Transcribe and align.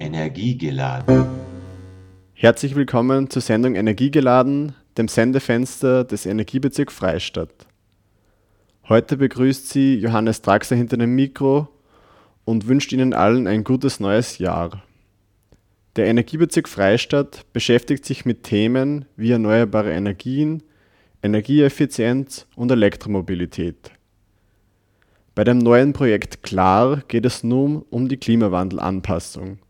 Energiegeladen. 0.00 1.26
Herzlich 2.34 2.74
willkommen 2.74 3.30
zur 3.30 3.42
Sendung 3.42 3.74
Energiegeladen, 3.74 4.74
dem 4.96 5.08
Sendefenster 5.08 6.04
des 6.04 6.26
Energiebezirks 6.26 6.94
Freistadt. 6.94 7.66
Heute 8.88 9.16
begrüßt 9.16 9.68
Sie 9.68 9.96
Johannes 9.96 10.42
Draxler 10.42 10.76
hinter 10.76 10.96
dem 10.96 11.14
Mikro 11.14 11.68
und 12.44 12.68
wünscht 12.68 12.92
Ihnen 12.92 13.12
allen 13.12 13.46
ein 13.46 13.64
gutes 13.64 14.00
neues 14.00 14.38
Jahr. 14.38 14.82
Der 15.96 16.06
Energiebezirk 16.06 16.68
Freistadt 16.68 17.44
beschäftigt 17.52 18.04
sich 18.04 18.24
mit 18.24 18.44
Themen 18.44 19.04
wie 19.16 19.32
erneuerbare 19.32 19.92
Energien, 19.92 20.62
Energieeffizienz 21.22 22.46
und 22.54 22.70
Elektromobilität. 22.70 23.90
Bei 25.38 25.44
dem 25.44 25.58
neuen 25.58 25.92
Projekt 25.92 26.42
Klar 26.42 27.04
geht 27.06 27.24
es 27.24 27.44
nun 27.44 27.84
um 27.90 28.08
die 28.08 28.16
Klimawandelanpassung, 28.16 29.60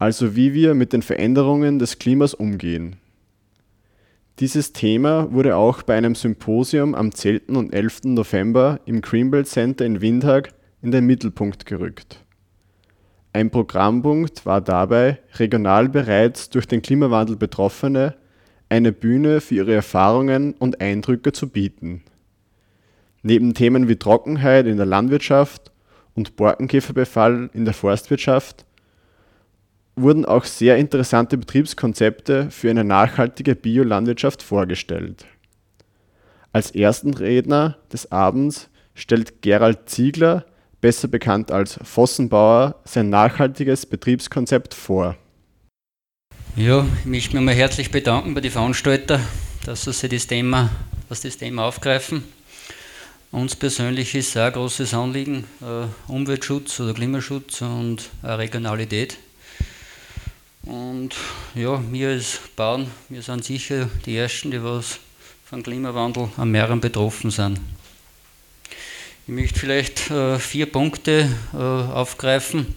also 0.00 0.34
wie 0.34 0.52
wir 0.52 0.74
mit 0.74 0.92
den 0.92 1.02
Veränderungen 1.02 1.78
des 1.78 2.00
Klimas 2.00 2.34
umgehen. 2.34 2.96
Dieses 4.40 4.72
Thema 4.72 5.32
wurde 5.32 5.54
auch 5.54 5.82
bei 5.82 5.96
einem 5.96 6.16
Symposium 6.16 6.96
am 6.96 7.14
10. 7.14 7.54
und 7.54 7.72
11. 7.72 8.00
November 8.06 8.80
im 8.84 9.00
Greenbelt 9.00 9.46
Center 9.46 9.86
in 9.86 10.00
Windhag 10.00 10.54
in 10.82 10.90
den 10.90 11.06
Mittelpunkt 11.06 11.66
gerückt. 11.66 12.24
Ein 13.32 13.50
Programmpunkt 13.52 14.44
war 14.44 14.60
dabei, 14.60 15.20
regional 15.34 15.88
bereits 15.88 16.50
durch 16.50 16.66
den 16.66 16.82
Klimawandel 16.82 17.36
Betroffene 17.36 18.16
eine 18.68 18.90
Bühne 18.90 19.40
für 19.40 19.54
ihre 19.54 19.72
Erfahrungen 19.72 20.52
und 20.54 20.80
Eindrücke 20.80 21.30
zu 21.30 21.48
bieten 21.48 22.02
Neben 23.22 23.54
Themen 23.54 23.88
wie 23.88 23.96
Trockenheit 23.96 24.66
in 24.66 24.76
der 24.76 24.86
Landwirtschaft 24.86 25.70
und 26.14 26.36
Borkenkäferbefall 26.36 27.50
in 27.52 27.64
der 27.64 27.74
Forstwirtschaft 27.74 28.64
wurden 29.96 30.24
auch 30.24 30.44
sehr 30.44 30.78
interessante 30.78 31.36
Betriebskonzepte 31.36 32.50
für 32.50 32.70
eine 32.70 32.84
nachhaltige 32.84 33.54
Biolandwirtschaft 33.54 34.42
vorgestellt. 34.42 35.26
Als 36.52 36.70
ersten 36.70 37.14
Redner 37.14 37.76
des 37.92 38.10
Abends 38.10 38.70
stellt 38.94 39.42
Gerald 39.42 39.88
Ziegler, 39.88 40.46
besser 40.80 41.08
bekannt 41.08 41.52
als 41.52 41.78
Vossenbauer, 41.82 42.80
sein 42.84 43.10
nachhaltiges 43.10 43.86
Betriebskonzept 43.86 44.74
vor. 44.74 45.16
Ja, 46.56 46.86
ich 47.00 47.06
möchte 47.06 47.36
mich 47.36 47.44
mal 47.44 47.54
herzlich 47.54 47.90
bedanken 47.90 48.34
bei 48.34 48.40
den 48.40 48.50
Veranstaltern, 48.50 49.20
dass 49.64 49.84
sie 49.84 50.08
das 50.08 50.26
Thema, 50.26 50.70
dass 51.08 51.20
das 51.20 51.36
Thema 51.36 51.66
aufgreifen. 51.66 52.24
Uns 53.32 53.54
persönlich 53.54 54.16
ist 54.16 54.36
ein 54.36 54.52
großes 54.52 54.92
Anliegen 54.92 55.44
äh, 55.60 55.86
Umweltschutz 56.10 56.80
oder 56.80 56.94
Klimaschutz 56.94 57.62
und 57.62 58.10
Regionalität. 58.24 59.18
Und 60.64 61.14
ja, 61.54 61.80
wir 61.92 62.08
als 62.08 62.40
Bauern, 62.56 62.90
wir 63.08 63.22
sind 63.22 63.44
sicher 63.44 63.88
die 64.04 64.16
Ersten, 64.16 64.50
die 64.50 64.60
was 64.64 64.98
vom 65.44 65.62
Klimawandel 65.62 66.28
am 66.36 66.50
mehreren 66.50 66.80
betroffen 66.80 67.30
sind. 67.30 67.60
Ich 69.28 69.32
möchte 69.32 69.60
vielleicht 69.60 70.10
äh, 70.10 70.40
vier 70.40 70.66
Punkte 70.66 71.28
äh, 71.54 71.56
aufgreifen, 71.56 72.74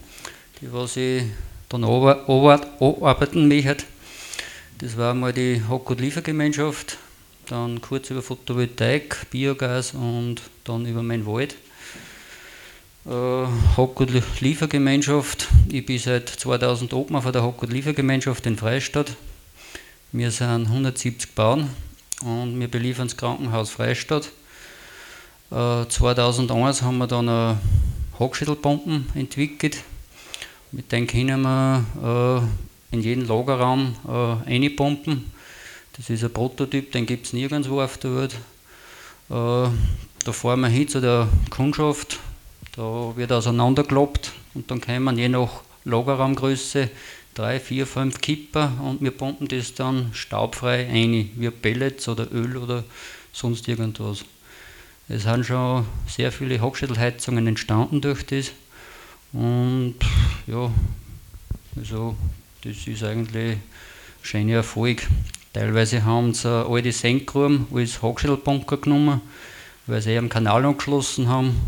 die 0.61 0.71
was 0.71 0.97
ich 0.97 1.23
dann 1.69 1.83
arbeiten 1.83 3.47
möchte. 3.47 3.85
Das 4.77 4.97
war 4.97 5.13
einmal 5.13 5.33
die 5.33 5.63
Hockgut-Liefergemeinschaft, 5.67 6.99
dann 7.47 7.81
kurz 7.81 8.09
über 8.09 8.22
Photovoltaik, 8.22 9.30
Biogas 9.30 9.94
und 9.94 10.41
dann 10.63 10.86
über 10.86 11.03
meinen 11.03 11.25
Wald. 11.25 11.55
Äh, 13.05 13.09
Hockgut 13.77 14.09
Liefergemeinschaft. 14.39 15.47
Ich 15.69 15.86
bin 15.86 15.99
seit 15.99 16.30
2000 16.30 16.94
Obmann 16.94 17.21
von 17.21 17.33
der 17.33 17.44
Hockgut 17.44 17.71
Liefergemeinschaft 17.71 18.45
in 18.45 18.58
Freistadt. 18.58 19.16
Wir 20.11 20.31
sind 20.31 20.67
170 20.67 21.36
Bauern 21.36 21.70
und 22.23 22.59
wir 22.59 22.70
beliefern 22.70 23.08
das 23.08 23.17
Krankenhaus 23.17 23.71
Freistadt. 23.71 24.31
Äh, 25.52 25.87
2001 25.87 26.81
haben 26.81 26.98
wir 26.98 27.08
dann 27.08 27.27
eine 27.27 27.58
Hochschädelpumpen 28.20 29.08
entwickelt. 29.15 29.83
Mit 30.71 30.92
denen 30.92 31.08
können 31.08 31.42
wir 31.42 32.45
äh, 32.92 32.95
in 32.95 33.02
jeden 33.02 33.27
Lagerraum 33.27 33.95
äh, 34.08 34.49
einpumpen 34.49 35.33
das 35.98 36.09
ist 36.09 36.23
ein 36.23 36.33
Prototyp, 36.33 36.92
den 36.92 37.05
gibt 37.05 37.27
es 37.27 37.33
nirgendwo 37.33 37.81
auf 37.81 37.98
der 37.98 38.15
Welt. 38.15 38.33
Äh, 39.30 39.70
da 40.26 40.31
fahren 40.31 40.61
wir 40.61 40.67
hin 40.67 40.87
zu 40.87 41.02
der 41.02 41.27
Kundschaft, 41.49 42.20
da 42.76 43.14
wird 43.15 43.31
auseinandergekloppt 43.31 44.31
und 44.54 44.70
dann 44.71 44.81
kommen 44.81 45.17
je 45.17 45.30
nach 45.30 45.61
Lagerraumgröße 45.86 46.89
drei, 47.33 47.59
vier, 47.59 47.86
fünf 47.86 48.21
Kipper 48.21 48.71
und 48.81 49.02
wir 49.02 49.11
pumpen 49.11 49.48
das 49.48 49.73
dann 49.73 50.11
staubfrei 50.14 50.87
ein, 50.87 51.31
wie 51.36 51.49
Pellets 51.49 52.08
oder 52.08 52.31
Öl 52.31 52.58
oder 52.58 52.83
sonst 53.31 53.67
irgendwas. 53.67 54.23
Es 55.10 55.23
sind 55.23 55.45
schon 55.45 55.86
sehr 56.08 56.31
viele 56.31 56.61
Hochschädelheizungen 56.61 57.48
entstanden 57.48 58.02
durch 58.02 58.25
das 58.25 58.52
und 59.33 59.95
ja, 60.48 60.71
also 61.75 62.15
das 62.64 62.87
ist 62.87 63.04
eigentlich 63.04 63.54
ein 63.54 63.64
schöner 64.21 64.54
Erfolg. 64.54 65.08
Teilweise 65.53 66.03
haben 66.03 66.33
sie 66.33 66.49
alte 66.49 66.91
Senkgruben 66.91 67.67
als 67.71 68.02
Hochschädelbunker 68.02 68.77
genommen, 68.77 69.21
weil 69.86 70.02
sie 70.02 70.17
am 70.17 70.27
Kanal 70.27 70.65
angeschlossen 70.65 71.27
haben. 71.27 71.61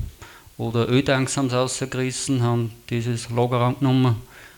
Oder 0.57 0.89
Öltanks 0.89 1.37
haben 1.37 1.51
sie 1.51 1.55
rausgerissen, 1.55 2.41
haben 2.41 2.71
dieses 2.89 3.29
Lagerraum 3.29 3.77
genommen, 3.77 4.15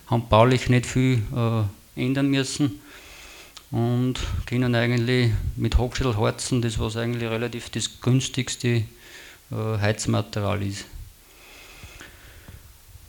haben 0.08 0.30
baulich 0.30 0.70
nicht 0.70 0.86
viel 0.86 1.24
äh, 1.36 2.02
ändern 2.02 2.30
müssen 2.30 2.80
und 3.72 4.16
können 4.46 4.76
eigentlich 4.76 5.32
mit 5.58 5.78
Hochschädelharzen, 5.78 6.62
das 6.62 6.80
was 6.80 6.96
eigentlich 6.96 7.30
relativ 7.30 7.70
das 7.70 8.00
günstigste 8.00 8.68
äh, 8.70 8.86
Heizmaterial 9.52 10.64
ist. 10.64 10.86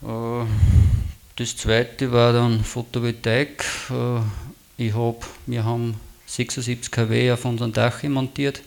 Äh, 0.03 0.47
das 1.37 1.57
zweite 1.57 2.11
war 2.11 2.33
dann 2.33 2.65
Photovoltaik. 2.65 3.65
Äh, 3.91 4.21
ich 4.79 4.95
hab, 4.95 5.25
wir 5.47 5.65
haben 5.65 5.95
76 6.29 6.91
kW 6.91 7.33
auf 7.33 7.45
unserem 7.47 7.73
Dach 7.73 8.03
montiert. 8.03 8.61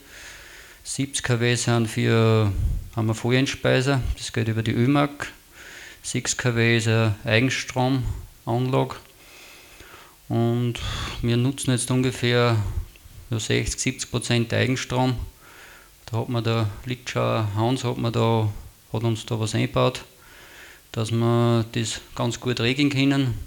70 0.84 1.24
kW 1.24 1.56
sind 1.56 1.88
für, 1.88 2.52
haben 2.96 3.08
wir 3.08 3.14
Vollentspeiser, 3.14 4.02
das 4.18 4.34
geht 4.34 4.48
über 4.48 4.64
die 4.64 4.72
ÖMAG. 4.72 5.28
6 6.02 6.38
kW 6.38 6.78
ist 6.78 6.88
eine 6.88 7.16
Eigenstromanlage. 7.24 8.96
Und 10.28 10.76
wir 11.22 11.38
nutzen 11.38 11.72
jetzt 11.72 11.92
ungefähr 11.92 12.58
60, 13.30 13.80
70 13.80 14.12
Prozent 14.12 14.54
Eigenstrom. 14.54 15.16
Da 16.08 16.18
hat 16.18 16.30
man 16.30 16.44
der 16.44 16.68
Litschauer 16.86 17.48
Hans 17.56 17.84
hat, 17.84 17.98
man 18.00 18.12
da, 18.12 18.50
hat 18.92 19.04
uns 19.04 19.26
da 19.28 19.40
was 19.40 19.54
eingebaut, 19.54 20.04
dass 20.92 21.12
wir 21.12 21.64
das 21.74 22.02
ganz 22.16 22.40
gut 22.40 22.60
regeln 22.60 22.90
können. 22.90 23.38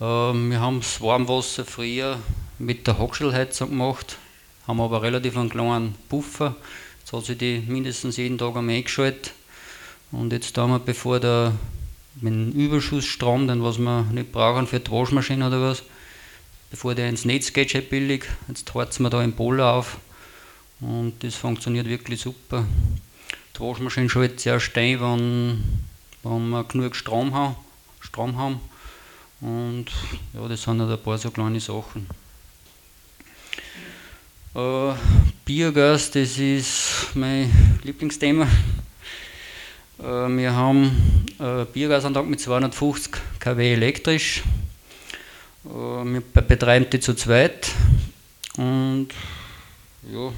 Ähm, 0.00 0.50
wir 0.50 0.60
haben 0.60 0.80
das 0.80 1.02
Warmwasser 1.02 1.66
früher 1.66 2.18
mit 2.58 2.86
der 2.86 2.98
Hochschulheizung 2.98 3.70
gemacht, 3.70 4.18
haben 4.66 4.80
aber 4.80 5.02
relativ 5.02 5.36
einen 5.36 5.50
kleinen 5.50 5.94
Puffer. 6.08 6.56
Jetzt 7.00 7.12
hat 7.12 7.24
sich 7.24 7.38
die 7.38 7.62
mindestens 7.66 8.16
jeden 8.16 8.38
Tag 8.38 8.56
einmal 8.56 8.76
eingeschaltet. 8.76 9.32
Und 10.12 10.32
jetzt 10.32 10.56
haben 10.56 10.72
wir, 10.72 10.78
bevor 10.78 11.20
der 11.20 11.52
mit 12.20 12.32
dem 12.32 12.52
Überschussstrom, 12.52 13.46
den 13.46 13.62
was 13.62 13.78
wir 13.78 14.02
nicht 14.12 14.32
brauchen 14.32 14.66
für 14.66 14.80
die 14.80 14.90
Waschmaschine 14.90 15.46
oder 15.46 15.60
was, 15.60 15.82
bevor 16.70 16.94
der 16.94 17.08
ins 17.08 17.24
Netz 17.24 17.52
geht, 17.52 17.70
schon 17.70 17.84
billig, 17.84 18.24
jetzt 18.48 18.72
heizen 18.74 19.02
wir 19.02 19.10
da 19.10 19.22
im 19.22 19.34
Polar 19.34 19.74
auf 19.74 19.98
und 20.80 21.22
das 21.22 21.34
funktioniert 21.34 21.86
wirklich 21.86 22.20
super. 22.20 22.64
Die 23.54 23.60
Waschmaschine 23.60 24.08
schaltet 24.08 24.40
sehr 24.40 24.60
steil, 24.60 25.00
wenn, 25.00 25.62
wenn 26.22 26.48
wir 26.50 26.64
genug 26.64 26.96
Strom 26.96 27.34
haben, 27.34 27.56
Strom 28.00 28.36
haben. 28.36 28.60
Und 29.40 29.86
ja, 30.32 30.48
das 30.48 30.62
sind 30.62 30.80
halt 30.80 30.90
ein 30.90 31.02
paar 31.02 31.18
so 31.18 31.30
kleine 31.30 31.60
Sachen. 31.60 32.06
Äh, 34.56 34.94
Biogas, 35.44 36.10
das 36.12 36.38
ist 36.38 37.08
mein 37.12 37.50
Lieblingsthema. 37.84 38.48
Äh, 39.98 40.02
wir 40.02 40.54
haben 40.54 41.26
äh, 41.38 41.66
Biogasanlage 41.66 42.26
mit 42.26 42.40
250 42.40 43.12
kW 43.38 43.74
elektrisch. 43.74 44.44
Äh, 45.66 45.68
wir 45.68 46.22
betreiben 46.22 46.86
die 46.90 47.00
zu 47.00 47.12
zweit. 47.12 47.70
Und 48.56 49.08
ja, 50.10 50.28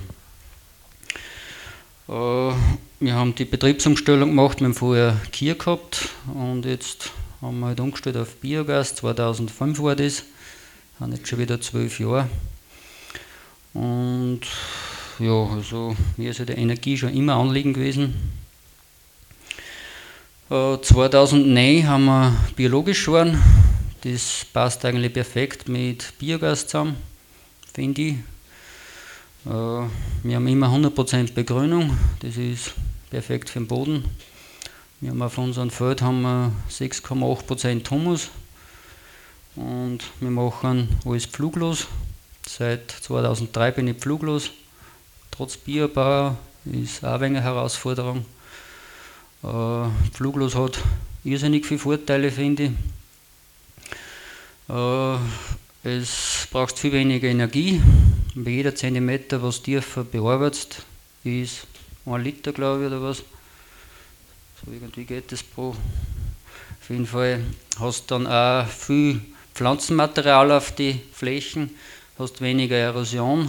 äh, 2.09 2.55
wir 2.99 3.14
haben 3.14 3.37
die 3.37 3.44
Betriebsumstellung 3.44 4.31
gemacht, 4.31 4.59
wir 4.59 4.64
haben 4.64 4.75
vorher 4.75 5.17
Kier 5.31 5.55
gehabt 5.55 6.09
und 6.35 6.64
jetzt 6.64 7.12
haben 7.41 7.61
wir 7.61 7.67
halt 7.67 7.79
umgestellt 7.79 8.17
auf 8.17 8.35
Biogas. 8.35 8.97
2005 8.97 9.79
war 9.79 9.94
das, 9.94 10.25
haben 10.99 11.12
jetzt 11.12 11.29
schon 11.29 11.38
wieder 11.38 11.61
zwölf 11.61 12.00
Jahre. 12.00 12.29
Und 13.79 14.41
ja, 15.21 15.47
also 15.55 15.95
mir 16.17 16.33
ist 16.33 16.39
ja 16.39 16.45
die 16.45 16.55
Energie 16.55 16.99
schon 16.99 17.15
immer 17.15 17.35
Anliegen 17.37 17.73
gewesen. 17.73 18.13
2009 20.49 21.87
haben 21.87 22.05
wir 22.07 22.37
biologisch 22.57 23.05
geworden. 23.05 23.41
Das 24.03 24.45
passt 24.53 24.85
eigentlich 24.85 25.13
perfekt 25.13 25.69
mit 25.69 26.13
Biogas 26.19 26.67
zusammen, 26.67 26.97
finde 27.73 28.03
ich. 28.03 28.15
Äh, 29.47 29.49
wir 29.49 30.37
haben 30.37 30.49
immer 30.49 30.69
100% 30.69 31.35
Begrünung, 31.35 31.97
das 32.21 32.37
ist 32.37 32.73
perfekt 33.11 33.49
für 33.49 33.61
den 33.61 33.69
Boden. 33.69 34.05
Wir 35.01 35.11
haben 35.11 35.23
auf 35.23 35.39
unserem 35.39 35.71
Feld 35.71 36.03
6,8% 36.03 37.91
Humus 37.91 38.31
und 39.55 40.01
wir 40.19 40.31
machen 40.31 40.89
alles 41.05 41.27
pfluglos. 41.27 41.87
Seit 42.49 42.91
2003 42.91 43.73
bin 43.73 43.89
ich 43.89 43.99
pfluglos. 43.99 44.50
Trotz 45.31 45.59
Biobau 45.59 46.35
ist 46.65 47.05
auch 47.05 47.21
eine 47.21 47.43
Herausforderung. 47.43 48.25
Äh, 49.43 49.89
pfluglos 50.15 50.55
hat 50.55 50.79
irrsinnig 51.25 51.67
viele 51.67 51.79
Vorteile, 51.79 52.33
finde 52.33 52.62
ich. 52.65 52.71
Äh, 54.75 55.19
es 55.85 56.49
braucht 56.50 56.79
viel 56.79 56.93
weniger 56.93 57.29
Energie. 57.29 57.83
Bei 58.35 58.50
jeder 58.50 58.75
Zentimeter, 58.75 59.43
was 59.43 59.61
tiefer 59.61 60.05
bearbeitet, 60.05 60.87
ist 61.25 61.67
ein 62.06 62.23
Liter, 62.23 62.53
glaube 62.53 62.81
ich, 62.81 62.87
oder 62.87 63.03
was. 63.03 63.19
So 64.65 64.73
irgendwie 64.73 65.05
geht 65.05 65.31
das 65.33 65.43
pro. 65.43 65.77
Auf 66.81 66.89
jeden 66.89 67.06
Fall 67.06 67.45
hast 67.79 68.11
du 68.11 68.15
dann 68.15 68.27
auch 68.27 68.67
viel 68.67 69.21
Pflanzenmaterial 69.55 70.50
auf 70.53 70.73
die 70.73 71.00
Flächen, 71.12 71.71
hast 72.19 72.41
weniger 72.41 72.76
Erosion 72.76 73.49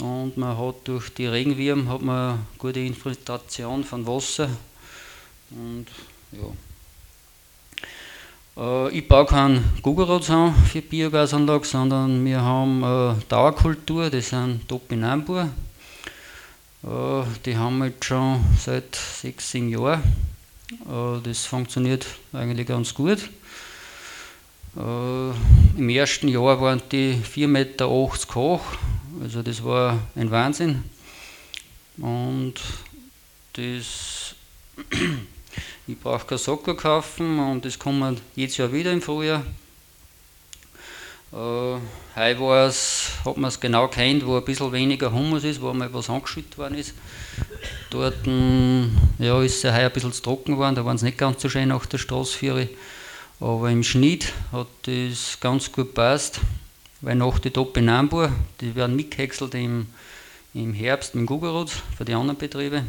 und 0.00 0.36
man 0.36 0.56
hat 0.56 0.76
durch 0.84 1.12
die 1.14 1.26
Regenwürmer 1.26 1.92
hat 1.92 2.02
man 2.02 2.46
gute 2.58 2.80
Infiltration 2.80 3.84
von 3.84 4.06
Wasser 4.06 4.48
und 5.50 5.86
ja. 6.32 6.52
Äh, 8.56 8.90
ich 8.90 9.08
baue 9.08 9.26
keinen 9.26 9.64
Gugerots 9.82 10.30
an 10.30 10.54
für 10.54 10.82
Biogasanlage, 10.82 11.66
sondern 11.66 12.24
wir 12.24 12.40
haben 12.40 12.84
eine 12.84 13.16
Dauerkultur, 13.28 14.10
das 14.10 14.30
sind 14.30 14.68
Topinambur. 14.68 15.48
Äh, 16.84 17.22
die 17.44 17.56
haben 17.56 17.78
wir 17.78 17.86
jetzt 17.86 18.04
schon 18.04 18.44
seit 18.58 18.94
sechs, 18.94 19.50
sieben 19.50 19.68
Jahren. 19.70 20.02
Äh, 20.70 21.20
das 21.22 21.46
funktioniert 21.46 22.06
eigentlich 22.32 22.66
ganz 22.66 22.94
gut. 22.94 23.18
Im 24.76 25.88
ersten 25.88 26.28
Jahr 26.28 26.60
waren 26.60 26.82
die 26.90 27.14
4,80 27.14 27.46
Meter 27.46 27.88
hoch, 27.88 28.16
also 29.22 29.42
das 29.42 29.62
war 29.62 30.00
ein 30.16 30.30
Wahnsinn. 30.30 30.82
Und 31.96 32.54
das 33.52 34.34
ich 35.86 35.98
brauche 35.98 36.26
keinen 36.26 36.38
Socker 36.38 36.74
kaufen 36.74 37.38
und 37.38 37.64
das 37.64 37.78
kommt 37.78 38.20
jedes 38.34 38.56
Jahr 38.56 38.72
wieder 38.72 38.92
im 38.92 39.02
Frühjahr. 39.02 39.44
Äh, 41.32 41.36
heute 41.36 42.40
war 42.40 42.66
es, 42.66 43.10
hat 43.24 43.36
man 43.36 43.48
es 43.48 43.60
genau 43.60 43.88
kennt, 43.88 44.26
wo 44.26 44.36
ein 44.36 44.44
bisschen 44.44 44.72
weniger 44.72 45.12
Humus 45.12 45.44
ist, 45.44 45.60
wo 45.60 45.72
mal 45.72 45.92
was 45.92 46.10
angeschüttet 46.10 46.56
worden 46.58 46.78
ist. 46.78 46.94
Dort 47.90 48.26
ja, 49.18 49.42
ist 49.42 49.64
es 49.64 49.72
heuer 49.72 49.86
ein 49.86 49.92
bisschen 49.92 50.12
zu 50.12 50.22
trocken 50.22 50.52
geworden, 50.52 50.74
da 50.74 50.84
waren 50.84 50.96
es 50.96 51.02
nicht 51.02 51.18
ganz 51.18 51.42
so 51.42 51.48
schön 51.48 51.68
nach 51.68 51.86
der 51.86 51.98
Straßenführer. 51.98 52.66
Aber 53.40 53.70
im 53.70 53.82
Schnitt 53.82 54.32
hat 54.52 54.68
das 54.82 55.38
ganz 55.40 55.72
gut 55.72 55.88
gepasst, 55.88 56.40
weil 57.00 57.16
nach 57.16 57.38
die 57.38 57.50
Topinambur, 57.50 58.30
die 58.60 58.74
werden 58.74 58.96
mitgehäckselt 58.96 59.54
im, 59.54 59.86
im 60.54 60.72
Herbst 60.72 61.14
mit 61.14 61.26
Gugerot 61.26 61.70
für 61.96 62.04
die 62.04 62.14
anderen 62.14 62.38
Betriebe. 62.38 62.84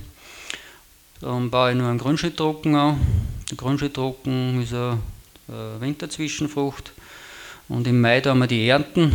Dann 1.21 1.50
baue 1.50 1.71
ich 1.71 1.77
nur 1.77 1.89
einen 1.89 1.97
Grünschnitttrocken 1.97 2.75
an. 2.75 3.00
Der 3.50 3.57
Grünschnitttrocken 3.57 4.62
ist 4.62 4.74
eine, 4.74 5.00
Winterzwischenfrucht. 5.80 6.91
Und 7.68 7.88
im 7.88 8.00
Mai 8.01 8.21
da 8.21 8.31
haben 8.31 8.39
wir 8.39 8.48
die 8.48 8.68
Ernten. 8.68 9.13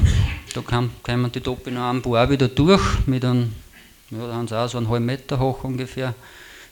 Da 0.54 0.60
kommen 0.60 0.90
die 1.32 1.40
Topinambu 1.40 2.16
auch 2.16 2.28
wieder 2.28 2.48
durch. 2.48 2.82
Mit 3.06 3.24
einem, 3.24 3.52
ja, 4.10 4.26
da 4.26 4.34
haben 4.34 4.48
sie 4.48 4.58
auch 4.58 4.68
so 4.68 4.78
einen 4.78 4.88
halben 4.88 5.06
Meter 5.06 5.38
hoch 5.38 5.62
ungefähr. 5.62 6.14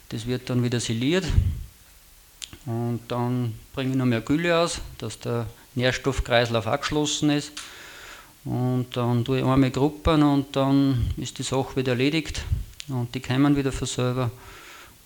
Das 0.09 0.27
wird 0.27 0.49
dann 0.49 0.63
wieder 0.63 0.79
siliert. 0.79 1.25
Und 2.65 3.01
dann 3.07 3.55
bringe 3.73 3.91
ich 3.91 3.95
noch 3.95 4.05
mehr 4.05 4.21
Gülle 4.21 4.57
aus, 4.57 4.81
dass 4.97 5.19
der 5.19 5.47
Nährstoffkreislauf 5.75 6.67
abgeschlossen 6.67 7.29
ist. 7.29 7.51
Und 8.45 8.87
dann 8.93 9.25
tue 9.25 9.39
ich 9.39 9.45
einmal 9.45 9.71
Gruppen 9.71 10.23
und 10.23 10.55
dann 10.55 11.11
ist 11.17 11.37
die 11.37 11.43
Sache 11.43 11.75
wieder 11.75 11.91
erledigt. 11.91 12.43
Und 12.87 13.13
die 13.13 13.19
kommen 13.19 13.55
wieder 13.55 13.71
von 13.71 13.87
selber. 13.87 14.31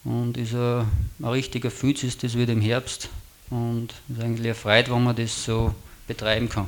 Und 0.04 0.38
ist 0.38 0.54
ein, 0.54 0.86
ein 1.20 1.26
richtiger 1.26 1.72
Füß 1.72 2.04
ist 2.04 2.24
das 2.24 2.38
wieder 2.38 2.54
im 2.54 2.62
Herbst. 2.62 3.10
Und 3.50 3.94
ist 4.10 4.22
eigentlich 4.22 4.46
eine 4.48 4.56
Freude, 4.56 4.92
wenn 4.92 5.04
man 5.04 5.16
das 5.16 5.46
so 5.46 5.74
betreiben 6.08 6.50
kann, 6.50 6.68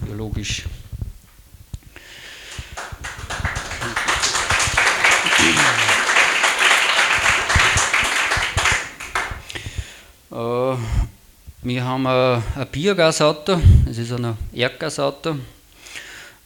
biologisch. 0.00 0.64
Äh, 5.38 5.80
wir 10.34 11.84
haben 11.84 12.06
ein, 12.08 12.42
ein 12.56 12.66
Biogasauto, 12.72 13.60
es 13.88 13.98
ist 13.98 14.10
ein 14.12 14.36
Erdgasauto. 14.52 15.36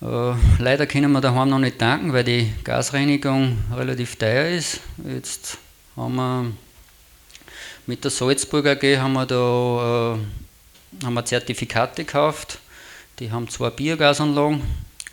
Äh, 0.03 0.35
leider 0.59 0.87
können 0.87 1.11
wir 1.11 1.23
daheim 1.23 1.49
noch 1.49 1.59
nicht 1.59 1.79
tanken, 1.79 2.13
weil 2.13 2.23
die 2.23 2.53
Gasreinigung 2.65 3.57
relativ 3.75 4.17
teuer 4.17 4.47
ist. 4.49 4.81
Jetzt 5.07 5.57
haben 5.97 6.17
wir 6.17 6.53
mit 7.87 8.05
der 8.05 8.11
Salzburg 8.11 8.67
AG 8.67 8.99
haben 8.99 9.15
wir 9.15 9.25
da 9.25 10.17
äh, 10.17 11.05
haben 11.07 11.15
wir 11.15 11.25
Zertifikate 11.25 12.05
gekauft. 12.05 12.59
Die 13.19 13.33
haben 13.33 13.49
zwei 13.49 13.71
Biogasanlagen 13.71 14.61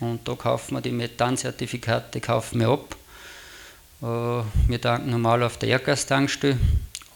und 0.00 0.28
da 0.28 0.34
kaufen 0.34 0.74
wir 0.74 0.82
die 0.82 0.92
Methanzertifikate 0.92 2.20
kaufen 2.20 2.60
wir 2.60 2.68
ab. 2.68 2.94
Äh, 4.02 4.68
wir 4.68 4.80
tanken 4.80 5.10
normal 5.10 5.42
auf 5.42 5.56
der 5.56 5.70
Erdgastankstelle, 5.70 6.58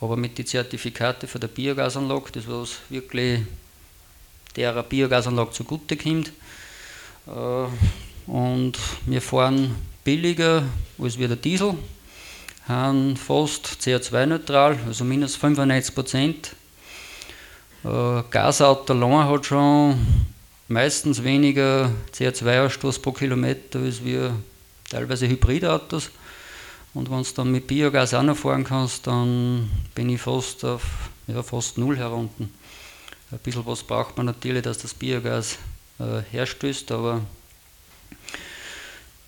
aber 0.01 0.17
mit 0.17 0.39
den 0.39 0.47
Zertifikaten 0.47 1.29
für 1.29 1.39
der 1.39 1.49
Biogasanlage, 1.49 2.33
das 2.33 2.49
was 2.49 2.79
wirklich 2.89 3.41
der 4.57 4.83
Biogasanlage 4.83 5.53
zugute 5.53 5.97
kommt. 5.97 6.33
Äh, 7.27 8.31
und 8.31 8.79
wir 9.07 9.23
fahren 9.23 9.75
billiger 10.05 10.65
als 10.99 11.19
wie 11.19 11.29
der 11.29 11.37
Diesel 11.37 11.75
haben 12.69 13.17
fast 13.17 13.67
CO2-neutral, 13.81 14.79
also 14.87 15.05
minus 15.05 15.35
95 15.37 15.95
Prozent. 15.95 16.51
Äh, 17.85 18.23
Gasauto 18.31 18.93
allein 18.93 19.29
hat 19.29 19.47
schon 19.47 19.99
meistens 20.69 21.25
weniger 21.25 21.91
CO2-Ausstoß 22.15 23.03
pro 23.03 23.13
Kilometer 23.13 23.81
als 23.81 24.05
wir 24.05 24.35
teilweise 24.89 25.27
Hybridautos. 25.29 26.11
Und 26.93 27.11
wenn 27.11 27.23
du 27.23 27.29
dann 27.35 27.53
mit 27.53 27.67
Biogas 27.67 28.15
auch 28.15 28.23
noch 28.23 28.37
fahren 28.37 28.65
kannst, 28.65 29.07
dann 29.07 29.71
bin 29.95 30.09
ich 30.09 30.21
fast 30.21 30.65
auf 30.65 30.83
ja, 31.29 31.43
fast 31.43 31.79
null 31.79 31.97
herunter. 31.97 32.45
Ein 33.31 33.39
bisschen 33.39 33.65
was 33.65 33.83
braucht 33.83 34.17
man 34.17 34.27
natürlich, 34.27 34.63
dass 34.63 34.79
das 34.79 34.93
Biogas 34.93 35.59
äh, 36.01 36.23
herstößt, 36.33 36.91
aber 36.91 37.21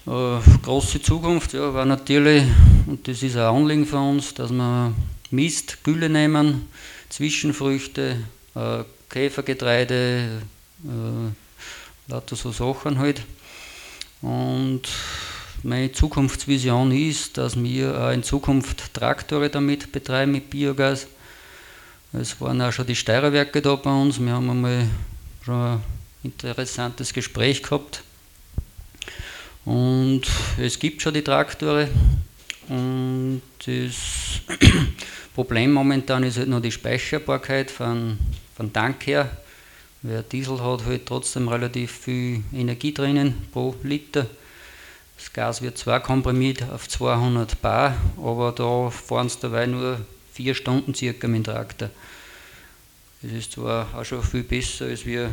äh, 0.06 0.38
große 0.62 1.00
Zukunft 1.00 1.52
ja, 1.52 1.72
war 1.72 1.84
natürlich, 1.84 2.42
und 2.86 3.06
das 3.06 3.22
ist 3.22 3.36
ein 3.36 3.42
Anliegen 3.42 3.86
für 3.86 3.98
uns, 3.98 4.34
dass 4.34 4.50
wir 4.50 4.92
Mist, 5.30 5.84
Gülle 5.84 6.08
nehmen, 6.08 6.68
Zwischenfrüchte, 7.08 8.16
äh, 8.56 8.84
Käfergetreide, 9.08 10.42
äh, 10.84 12.10
lauter 12.10 12.34
so 12.34 12.50
Sachen 12.50 12.98
halt. 12.98 13.22
Und 14.20 14.82
meine 15.62 15.92
Zukunftsvision 15.92 16.90
ist, 16.92 17.38
dass 17.38 17.60
wir 17.62 17.98
auch 18.00 18.10
in 18.10 18.22
Zukunft 18.22 18.94
Traktore 18.94 19.48
damit 19.48 19.92
betreiben 19.92 20.32
mit 20.32 20.50
Biogas. 20.50 21.06
Es 22.12 22.40
waren 22.40 22.60
auch 22.60 22.72
schon 22.72 22.86
die 22.86 22.96
Steirerwerke 22.96 23.62
da 23.62 23.76
bei 23.76 23.90
uns. 23.90 24.20
Wir 24.20 24.32
haben 24.32 24.50
einmal 24.50 24.86
schon 25.44 25.54
ein 25.54 25.82
interessantes 26.24 27.12
Gespräch 27.12 27.62
gehabt 27.62 28.02
und 29.64 30.22
es 30.58 30.78
gibt 30.78 31.00
schon 31.00 31.14
die 31.14 31.22
Traktore. 31.22 31.88
Und 32.68 33.42
das 33.64 34.40
Problem 35.34 35.72
momentan 35.72 36.24
ist 36.24 36.38
halt 36.38 36.48
nur 36.48 36.60
die 36.60 36.72
Speicherbarkeit 36.72 37.70
von, 37.70 38.18
von 38.56 38.72
Tank 38.72 39.06
her. 39.06 39.30
Wer 40.02 40.22
Diesel 40.22 40.60
hat 40.60 40.84
halt 40.84 41.06
trotzdem 41.06 41.46
relativ 41.46 41.92
viel 41.92 42.42
Energie 42.52 42.92
drinnen 42.92 43.34
pro 43.52 43.76
Liter. 43.84 44.26
Das 45.22 45.32
Gas 45.32 45.62
wird 45.62 45.78
zwar 45.78 46.00
komprimiert 46.00 46.64
auf 46.68 46.88
200 46.88 47.62
Bar, 47.62 47.96
aber 48.16 48.50
da 48.50 48.90
fahren 48.90 49.28
es 49.28 49.38
dabei 49.38 49.66
nur 49.66 50.00
vier 50.32 50.52
Stunden 50.56 50.94
circa 50.96 51.28
mit 51.28 51.46
dem 51.46 51.54
Traktor. 51.54 51.90
Das 53.22 53.30
ist 53.30 53.52
zwar 53.52 53.86
auch 53.94 54.04
schon 54.04 54.20
viel 54.24 54.42
besser 54.42 54.86
als 54.86 55.06
wir 55.06 55.30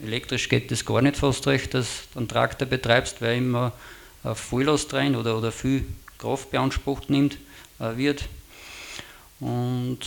Elektrisch 0.00 0.48
geht 0.48 0.70
das 0.70 0.84
gar 0.84 1.02
nicht 1.02 1.16
fast 1.16 1.44
recht, 1.48 1.74
dass 1.74 2.02
du 2.12 2.20
einen 2.20 2.28
Traktor 2.28 2.68
betreibst, 2.68 3.20
weil 3.20 3.38
immer 3.38 3.72
auf 4.22 4.38
Volllast 4.38 4.94
rein 4.94 5.16
oder, 5.16 5.36
oder 5.36 5.50
viel 5.50 5.84
Kraft 6.16 6.52
beansprucht 6.52 7.10
nimmt, 7.10 7.36
äh, 7.80 7.96
wird. 7.96 8.28
Und 9.40 9.98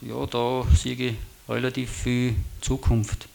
ja, 0.00 0.24
da 0.26 0.64
sehe 0.76 0.94
ich 0.94 1.14
relativ 1.48 1.90
viel 1.90 2.36
Zukunft. 2.60 3.26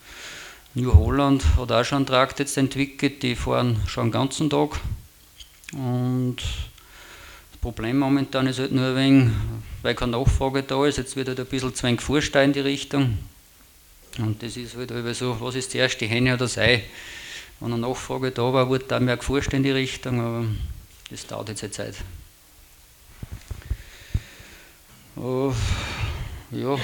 New 0.80 0.94
Holland 0.94 1.44
hat 1.58 1.72
auch 1.72 1.84
schon 1.84 1.98
einen 1.98 2.06
Trakt 2.06 2.40
jetzt 2.40 2.58
entwickelt, 2.58 3.22
die 3.22 3.36
fahren 3.36 3.82
schon 3.88 4.08
den 4.08 4.12
ganzen 4.12 4.50
Tag. 4.50 4.80
Und 5.74 6.38
das 6.38 7.62
Problem 7.62 8.00
momentan 8.00 8.48
ist 8.48 8.60
halt 8.60 8.72
nur 8.72 8.86
ein 8.88 8.96
wenig, 8.96 9.34
weil 9.82 9.96
keine 9.96 10.14
Nachfrage 10.14 10.64
da 10.64 10.86
ist, 10.86 10.98
jetzt 10.98 11.16
wird 11.18 11.28
halt 11.28 11.40
ein 11.40 11.46
bisschen 11.46 11.76
zu 11.76 11.84
wenig 11.84 12.02
Vorstein 12.02 12.50
in 12.50 12.54
die 12.54 12.60
Richtung. 12.62 13.18
Und 14.18 14.42
das 14.42 14.56
ist 14.56 14.76
halt 14.78 14.92
so, 15.16 15.40
was 15.42 15.56
ist 15.56 15.72
zuerst, 15.72 16.00
die 16.00 16.08
Henne 16.08 16.30
oder 16.30 16.46
das 16.46 16.58
Ei? 16.58 16.84
Wenn 17.60 17.74
eine 17.74 17.82
Nachfrage 17.82 18.32
da 18.32 18.54
war, 18.54 18.70
wurde 18.70 18.86
da 18.88 19.00
mehr 19.02 19.18
geforscht 19.18 19.54
in 19.54 19.64
die 19.64 19.72
Richtung, 19.72 20.22
aber 20.22 20.46
das 21.10 21.28
dauert 21.28 21.50
jetzt 21.50 21.64
eine 21.64 21.72
Zeit. 21.72 21.96
Uh, 25.18 25.54
ja. 26.52 26.78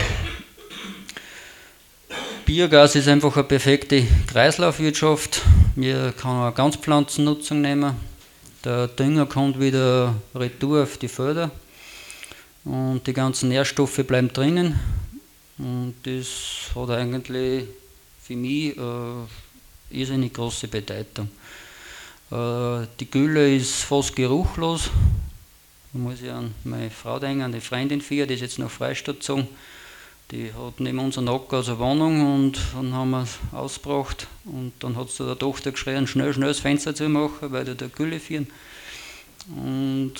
Biogas 2.45 2.93
ist 2.93 3.07
einfach 3.07 3.35
eine 3.37 3.43
perfekte 3.43 4.05
Kreislaufwirtschaft. 4.27 5.41
Wir 5.75 6.13
können 6.15 6.41
auch 6.41 6.53
Ganzpflanzennutzung 6.53 7.59
nehmen. 7.59 7.95
Der 8.63 8.87
Dünger 8.87 9.25
kommt 9.25 9.59
wieder 9.59 10.13
retour 10.35 10.83
auf 10.83 10.99
die 10.99 11.07
Förder 11.07 11.49
und 12.63 13.01
die 13.07 13.13
ganzen 13.13 13.49
Nährstoffe 13.49 14.05
bleiben 14.05 14.31
drinnen. 14.31 14.79
Und 15.57 15.95
das 16.03 16.69
hat 16.75 16.91
eigentlich 16.91 17.63
für 18.21 18.35
mich 18.35 18.77
eine 18.77 19.27
irrsinnig 19.89 20.31
große 20.33 20.67
Bedeutung. 20.67 21.29
Äh, 22.29 22.85
die 22.99 23.09
Gülle 23.09 23.55
ist 23.55 23.85
fast 23.85 24.15
geruchlos. 24.15 24.91
Da 25.93 25.99
muss 25.99 26.21
ich 26.21 26.29
an 26.29 26.53
meine 26.63 26.91
Frau 26.91 27.17
denken, 27.17 27.41
an 27.41 27.53
die 27.53 27.59
Freundin 27.59 28.01
für, 28.01 28.27
die 28.27 28.35
ist 28.35 28.41
jetzt 28.41 28.59
nach 28.59 28.69
Freistadt 28.69 29.21
gezogen. 29.21 29.47
Die 30.31 30.51
hat 30.53 30.79
neben 30.79 30.97
unserem 30.97 31.27
Acker 31.27 31.57
also 31.57 31.73
eine 31.73 31.79
Wohnung 31.79 32.35
und 32.35 32.59
dann 32.73 32.93
haben 32.93 33.11
wir 33.11 33.23
es 33.23 33.37
ausgebracht 33.51 34.25
und 34.45 34.73
dann 34.79 34.95
hat 34.95 35.11
sie 35.11 35.23
der 35.23 35.37
Tochter 35.37 35.71
geschrien, 35.71 36.07
schnell, 36.07 36.33
schnell 36.33 36.47
das 36.47 36.59
Fenster 36.59 36.95
zu 36.95 37.07
machen, 37.09 37.51
weil 37.51 37.63
da 37.63 37.75
der 37.75 37.89
Gülle 37.89 38.19
führen. 38.19 38.47
Und 39.55 40.15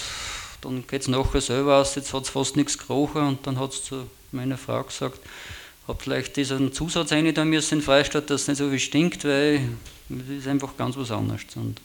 dann 0.62 0.86
geht 0.86 1.02
es 1.02 1.08
nachher 1.08 1.42
selber 1.42 1.78
aus, 1.78 1.96
jetzt 1.96 2.14
hat 2.14 2.24
es 2.24 2.30
fast 2.30 2.56
nichts 2.56 2.78
gerochen 2.78 3.24
und 3.24 3.48
dann 3.48 3.60
hat 3.60 3.74
es 3.74 3.84
zu 3.84 4.08
meiner 4.32 4.58
Frau 4.58 4.84
gesagt, 4.84 5.20
habe 5.88 6.02
vielleicht 6.02 6.36
diesen 6.36 6.74
Zusatz 6.74 7.12
rein 7.12 7.34
da 7.34 7.46
müssen 7.46 7.80
in 7.80 7.82
Freistadt, 7.84 8.30
dass 8.30 8.44
es 8.44 8.48
nicht 8.48 8.58
so 8.58 8.70
viel 8.70 8.80
stinkt, 8.80 9.24
weil 9.26 9.62
es 10.10 10.40
ist 10.40 10.48
einfach 10.48 10.78
ganz 10.78 10.98
was 10.98 11.12
anderes. 11.12 11.44
Und 11.56 11.82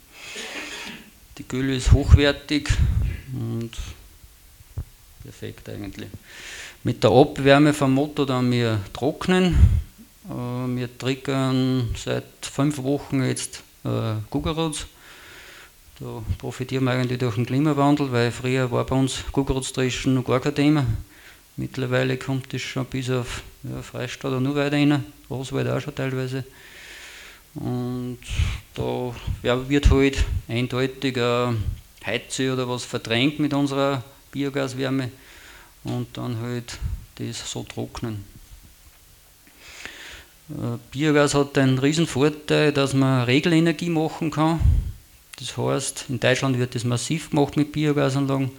die 1.39 1.49
Gülle 1.49 1.77
ist 1.77 1.93
hochwertig 1.93 2.69
und 3.33 3.71
perfekt 5.23 5.69
eigentlich. 5.69 6.09
Mit 6.83 7.05
der 7.05 7.11
Abwärme 7.11 7.75
vom 7.75 7.93
Motor 7.93 8.25
dann 8.25 8.51
wir 8.51 8.81
trocknen. 8.95 9.55
Äh, 10.27 10.77
wir 10.77 10.89
triggern 10.97 11.95
seit 11.95 12.25
fünf 12.41 12.83
Wochen 12.83 13.23
jetzt 13.23 13.63
äh, 13.85 14.15
Gugeruts. 14.31 14.87
Da 15.99 16.23
profitieren 16.39 16.85
wir 16.85 16.93
eigentlich 16.93 17.19
durch 17.19 17.35
den 17.35 17.45
Klimawandel, 17.45 18.11
weil 18.13 18.33
früher 18.33 18.71
war 18.71 18.87
bei 18.87 18.97
uns 18.97 19.25
Gugerutstrischen 19.31 20.15
noch 20.15 20.25
gar 20.25 20.41
kein 20.41 20.55
Thema. 20.55 20.87
Mittlerweile 21.59 22.17
kommt 22.17 22.55
es 22.55 22.63
schon 22.63 22.87
bis 22.87 23.11
auf 23.11 23.43
ja, 23.63 23.83
Freistadt 23.83 24.31
oder 24.31 24.41
nur 24.41 24.57
weiter 24.57 24.77
rein, 24.77 25.05
Roswald 25.29 25.69
auch 25.69 25.81
schon 25.83 25.95
teilweise. 25.95 26.45
Und 27.57 28.21
da 28.75 29.15
ja, 29.43 29.69
wird 29.69 29.91
halt 29.91 30.25
eindeutig 30.49 31.19
ein 31.19 31.63
Heize 32.07 32.55
oder 32.55 32.67
was 32.67 32.87
verdrängt 32.87 33.39
mit 33.39 33.53
unserer 33.53 34.03
Biogaswärme 34.33 35.11
und 35.85 36.09
dann 36.17 36.41
halt 36.41 36.79
das 37.17 37.51
so 37.51 37.63
trocknen. 37.63 38.25
Äh, 40.51 40.79
Biogas 40.91 41.35
hat 41.35 41.57
den 41.57 41.79
riesen 41.79 42.07
Vorteil, 42.07 42.73
dass 42.73 42.95
man 42.95 43.25
Regelenergie 43.25 43.91
machen 43.91 44.31
kann. 44.31 44.61
Das 45.39 45.57
heißt, 45.57 46.07
in 46.09 46.21
Deutschland 46.21 46.59
wird 46.59 46.75
das 46.75 46.85
massiv 46.85 47.31
gemacht 47.31 47.57
mit 47.57 47.73
Biogasanlagen, 47.73 48.51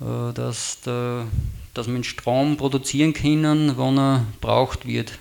äh, 0.00 0.32
dass, 0.34 0.80
der, 0.80 1.26
dass 1.74 1.86
man 1.86 2.04
Strom 2.04 2.56
produzieren 2.56 3.12
können, 3.12 3.76
wann 3.76 3.98
er 3.98 4.26
braucht 4.40 4.86
wird. 4.86 5.18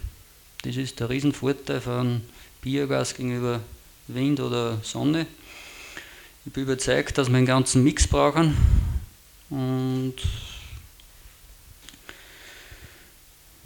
Das 0.63 0.75
ist 0.75 0.99
der 0.99 1.09
Riesenvorteil 1.09 1.81
von 1.81 2.21
Biogas 2.61 3.15
gegenüber 3.15 3.61
Wind 4.07 4.39
oder 4.39 4.79
Sonne. 4.83 5.25
Ich 6.45 6.51
bin 6.51 6.63
überzeugt, 6.63 7.17
dass 7.17 7.29
wir 7.29 7.37
einen 7.37 7.45
ganzen 7.45 7.83
Mix 7.83 8.07
brauchen 8.07 8.57
und 9.49 10.15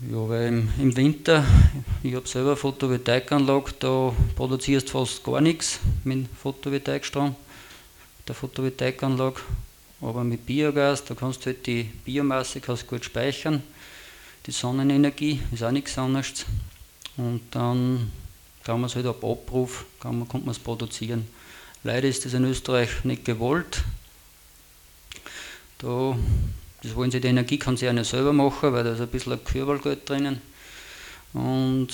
ja, 0.01 0.29
weil 0.29 0.47
im, 0.47 0.69
im 0.77 0.95
Winter, 0.95 1.45
ich 2.03 2.13
habe 2.15 2.27
selber 2.27 2.49
eine 2.49 2.57
Photovoltaikanlage, 2.57 3.73
da 3.79 4.13
produzierst 4.35 4.87
du 4.87 4.91
fast 4.91 5.23
gar 5.23 5.41
nichts 5.41 5.79
mit 6.03 6.27
Photovoltaikstrom, 6.41 7.35
der 8.27 8.35
Photovoltaikanlage. 8.35 9.41
Aber 10.01 10.23
mit 10.23 10.45
Biogas, 10.45 11.05
da 11.05 11.15
kannst 11.15 11.41
du 11.41 11.45
halt 11.47 11.65
die 11.65 11.83
Biomasse 11.83 12.59
kannst 12.59 12.87
gut 12.87 13.05
speichern. 13.05 13.63
Die 14.45 14.51
Sonnenenergie 14.51 15.39
ist 15.51 15.63
auch 15.63 15.71
nichts 15.71 15.97
anderes. 15.97 16.45
Und 17.17 17.41
dann 17.51 18.11
kann 18.63 18.81
man 18.81 18.89
es 18.89 18.95
halt 18.95 19.05
ab 19.05 19.23
Abruf, 19.23 19.85
kann 20.01 20.19
man, 20.19 20.27
kommt 20.27 20.45
man 20.45 20.51
es 20.51 20.59
produzieren. 20.59 21.27
Leider 21.83 22.07
ist 22.07 22.25
das 22.25 22.33
in 22.33 22.43
Österreich 22.43 23.03
nicht 23.03 23.25
gewollt. 23.25 23.83
Da 25.77 26.17
das 26.85 26.95
wollen 26.95 27.09
sie 27.09 27.19
die 27.19 27.27
Energiekonzerne 27.27 28.03
selber 28.03 28.31
machen, 28.31 28.71
weil 28.71 28.83
da 28.83 28.93
ist 28.93 29.01
ein 29.01 29.07
bisschen 29.07 29.33
ein 29.33 29.43
Kürbelgeld 29.43 30.07
drinnen. 30.07 30.39
Und 31.33 31.89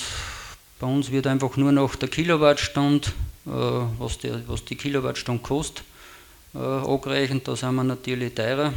bei 0.78 0.86
uns 0.86 1.10
wird 1.10 1.26
einfach 1.26 1.56
nur 1.56 1.72
noch 1.72 1.96
der 1.96 2.10
Kilowattstunde, 2.10 3.08
äh, 3.46 3.50
was, 3.98 4.18
die, 4.18 4.32
was 4.46 4.64
die 4.66 4.76
Kilowattstunde 4.76 5.42
kostet, 5.42 5.84
äh, 6.54 6.58
angerechnet. 6.58 7.48
Da 7.48 7.56
sind 7.56 7.74
wir 7.74 7.84
natürlich 7.84 8.34
teurer. 8.34 8.74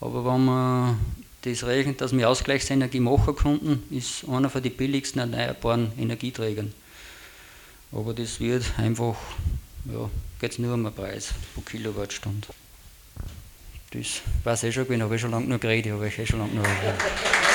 Aber 0.00 0.24
wenn 0.24 0.44
man 0.44 0.98
das 1.42 1.64
rechnet, 1.64 2.00
dass 2.00 2.14
wir 2.16 2.28
Ausgleichsenergie 2.28 3.00
machen 3.00 3.34
konnten, 3.34 3.82
ist 3.90 4.28
einer 4.28 4.50
von 4.50 4.62
den 4.62 4.76
billigsten 4.76 5.20
erneuerbaren 5.20 5.92
Energieträgern. 5.98 6.74
Aber 7.90 8.12
das 8.12 8.38
wird 8.38 8.64
einfach, 8.76 9.16
ja, 9.86 10.10
geht 10.40 10.52
es 10.52 10.58
nur 10.58 10.74
um 10.74 10.84
den 10.84 10.92
Preis 10.92 11.30
pro 11.54 11.62
Kilowattstunde. 11.62 12.48
Das 13.92 14.22
weiß 14.44 14.62
ich 14.62 14.68
eh 14.70 14.72
schon 14.72 14.84
gewesen, 14.84 15.02
habe 15.02 15.14
ich 15.14 15.20
schon 15.20 15.30
lange 15.30 15.46
noch 15.46 15.60
geredet, 15.60 15.92
habe 15.92 16.08
ich 16.08 16.18
eh 16.18 16.24
schon 16.24 16.38
lange 16.38 16.54
noch 16.54 16.62
geredet. 16.62 17.51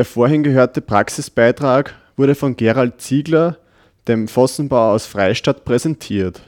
Der 0.00 0.06
vorhin 0.06 0.42
gehörte 0.42 0.80
Praxisbeitrag 0.80 1.94
wurde 2.16 2.34
von 2.34 2.56
Gerald 2.56 3.02
Ziegler, 3.02 3.58
dem 4.08 4.28
Fossenbauer 4.28 4.94
aus 4.94 5.04
Freistadt, 5.04 5.66
präsentiert. 5.66 6.40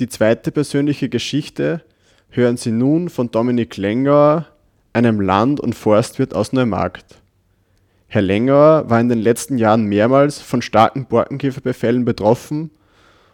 Die 0.00 0.08
zweite 0.08 0.50
persönliche 0.50 1.10
Geschichte 1.10 1.82
hören 2.30 2.56
Sie 2.56 2.70
nun 2.70 3.10
von 3.10 3.30
Dominik 3.30 3.76
Lengauer, 3.76 4.46
einem 4.94 5.20
Land- 5.20 5.60
und 5.60 5.74
Forstwirt 5.74 6.34
aus 6.34 6.54
Neumarkt. 6.54 7.20
Herr 8.06 8.22
Lengauer 8.22 8.88
war 8.88 9.00
in 9.02 9.10
den 9.10 9.20
letzten 9.20 9.58
Jahren 9.58 9.84
mehrmals 9.84 10.38
von 10.40 10.62
starken 10.62 11.04
Borkenkäferbefällen 11.04 12.06
betroffen 12.06 12.70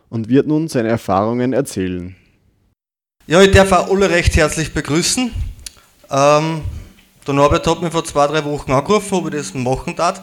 und 0.08 0.28
wird 0.28 0.48
nun 0.48 0.66
seine 0.66 0.88
Erfahrungen 0.88 1.52
erzählen. 1.52 2.16
Ja, 3.28 3.40
ich 3.40 3.52
darf 3.52 3.70
auch 3.70 3.88
alle 3.88 4.10
recht 4.10 4.34
herzlich 4.34 4.74
begrüßen. 4.74 5.30
Ähm, 6.10 6.62
der 7.30 7.36
Norbert 7.36 7.64
hat 7.64 7.80
mich 7.80 7.92
vor 7.92 8.04
zwei, 8.04 8.26
drei 8.26 8.44
Wochen 8.44 8.72
angerufen, 8.72 9.14
ob 9.14 9.26
ich 9.26 9.34
das 9.34 9.54
machen 9.54 9.94
darf. 9.94 10.20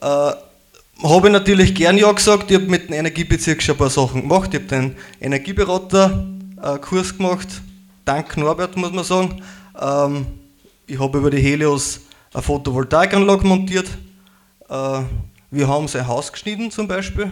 Äh, 0.00 0.06
habe 0.06 1.26
ich 1.26 1.32
natürlich 1.32 1.74
gern 1.74 1.98
ja 1.98 2.10
gesagt. 2.10 2.50
Ich 2.50 2.56
habe 2.56 2.66
mit 2.66 2.88
dem 2.88 2.94
Energiebezirk 2.94 3.60
schon 3.60 3.74
ein 3.74 3.78
paar 3.78 3.90
Sachen 3.90 4.22
gemacht. 4.22 4.48
Ich 4.54 4.60
habe 4.60 4.66
den 4.66 4.96
Energieberater-Kurs 5.20 7.18
gemacht. 7.18 7.48
Dank 8.06 8.38
Norbert, 8.38 8.74
muss 8.74 8.90
man 8.90 9.04
sagen. 9.04 9.42
Ähm, 9.78 10.26
ich 10.86 10.98
habe 10.98 11.18
über 11.18 11.30
die 11.30 11.42
Helios 11.42 12.00
eine 12.32 12.42
Photovoltaikanlage 12.42 13.46
montiert. 13.46 13.88
Äh, 14.70 15.02
wir 15.50 15.68
haben 15.68 15.88
sein 15.88 16.06
Haus 16.06 16.32
geschnitten 16.32 16.70
zum 16.70 16.88
Beispiel. 16.88 17.24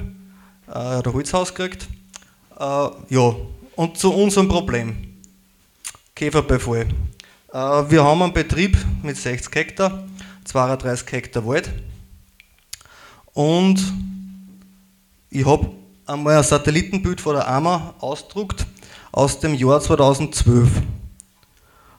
Äh, 0.68 0.72
er 0.72 0.96
hat 0.98 1.06
ein 1.06 1.14
Holzhaus 1.14 1.54
gekriegt. 1.54 1.88
Äh, 2.60 2.64
ja, 3.08 3.34
und 3.74 3.96
zu 3.96 4.12
unserem 4.12 4.48
Problem. 4.48 5.16
Käferbefall. 6.14 6.88
Äh, 7.52 7.56
wir 7.90 8.04
haben 8.04 8.22
einen 8.22 8.32
Betrieb 8.32 8.76
mit 9.02 9.16
60 9.16 9.54
Hektar, 9.54 10.04
32 10.44 11.10
Hektar 11.12 11.46
Wald. 11.46 11.70
Und 13.32 13.80
ich 15.30 15.46
habe 15.46 15.70
einmal 16.06 16.36
ein 16.36 16.42
Satellitenbild 16.42 17.20
von 17.20 17.36
der 17.36 17.48
AMA 17.48 17.94
ausgedruckt 18.00 18.66
aus 19.12 19.40
dem 19.40 19.54
Jahr 19.54 19.80
2012 19.80 20.68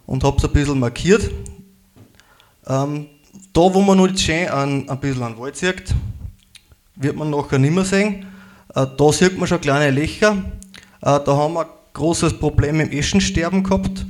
und 0.05 0.23
habe 0.23 0.37
es 0.37 0.45
ein 0.45 0.51
bisschen 0.51 0.79
markiert. 0.79 1.31
Ähm, 2.67 3.07
da, 3.51 3.61
wo 3.61 3.81
man 3.81 3.97
noch 3.97 4.15
schön 4.15 4.47
ein, 4.49 4.87
ein 4.87 4.99
bisschen 4.99 5.23
an 5.23 5.39
Wald 5.39 5.55
sieht, 5.55 5.95
wird 6.95 7.15
man 7.15 7.31
nachher 7.31 7.57
nicht 7.57 7.73
mehr 7.73 7.85
sehen. 7.85 8.27
Äh, 8.75 8.85
da 8.95 9.11
sieht 9.11 9.37
man 9.37 9.47
schon 9.47 9.61
kleine 9.61 9.89
Löcher. 9.89 10.33
Äh, 11.01 11.19
da 11.25 11.25
haben 11.25 11.55
wir 11.55 11.61
ein 11.61 11.71
großes 11.93 12.37
Problem 12.37 12.77
dem 12.77 12.91
Eschensterben 12.91 13.63
gehabt 13.63 14.05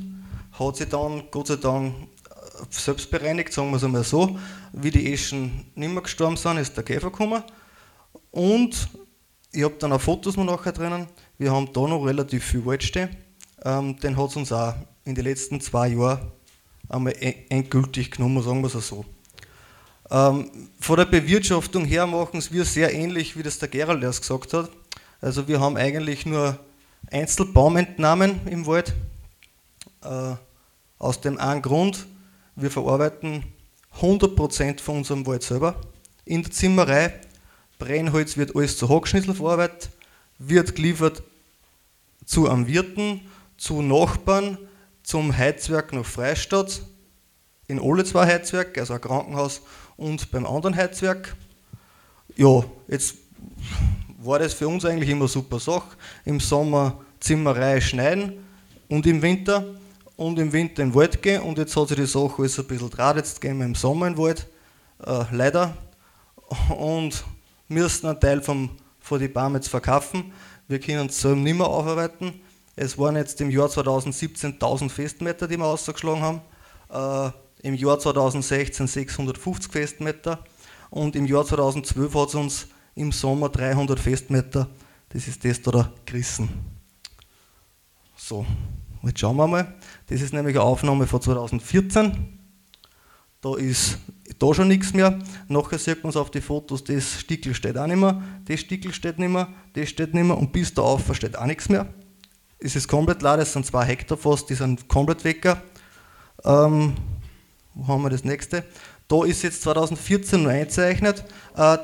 hat 0.60 0.76
sich 0.76 0.90
dann 0.90 1.24
Gott 1.32 1.48
sei 1.48 1.56
Dank 1.56 1.94
äh, 1.94 2.66
selbst 2.70 3.10
bereinigt, 3.10 3.54
sagen 3.54 3.70
wir 3.72 3.78
es 3.78 3.84
einmal 3.84 4.04
so. 4.04 4.38
Wie 4.74 4.92
die 4.92 5.12
Eschen 5.14 5.66
nicht 5.76 5.92
mehr 5.92 6.04
gestorben 6.04 6.38
sind, 6.38 6.58
ist 6.58 6.76
der 6.76 6.84
Käfer 6.84 7.10
gekommen. 7.10 7.44
Und 8.32 8.90
ich 9.52 9.64
habe 9.64 9.76
dann 9.80 9.94
auch 9.94 10.02
Fotos 10.02 10.38
noch 10.38 10.46
nachher 10.46 10.72
drinnen. 10.72 11.08
Wir 11.38 11.52
haben 11.52 11.72
da 11.74 11.82
noch 11.82 12.06
relativ 12.06 12.44
viel 12.44 12.66
Wald 12.66 12.84
stehen. 12.84 13.10
Ähm, 13.64 14.00
den 14.00 14.18
hat 14.18 14.30
es 14.30 14.36
uns 14.36 14.52
auch 14.52 14.76
in 15.06 15.16
den 15.16 15.24
letzten 15.24 15.60
zwei 15.60 15.90
Jahren 15.90 16.32
einmal 16.88 17.14
endgültig 17.50 18.12
genommen, 18.12 18.44
sagen 18.44 18.62
wir 18.62 18.74
es 18.74 18.88
so. 18.88 19.06
Ähm, 20.12 20.70
von 20.80 20.98
der 20.98 21.06
Bewirtschaftung 21.06 21.86
her 21.86 22.08
machen 22.08 22.38
es 22.38 22.52
wir 22.52 22.66
sehr 22.66 22.94
ähnlich, 22.94 23.38
wie 23.38 23.44
das 23.44 23.60
der 23.60 23.70
Gerald 23.70 24.04
erst 24.04 24.22
gesagt 24.22 24.54
hat. 24.54 24.70
Also 25.22 25.48
wir 25.48 25.60
haben 25.60 25.78
eigentlich 25.78 26.26
nur 26.26 26.58
Einzelbaumentnahmen 27.12 28.48
im 28.48 28.66
Wald. 28.66 28.94
Äh, 30.04 30.36
aus 31.00 31.22
dem 31.22 31.38
einen 31.40 31.62
Grund, 31.62 32.06
wir 32.56 32.70
verarbeiten 32.70 33.44
100% 34.00 34.82
von 34.82 34.98
unserem 34.98 35.26
Wald 35.26 35.44
selber. 35.44 35.76
In 36.26 36.44
der 36.44 36.52
Zimmerei, 36.52 37.14
Brennholz 37.80 38.38
wird 38.38 38.56
alles 38.56 38.78
zu 38.78 38.90
Hackschnitzel 38.90 39.34
verarbeitet, 39.34 39.90
wird 40.38 40.76
geliefert 40.76 41.24
zu 42.26 42.48
einem 42.48 42.68
Wirten, 42.68 43.22
zu 43.58 43.82
Nachbarn, 43.82 44.58
zum 45.02 45.36
Heizwerk 45.36 45.94
nach 45.94 46.06
Freistadt, 46.06 46.82
in 47.68 47.82
alle 47.82 48.04
zwei 48.04 48.26
Heizwerke, 48.28 48.82
also 48.82 48.94
ein 48.94 49.02
Krankenhaus 49.02 49.62
und 49.98 50.30
beim 50.32 50.46
anderen 50.46 50.76
Heizwerk. 50.76 51.36
Ja, 52.36 52.64
jetzt 52.88 53.16
war 54.18 54.40
das 54.40 54.54
für 54.54 54.68
uns 54.68 54.86
eigentlich 54.86 55.10
immer 55.10 55.28
super 55.28 55.60
Sache. 55.60 55.96
Im 56.26 56.40
Sommer 56.40 57.00
Zimmerei 57.20 57.82
schneiden 57.82 58.46
und 58.88 59.06
im 59.08 59.22
Winter 59.22 59.66
und 60.20 60.38
im 60.38 60.52
Winter 60.52 60.84
in 60.84 60.90
den 60.90 60.96
Wald 60.96 61.22
gehen 61.22 61.42
und 61.44 61.58
jetzt 61.58 61.78
hat 61.78 61.88
sich 61.88 61.98
die 61.98 62.06
Sache 62.06 62.34
alles 62.40 62.60
ein 62.60 62.68
bisschen 62.68 62.90
draht, 62.90 63.16
jetzt 63.16 63.40
gehen 63.40 63.58
wir 63.58 63.66
im 63.66 63.74
Sommer 63.74 64.08
in 64.08 64.16
den 64.16 64.22
Wald, 64.22 64.48
äh, 65.06 65.24
leider, 65.32 65.78
und 66.78 67.24
müssen 67.70 68.08
einen 68.08 68.20
Teil 68.20 68.42
vom, 68.42 68.70
von 69.00 69.18
den 69.18 69.32
Bäumen 69.32 69.56
jetzt 69.56 69.70
verkaufen. 69.70 70.34
Wir 70.68 70.82
können 70.82 71.08
es 71.08 71.22
selber 71.22 71.40
nicht 71.40 71.58
mehr 71.58 71.68
aufarbeiten. 71.68 72.42
Es 72.76 72.98
waren 72.98 73.16
jetzt 73.16 73.40
im 73.40 73.50
Jahr 73.50 73.70
2017 73.70 74.54
1000 74.54 74.92
Festmeter, 74.92 75.48
die 75.48 75.56
wir 75.56 75.66
ausgeschlagen 75.66 76.22
haben, 76.22 76.42
äh, 76.90 77.68
im 77.68 77.76
Jahr 77.76 77.98
2016 77.98 78.88
650 78.88 79.72
Festmeter 79.72 80.44
und 80.90 81.16
im 81.16 81.28
Jahr 81.28 81.46
2012 81.46 82.14
hat 82.14 82.28
es 82.28 82.36
uns 82.36 82.68
im 82.94 83.14
Sommer 83.14 83.48
300 83.48 83.98
Festmeter, 83.98 84.68
das 85.08 85.30
ist 85.30 85.46
das 85.46 85.62
da 85.62 85.94
gerissen. 86.06 86.50
So. 88.18 88.46
Jetzt 89.04 89.20
schauen 89.20 89.38
wir 89.38 89.48
mal. 89.48 89.74
Das 90.08 90.22
ist 90.22 90.34
nämlich 90.34 90.56
eine 90.56 90.66
Aufnahme 90.66 91.08
von 91.08 91.22
2014. 91.22 92.40
Da 93.42 93.56
ist 93.56 93.98
da 94.38 94.54
schon 94.54 94.68
nichts 94.68 94.94
mehr. 94.94 95.18
Nachher 95.48 95.80
sieht 95.80 96.04
man 96.04 96.10
es 96.10 96.18
auf 96.18 96.32
die 96.32 96.42
Fotos, 96.42 96.84
das 96.84 97.22
Stickel 97.22 97.54
steht 97.54 97.78
auch 97.78 97.88
nicht 97.88 97.98
mehr, 97.98 98.22
das 98.46 98.60
Stickel 98.60 98.94
steht 98.94 99.18
nicht 99.18 99.30
mehr, 99.30 99.48
das 99.74 99.90
steht 99.90 100.14
nicht 100.14 100.26
mehr 100.26 100.38
und 100.38 100.52
bis 100.52 100.74
da 100.74 100.82
auf 100.82 101.16
steht 101.16 101.38
auch 101.38 101.46
nichts 101.46 101.70
mehr. 101.70 101.88
Es 102.60 102.76
ist 102.76 102.88
komplett 102.90 103.22
leer, 103.22 103.38
das 103.38 103.54
sind 103.54 103.66
zwei 103.66 103.86
Hektar 103.86 104.18
fast, 104.18 104.50
die 104.50 104.56
sind 104.56 104.88
komplett 104.90 105.24
weg. 105.24 105.46
Ähm, 106.44 106.96
wo 107.74 107.88
haben 107.88 108.04
wir 108.04 108.10
das 108.10 108.26
nächste? 108.26 108.66
Da 109.08 109.24
ist 109.24 109.44
jetzt 109.44 109.62
2014 109.62 110.44
noch 110.44 110.50
einzeichnet. 110.50 111.24
Äh, 111.56 111.78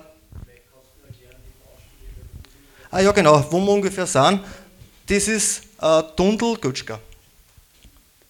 ah 2.91 2.99
ja 2.99 3.11
genau, 3.13 3.45
wo 3.49 3.59
wir 3.61 3.71
ungefähr 3.71 4.05
sind. 4.05 4.41
Das 5.07 5.27
ist 5.27 5.63
äh, 5.81 6.03
Tundel 6.17 6.57
Götschka. 6.57 6.99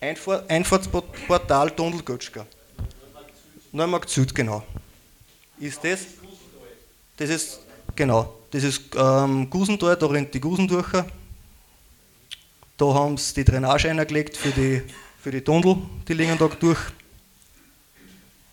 Einfahrt, 0.05 0.47
Einfahrtsportal 0.51 1.71
Tundel 1.71 2.03
Götschka. 2.03 2.45
Neumarkt 3.71 4.07
Süd, 4.07 4.35
genau. 4.35 4.63
Ist 5.59 5.83
das? 5.83 6.01
Das 7.17 7.29
ist, 7.31 7.59
genau, 7.95 8.35
das 8.51 8.63
ist 8.63 8.81
ähm, 8.95 9.49
Gusental, 9.49 9.95
da 9.95 10.05
rennt 10.05 10.31
die 10.31 10.39
Gusen 10.39 10.67
durch. 10.67 10.91
Da 12.77 12.85
haben 12.85 13.17
sie 13.17 13.33
die 13.33 13.45
Drainage 13.45 13.89
eingelegt 13.89 14.37
für 14.37 14.51
die, 14.51 14.83
für 15.19 15.31
die 15.31 15.41
Tunnel, 15.41 15.77
die 16.07 16.13
liegen 16.13 16.37
da 16.37 16.49
durch. 16.49 16.79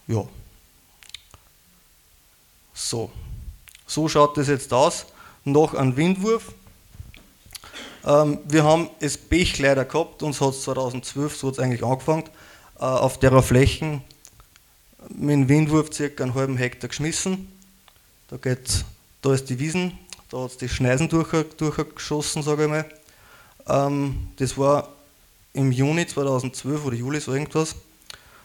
Ja. 0.07 0.25
So. 2.73 3.11
So 3.87 4.09
schaut 4.09 4.39
das 4.39 4.49
jetzt 4.49 4.73
aus. 4.73 5.05
Noch 5.45 5.75
ein 5.75 5.95
Windwurf. 5.99 6.55
Ähm, 8.05 8.39
wir 8.45 8.65
haben 8.65 8.91
das 9.01 9.17
Pech 9.17 9.59
leider 9.59 9.85
gehabt, 9.85 10.23
uns 10.23 10.41
hat 10.41 10.51
es 10.51 10.63
2012, 10.63 11.37
so 11.37 11.49
hat 11.49 11.55
es 11.55 11.61
eigentlich 11.61 11.85
angefangen, 11.85 12.25
äh, 12.79 12.85
auf 12.85 13.19
der 13.19 13.43
Flächen 13.43 14.03
mit 15.09 15.31
dem 15.31 15.49
Windwurf 15.49 15.93
circa 15.93 16.25
einen 16.25 16.35
halben 16.35 16.57
Hektar 16.57 16.89
geschmissen. 16.89 17.49
Da, 18.29 18.37
geht, 18.37 18.85
da 19.21 19.35
ist 19.35 19.51
die 19.51 19.59
Wiesen, 19.59 19.99
da 20.31 20.45
hat 20.45 20.53
es 20.53 20.57
die 20.57 20.69
Schneisen 20.69 21.09
durch, 21.09 21.29
durchgeschossen, 21.57 22.43
sage 22.43 22.65
ich 22.65 22.71
mal. 22.71 22.85
Ähm, 23.69 24.29
das 24.37 24.57
war 24.59 24.89
im 25.53 25.71
Juni 25.71 26.07
2012 26.07 26.85
oder 26.85 26.97
Juli, 26.97 27.21
so 27.21 27.33
irgendwas. 27.33 27.77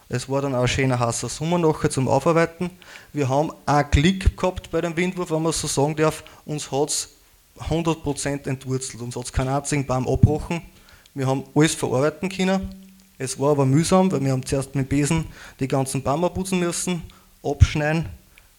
Es 0.10 0.30
war 0.30 0.42
dann 0.42 0.56
auch 0.56 0.62
ein 0.62 0.68
schöner 0.68 1.00
heißer 1.00 1.30
Sommer 1.30 1.58
nachher 1.58 1.90
zum 1.90 2.08
Aufarbeiten. 2.08 2.70
Wir 3.12 3.28
haben 3.28 3.52
auch 3.66 3.92
Klick 3.92 4.38
gehabt 4.38 4.72
bei 4.72 4.82
dem 4.82 4.96
Windwurf, 4.96 5.32
wenn 5.32 5.42
man 5.42 5.52
so 5.52 5.68
sagen 5.68 5.96
darf. 5.96 6.24
Uns 6.46 6.72
hat 6.72 6.90
es 6.90 7.10
100% 7.60 8.48
entwurzelt. 8.48 9.02
Uns 9.02 9.16
hat 9.16 9.26
es 9.26 9.34
keinen 9.34 9.50
einzigen 9.50 9.86
Baum 9.86 10.08
abgebrochen. 10.08 10.62
Wir 11.14 11.28
haben 11.28 11.44
alles 11.56 11.76
verarbeiten 11.76 12.30
können. 12.30 12.70
Es 13.18 13.40
war 13.40 13.52
aber 13.52 13.66
mühsam, 13.66 14.12
weil 14.12 14.24
wir 14.24 14.32
haben 14.32 14.46
zuerst 14.46 14.76
mit 14.76 14.90
Besen 14.90 15.26
die 15.60 15.68
ganzen 15.68 16.04
Bäume 16.04 16.30
putzen 16.30 16.60
müssen, 16.60 17.02
abschneiden, 17.44 18.06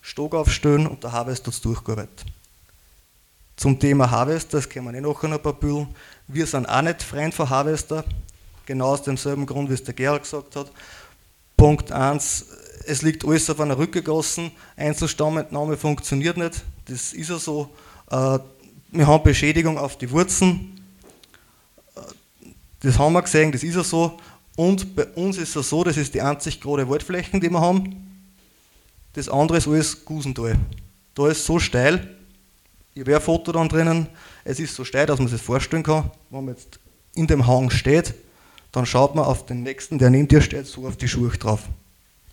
Stock 0.02 0.34
aufstellen 0.34 0.86
und 0.86 1.04
der 1.04 1.12
Harvest 1.12 1.46
hat 1.46 1.54
es 1.54 1.60
durchgearbeitet. 1.60 2.24
Zum 3.56 3.78
Thema 3.78 4.10
Harvest, 4.10 4.52
das 4.54 4.68
können 4.68 4.86
wir 4.86 4.92
nicht 4.92 5.02
nachher 5.02 5.28
noch 5.28 5.36
ein 5.36 5.42
paar 5.42 5.52
Bühlen. 5.52 5.88
Wir 6.26 6.46
sind 6.46 6.68
auch 6.68 6.82
nicht 6.82 7.02
Freund 7.02 7.34
von 7.34 7.48
Harvester, 7.48 8.04
genau 8.66 8.88
aus 8.88 9.02
demselben 9.02 9.46
Grund, 9.46 9.70
wie 9.70 9.74
es 9.74 9.84
der 9.84 9.94
Gerhard 9.94 10.22
gesagt 10.22 10.56
hat. 10.56 10.70
Punkt 11.56 11.92
1, 11.92 12.46
es 12.86 13.02
liegt 13.02 13.24
alles 13.24 13.50
auf 13.50 13.60
einer 13.60 13.78
Rückgegossen, 13.78 14.50
Einzelstammentnahme 14.76 15.76
funktioniert 15.76 16.36
nicht, 16.36 16.64
das 16.86 17.12
ist 17.12 17.30
ja 17.30 17.38
so. 17.38 17.68
Wir 18.90 19.06
haben 19.06 19.22
Beschädigung 19.22 19.76
auf 19.76 19.98
die 19.98 20.10
Wurzeln. 20.10 20.80
Das 22.80 22.98
haben 22.98 23.12
wir 23.12 23.22
gesehen, 23.22 23.52
das 23.52 23.62
ist 23.62 23.74
ja 23.74 23.84
so. 23.84 24.18
Und 24.56 24.96
bei 24.96 25.06
uns 25.08 25.36
ist 25.36 25.54
es 25.54 25.68
so, 25.68 25.84
das 25.84 25.96
ist 25.96 26.14
die 26.14 26.22
einzig 26.22 26.60
gerade 26.60 26.88
Waldflächen, 26.88 27.40
die 27.40 27.50
wir 27.50 27.60
haben. 27.60 28.24
das 29.12 29.28
andere 29.28 29.58
ist 29.58 29.68
alles 29.68 30.04
Gusental. 30.04 30.56
Da 31.14 31.28
ist 31.28 31.44
so 31.44 31.58
steil, 31.58 32.16
ich 32.94 33.02
habe 33.02 33.16
ein 33.16 33.20
Foto 33.22 33.52
dann 33.52 33.68
drinnen, 33.68 34.08
es 34.44 34.58
ist 34.58 34.74
so 34.74 34.84
steil, 34.84 35.06
dass 35.06 35.18
man 35.18 35.28
sich 35.28 35.38
das 35.38 35.46
vorstellen 35.46 35.82
kann, 35.82 36.10
wenn 36.30 36.44
man 36.46 36.54
jetzt 36.54 36.80
in 37.14 37.26
dem 37.26 37.46
Hang 37.46 37.70
steht, 37.70 38.14
dann 38.72 38.86
schaut 38.86 39.14
man 39.14 39.24
auf 39.24 39.44
den 39.44 39.62
nächsten, 39.62 39.98
der 39.98 40.10
neben 40.10 40.28
dir 40.28 40.40
steht, 40.40 40.66
so 40.66 40.86
auf 40.86 40.96
die 40.96 41.08
Schuhe 41.08 41.30
drauf. 41.30 41.60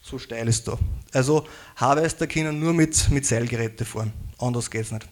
So 0.02 0.18
steil 0.20 0.48
ist 0.48 0.68
da. 0.68 0.78
Also 1.12 1.46
Harvester 1.76 2.28
können 2.28 2.60
nur 2.60 2.74
mit, 2.74 3.10
mit 3.10 3.26
Seilgeräte 3.26 3.84
fahren, 3.84 4.14
anders 4.38 4.72
geht 4.72 4.86
es 4.86 4.92
nicht. 4.92 5.08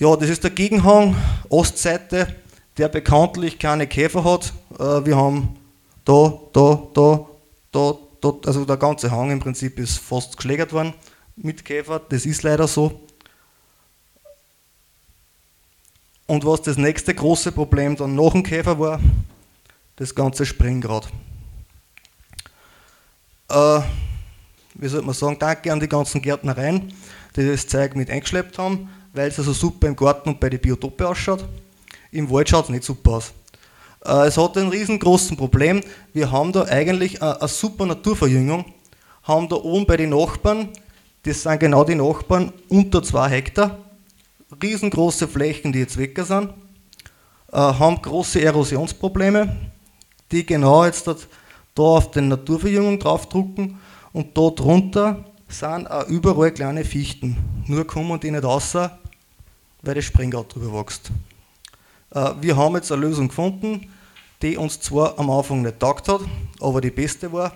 Ja, 0.00 0.16
das 0.16 0.30
ist 0.30 0.42
der 0.42 0.50
Gegenhang, 0.50 1.14
Ostseite, 1.50 2.34
der 2.78 2.88
bekanntlich 2.88 3.58
keine 3.58 3.86
Käfer 3.86 4.24
hat. 4.24 4.54
Äh, 4.78 5.04
wir 5.04 5.14
haben 5.14 5.58
da, 6.06 6.40
da, 6.54 6.88
da, 6.94 7.26
da, 7.70 7.98
da, 8.22 8.34
also 8.46 8.64
der 8.64 8.78
ganze 8.78 9.10
Hang 9.10 9.30
im 9.30 9.40
Prinzip 9.40 9.78
ist 9.78 9.98
fast 9.98 10.38
geschlägert 10.38 10.72
worden 10.72 10.94
mit 11.36 11.66
Käfer, 11.66 12.00
das 12.08 12.24
ist 12.24 12.42
leider 12.42 12.66
so. 12.66 12.98
Und 16.26 16.46
was 16.46 16.62
das 16.62 16.78
nächste 16.78 17.14
große 17.14 17.52
Problem 17.52 17.94
dann 17.94 18.14
nach 18.14 18.32
dem 18.32 18.42
Käfer 18.42 18.78
war, 18.78 19.00
das 19.96 20.14
ganze 20.14 20.46
Springgrad. 20.46 21.10
Äh, 23.50 23.80
wie 24.76 24.88
soll 24.88 25.02
man 25.02 25.14
sagen, 25.14 25.36
danke 25.38 25.70
an 25.70 25.78
die 25.80 25.88
ganzen 25.88 26.22
Gärtnereien, 26.22 26.90
die 27.36 27.46
das 27.46 27.66
Zeug 27.66 27.96
mit 27.96 28.08
eingeschleppt 28.08 28.56
haben, 28.56 28.88
weil 29.12 29.28
es 29.28 29.38
also 29.38 29.52
super 29.52 29.88
im 29.88 29.96
Garten 29.96 30.30
und 30.30 30.40
bei 30.40 30.50
den 30.50 30.60
Biotope 30.60 31.08
ausschaut. 31.08 31.44
Im 32.12 32.30
Wald 32.30 32.48
schaut 32.48 32.64
es 32.64 32.70
nicht 32.70 32.84
super 32.84 33.12
aus. 33.12 33.32
Äh, 34.04 34.26
es 34.26 34.36
hat 34.36 34.56
ein 34.56 34.68
riesengroßes 34.68 35.36
Problem. 35.36 35.80
Wir 36.12 36.30
haben 36.30 36.52
da 36.52 36.64
eigentlich 36.64 37.22
eine, 37.22 37.40
eine 37.40 37.48
super 37.48 37.86
Naturverjüngung, 37.86 38.64
haben 39.22 39.48
da 39.48 39.56
oben 39.56 39.86
bei 39.86 39.96
den 39.96 40.10
Nachbarn, 40.10 40.70
das 41.24 41.42
sind 41.42 41.60
genau 41.60 41.84
die 41.84 41.94
Nachbarn, 41.94 42.52
unter 42.68 43.02
zwei 43.02 43.28
Hektar, 43.28 43.78
riesengroße 44.62 45.28
Flächen, 45.28 45.72
die 45.72 45.80
jetzt 45.80 45.98
weg 45.98 46.18
sind, 46.24 46.50
äh, 47.52 47.56
haben 47.56 48.00
große 48.00 48.40
Erosionsprobleme, 48.40 49.56
die 50.32 50.46
genau 50.46 50.84
jetzt 50.84 51.08
da 51.74 51.82
auf 51.82 52.10
den 52.10 52.28
Naturverjüngung 52.28 52.98
draufdrucken 52.98 53.78
und 54.12 54.36
da 54.36 54.50
drunter 54.50 55.24
sind 55.48 55.90
auch 55.90 56.06
überall 56.08 56.52
kleine 56.52 56.84
Fichten. 56.84 57.36
Nur 57.66 57.86
kommen 57.86 58.18
die 58.20 58.30
nicht 58.30 58.44
raus, 58.44 58.76
weil 59.82 59.94
das 59.94 60.04
Springrad 60.04 60.54
drüber 60.54 60.78
wächst. 60.80 61.10
Äh, 62.10 62.32
wir 62.40 62.56
haben 62.56 62.74
jetzt 62.74 62.92
eine 62.92 63.02
Lösung 63.02 63.28
gefunden, 63.28 63.92
die 64.42 64.56
uns 64.56 64.80
zwar 64.80 65.18
am 65.18 65.30
Anfang 65.30 65.62
nicht 65.62 65.80
taugt 65.80 66.08
hat, 66.08 66.20
aber 66.60 66.80
die 66.80 66.90
beste 66.90 67.32
war. 67.32 67.52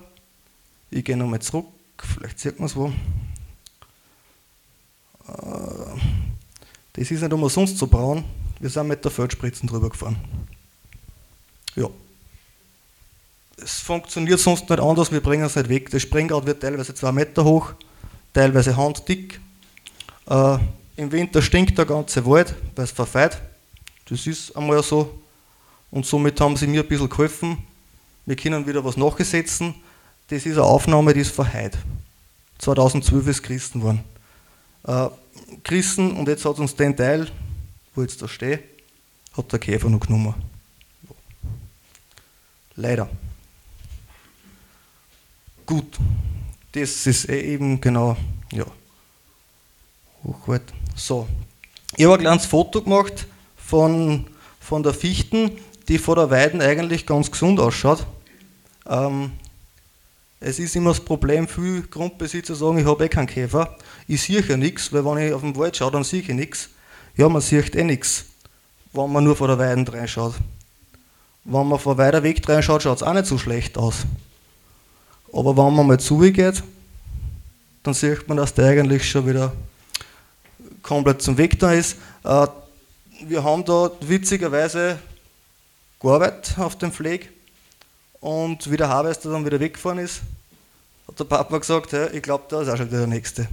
Ich 0.90 1.04
gehe 1.04 1.16
nochmal 1.16 1.40
zurück, 1.40 1.66
vielleicht 1.98 2.38
sieht 2.38 2.58
man 2.58 2.66
es 2.66 2.76
wo. 2.76 2.88
Äh, 5.28 6.00
das 6.92 7.10
ist 7.10 7.22
nicht 7.22 7.32
umsonst 7.32 7.78
so 7.78 7.86
braun. 7.86 8.24
Wir 8.60 8.70
sind 8.70 8.86
mit 8.86 9.04
der 9.04 9.10
Feldspritzen 9.10 9.68
drüber 9.68 9.90
gefahren. 9.90 10.16
Ja. 11.74 11.88
Es 13.56 13.80
funktioniert 13.80 14.40
sonst 14.40 14.68
nicht 14.68 14.80
anders, 14.80 15.10
wir 15.10 15.20
bringen 15.20 15.44
es 15.44 15.56
nicht 15.56 15.68
weg. 15.68 15.90
Das 15.90 16.02
Springrad 16.02 16.46
wird 16.46 16.60
teilweise 16.60 16.94
zwei 16.94 17.12
Meter 17.12 17.44
hoch, 17.44 17.72
teilweise 18.32 18.76
handdick. 18.76 19.40
Im 20.96 21.10
Winter 21.10 21.42
stinkt 21.42 21.76
der 21.76 21.86
ganze 21.86 22.24
Wald, 22.24 22.54
weil 22.76 22.84
es 22.84 22.92
verfeit. 22.92 23.40
Das 24.06 24.26
ist 24.26 24.56
einmal 24.56 24.82
so. 24.82 25.20
Und 25.90 26.06
somit 26.06 26.40
haben 26.40 26.56
sie 26.56 26.66
mir 26.66 26.82
ein 26.82 26.88
bisschen 26.88 27.08
geholfen. 27.08 27.58
Wir 28.26 28.36
können 28.36 28.66
wieder 28.66 28.84
was 28.84 28.96
nachgesetzen. 28.96 29.74
Das 30.28 30.46
ist 30.46 30.52
eine 30.56 30.62
Aufnahme, 30.62 31.12
die 31.12 31.20
ist 31.20 31.34
von 31.34 31.52
heute. 31.52 31.78
2012 32.58 33.28
ist 33.28 33.42
Christen 33.42 33.80
geworden. 33.80 34.04
Äh, 34.84 35.08
Christen, 35.62 36.12
und 36.12 36.28
jetzt 36.28 36.44
hat 36.44 36.58
uns 36.58 36.74
den 36.74 36.96
Teil, 36.96 37.28
wo 37.94 38.02
jetzt 38.02 38.22
da 38.22 38.28
steht, 38.28 38.62
hat 39.36 39.52
der 39.52 39.58
Käfer 39.58 39.90
noch 39.90 40.00
genommen. 40.00 40.34
Leider. 42.76 43.08
Gut, 45.66 45.98
das 46.72 47.06
ist 47.06 47.28
eh 47.28 47.54
eben 47.54 47.80
genau, 47.80 48.16
ja, 48.52 48.66
hochweit. 50.24 50.72
So, 50.96 51.26
ich 51.96 52.04
habe 52.04 52.14
ein 52.14 52.20
kleines 52.20 52.46
Foto 52.46 52.80
gemacht 52.80 53.26
von, 53.56 54.26
von 54.60 54.82
der 54.82 54.94
Fichten, 54.94 55.50
die 55.88 55.98
vor 55.98 56.16
der 56.16 56.30
Weiden 56.30 56.60
eigentlich 56.60 57.04
ganz 57.04 57.30
gesund 57.30 57.58
ausschaut. 57.58 58.06
Ähm, 58.86 59.32
es 60.40 60.58
ist 60.58 60.76
immer 60.76 60.90
das 60.90 61.00
Problem, 61.00 61.48
viele 61.48 61.82
Grundbesitzer 61.82 62.54
sagen, 62.54 62.78
ich 62.78 62.86
habe 62.86 63.04
eh 63.04 63.08
keinen 63.08 63.26
Käfer. 63.26 63.76
Ich 64.06 64.22
sehe 64.22 64.40
ja 64.42 64.56
nichts, 64.56 64.92
weil 64.92 65.04
wenn 65.04 65.18
ich 65.18 65.32
auf 65.32 65.40
den 65.40 65.56
Wald 65.56 65.76
schaue, 65.76 65.90
dann 65.90 66.04
sehe 66.04 66.20
ich 66.20 66.28
nichts. 66.28 66.68
Ja, 67.16 67.28
man 67.28 67.42
sieht 67.42 67.74
eh 67.74 67.84
nichts, 67.84 68.26
wenn 68.92 69.10
man 69.10 69.24
nur 69.24 69.36
vor 69.36 69.48
der 69.48 69.58
Weiden 69.58 69.86
reinschaut. 69.86 70.34
Wenn 71.44 71.68
man 71.68 71.78
vor 71.78 71.98
weiter 71.98 72.22
Weg 72.22 72.48
reinschaut, 72.48 72.82
schaut 72.82 72.98
es 72.98 73.02
auch 73.02 73.12
nicht 73.14 73.26
so 73.26 73.38
schlecht 73.38 73.76
aus. 73.78 74.06
Aber 75.32 75.56
wenn 75.56 75.74
man 75.74 75.86
mal 75.86 75.98
zugeht, 75.98 76.62
dann 77.82 77.94
sieht 77.94 78.28
man, 78.28 78.36
dass 78.36 78.54
der 78.54 78.66
eigentlich 78.66 79.08
schon 79.08 79.26
wieder 79.26 79.52
komplett 80.84 81.22
zum 81.22 81.36
Weg 81.36 81.58
da 81.58 81.72
ist. 81.72 81.96
Äh, 82.22 82.46
wir 83.26 83.42
haben 83.42 83.64
da 83.64 83.90
witzigerweise 84.00 85.00
gearbeitet 85.98 86.56
auf 86.58 86.76
dem 86.78 86.92
Pfleg 86.92 87.32
und 88.20 88.70
wie 88.70 88.76
der 88.76 88.88
Harvester 88.88 89.30
dann 89.30 89.44
wieder 89.44 89.58
weggefahren 89.58 89.98
ist, 89.98 90.20
hat 91.08 91.18
der 91.18 91.24
Papa 91.24 91.58
gesagt, 91.58 91.92
hey, 91.92 92.08
ich 92.12 92.22
glaube, 92.22 92.44
da 92.48 92.62
ist 92.62 92.68
auch 92.68 92.76
schon 92.76 92.86
wieder 92.86 92.98
der 92.98 93.06
Nächste. 93.06 93.48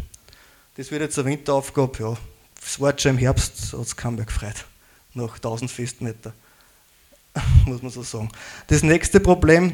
Das 0.76 0.92
wird 0.92 1.02
jetzt 1.02 1.18
eine 1.18 1.30
Winteraufgabe, 1.30 2.04
ja. 2.04 2.18
Es 2.64 2.80
war 2.80 2.98
schon 2.98 3.12
im 3.12 3.18
Herbst, 3.18 3.74
hat 3.74 3.80
es 3.80 3.96
keinen 3.96 4.16
mehr 4.16 4.26
gefreut. 4.26 4.66
Nach 5.14 5.34
1000 5.36 5.72
Festmeter, 5.72 6.34
muss 7.66 7.82
man 7.82 7.92
so 7.92 8.04
sagen. 8.04 8.30
Das 8.68 8.84
nächste 8.84 9.20
Problem, 9.20 9.74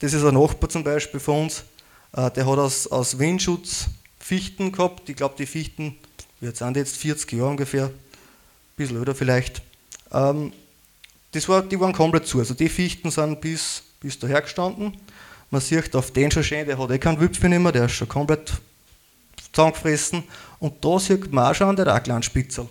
das 0.00 0.12
ist 0.12 0.24
ein 0.24 0.34
Nachbar 0.34 0.68
zum 0.68 0.84
Beispiel 0.84 1.20
von 1.20 1.44
uns, 1.44 1.64
äh, 2.12 2.30
der 2.30 2.46
hat 2.46 2.58
aus, 2.58 2.86
aus 2.86 3.18
Windschutz 3.18 3.86
Fichten 4.18 4.72
gehabt. 4.72 5.08
Ich 5.08 5.16
glaube, 5.16 5.34
die 5.36 5.46
Fichten, 5.46 5.98
wie 6.42 6.50
sind 6.50 6.76
jetzt 6.76 6.96
40 6.96 7.32
Jahre 7.32 7.50
ungefähr, 7.50 7.84
ein 7.84 7.92
bisschen 8.76 8.96
öder 8.96 9.14
vielleicht. 9.14 9.62
Ähm, 10.12 10.52
das 11.30 11.48
war, 11.48 11.62
die 11.62 11.78
waren 11.78 11.92
komplett 11.92 12.26
zu. 12.26 12.40
Also 12.40 12.52
die 12.52 12.68
Fichten 12.68 13.12
sind 13.12 13.40
bis, 13.40 13.84
bis 14.00 14.18
daher 14.18 14.42
gestanden. 14.42 14.96
Man 15.50 15.60
sieht 15.60 15.94
auf 15.94 16.10
den 16.10 16.32
schon 16.32 16.42
schön, 16.42 16.66
der 16.66 16.78
hat 16.78 16.90
eh 16.90 16.98
keinen 16.98 17.20
Wipfel 17.20 17.48
mehr, 17.48 17.70
der 17.70 17.84
ist 17.84 17.92
schon 17.92 18.08
komplett 18.08 18.54
zusammengefressen. 19.52 20.24
Und 20.58 20.84
da 20.84 20.98
sieht 20.98 21.32
man 21.32 21.46
auch 21.46 21.54
schon, 21.54 21.76
der 21.76 21.86
hat 21.86 22.00
auch 22.00 22.02
kleinen 22.02 22.24
Spitzel. 22.24 22.66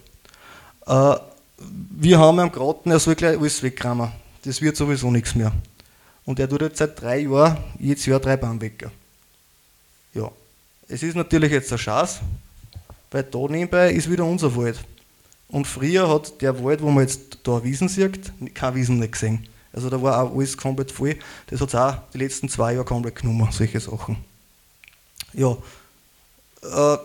Äh, 0.85 1.15
wir 1.57 2.19
haben 2.19 2.39
am 2.39 2.51
geraten, 2.51 2.91
er 2.91 2.99
soll 2.99 3.15
gleich 3.15 3.37
alles 3.37 3.63
wegkramen. 3.63 4.11
Das 4.43 4.61
wird 4.61 4.75
sowieso 4.75 5.09
nichts 5.11 5.33
mehr. 5.33 5.53
Und 6.25 6.39
er 6.41 6.49
tut 6.49 6.61
jetzt 6.61 6.77
seit 6.77 6.99
drei 6.99 7.19
Jahren, 7.19 7.57
jedes 7.79 8.05
Jahr 8.05 8.19
drei 8.19 8.35
Baumwecker. 8.35 8.91
Ja, 10.13 10.29
es 10.89 11.03
ist 11.03 11.15
natürlich 11.15 11.53
jetzt 11.53 11.71
eine 11.71 11.79
Chance, 11.79 12.19
weil 13.11 13.23
da 13.23 13.39
nebenbei 13.39 13.91
ist 13.91 14.09
wieder 14.09 14.25
unser 14.25 14.55
Wald. 14.55 14.83
Und 15.49 15.67
früher 15.67 16.09
hat 16.09 16.41
der 16.41 16.63
Wald, 16.63 16.81
wo 16.81 16.89
man 16.89 17.03
jetzt 17.03 17.39
da 17.43 17.63
Wiesen 17.63 17.89
sieht, 17.89 18.31
keine 18.53 18.75
Wiesen 18.75 18.99
nicht 18.99 19.11
gesehen. 19.11 19.47
Also 19.73 19.89
da 19.89 20.01
war 20.01 20.23
auch 20.23 20.35
alles 20.35 20.57
komplett 20.57 20.91
voll. 20.91 21.17
Das 21.47 21.61
hat 21.61 21.69
es 21.69 21.75
auch 21.75 21.97
die 22.13 22.17
letzten 22.17 22.49
zwei 22.49 22.73
Jahre 22.73 22.85
komplett 22.85 23.15
genommen, 23.15 23.49
solche 23.51 23.79
Sachen. 23.79 24.17
Ja. 25.33 25.57
Äh, 26.63 26.97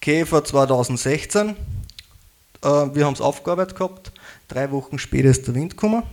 Käfer 0.00 0.44
2016. 0.44 1.50
Äh, 1.50 1.54
wir 2.62 3.06
haben 3.06 3.14
es 3.14 3.20
aufgearbeitet 3.20 3.76
gehabt. 3.76 4.12
Drei 4.48 4.70
Wochen 4.70 4.98
später 4.98 5.30
ist 5.30 5.46
der 5.46 5.54
Wind 5.54 5.72
gekommen. 5.72 6.04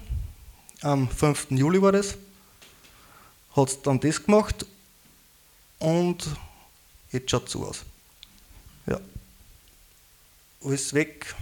Am 0.81 1.07
5. 1.07 1.51
Juli 1.51 1.81
war 1.81 1.91
das. 1.91 2.15
Hat 3.55 3.69
es 3.69 3.81
dann 3.81 3.99
das 3.99 4.23
gemacht. 4.23 4.65
Und 5.77 6.27
jetzt 7.13 7.31
schaut 7.31 7.45
es 7.45 7.53
so 7.53 7.65
aus. 7.65 7.83
Ja 8.87 8.99
alles 10.63 10.93
weg. 10.93 11.35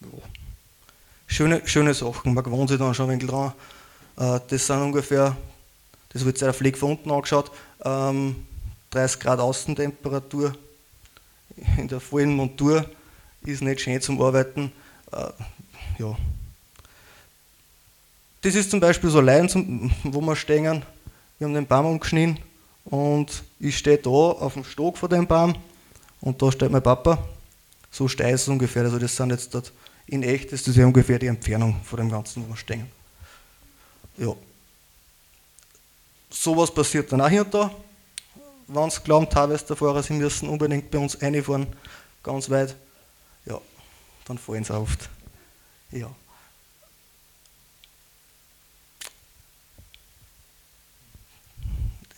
Ja. 0.00 0.08
Schöne, 1.26 1.62
schöne 1.66 1.94
Sachen, 1.94 2.34
man 2.34 2.44
gewohnt 2.44 2.70
sich 2.70 2.78
dann 2.78 2.94
schon 2.94 3.10
ein 3.10 3.20
wenig 3.20 3.30
dran. 3.30 3.52
Äh, 4.16 4.40
das 4.48 4.66
sind 4.66 4.80
ungefähr, 4.80 5.36
das 6.10 6.24
wird 6.24 6.40
der 6.40 6.54
Pflege 6.54 6.78
von 6.78 6.92
unten 6.92 7.10
angeschaut, 7.10 7.50
30 7.80 7.84
ähm, 7.84 8.46
Grad 8.90 9.38
Außentemperatur 9.38 10.54
in 11.76 11.88
der 11.88 12.00
vollen 12.00 12.34
Montur 12.34 12.88
ist 13.42 13.62
nicht 13.62 13.80
schön 13.80 14.00
zum 14.00 14.20
Arbeiten. 14.22 14.72
Äh, 15.12 15.28
ja. 15.98 16.16
Das 18.42 18.54
ist 18.54 18.70
zum 18.70 18.80
Beispiel 18.80 19.10
so 19.10 19.20
Leinen, 19.20 19.92
wo 20.04 20.20
wir 20.20 20.36
stehen. 20.36 20.82
Wir 21.38 21.46
haben 21.46 21.54
den 21.54 21.66
Baum 21.66 21.86
umgeschnitten 21.86 22.38
und 22.90 23.42
ich 23.60 23.76
stehe 23.76 23.98
da 23.98 24.10
auf 24.10 24.54
dem 24.54 24.64
Stock 24.64 24.96
vor 24.96 25.08
dem 25.08 25.26
Baum 25.26 25.54
und 26.20 26.40
da 26.40 26.50
steht 26.50 26.70
mein 26.70 26.82
Papa, 26.82 27.18
so 27.90 28.08
steil 28.08 28.34
ist 28.34 28.42
es 28.42 28.48
ungefähr. 28.48 28.82
Also 28.82 28.98
das 28.98 29.14
sind 29.14 29.30
jetzt 29.30 29.54
dort 29.54 29.72
in 30.06 30.22
echt, 30.22 30.52
ist 30.52 30.66
ja 30.66 30.86
ungefähr 30.86 31.18
die 31.18 31.26
Entfernung 31.26 31.76
von 31.84 31.98
dem 31.98 32.10
Ganzen, 32.10 32.44
wo 32.44 32.50
wir 32.50 32.56
stehen. 32.56 32.86
Ja. 34.16 34.34
sowas 36.30 36.72
passiert 36.72 37.12
dann 37.12 37.20
auch 37.20 37.28
hier 37.28 37.44
und 37.44 37.54
da. 37.54 37.70
Wenn 38.66 38.90
sie 38.90 39.00
glauben, 39.00 39.28
Harvesterfahrer, 39.32 40.02
sie 40.02 40.14
müssen 40.14 40.48
unbedingt 40.48 40.90
bei 40.90 40.98
uns 40.98 41.20
reinfahren, 41.22 41.66
ganz 42.22 42.50
weit, 42.50 42.74
ja, 43.46 43.60
dann 44.26 44.38
fallen 44.38 44.64
sie 44.64 44.74
oft. 44.74 45.08
Ja. 45.90 46.10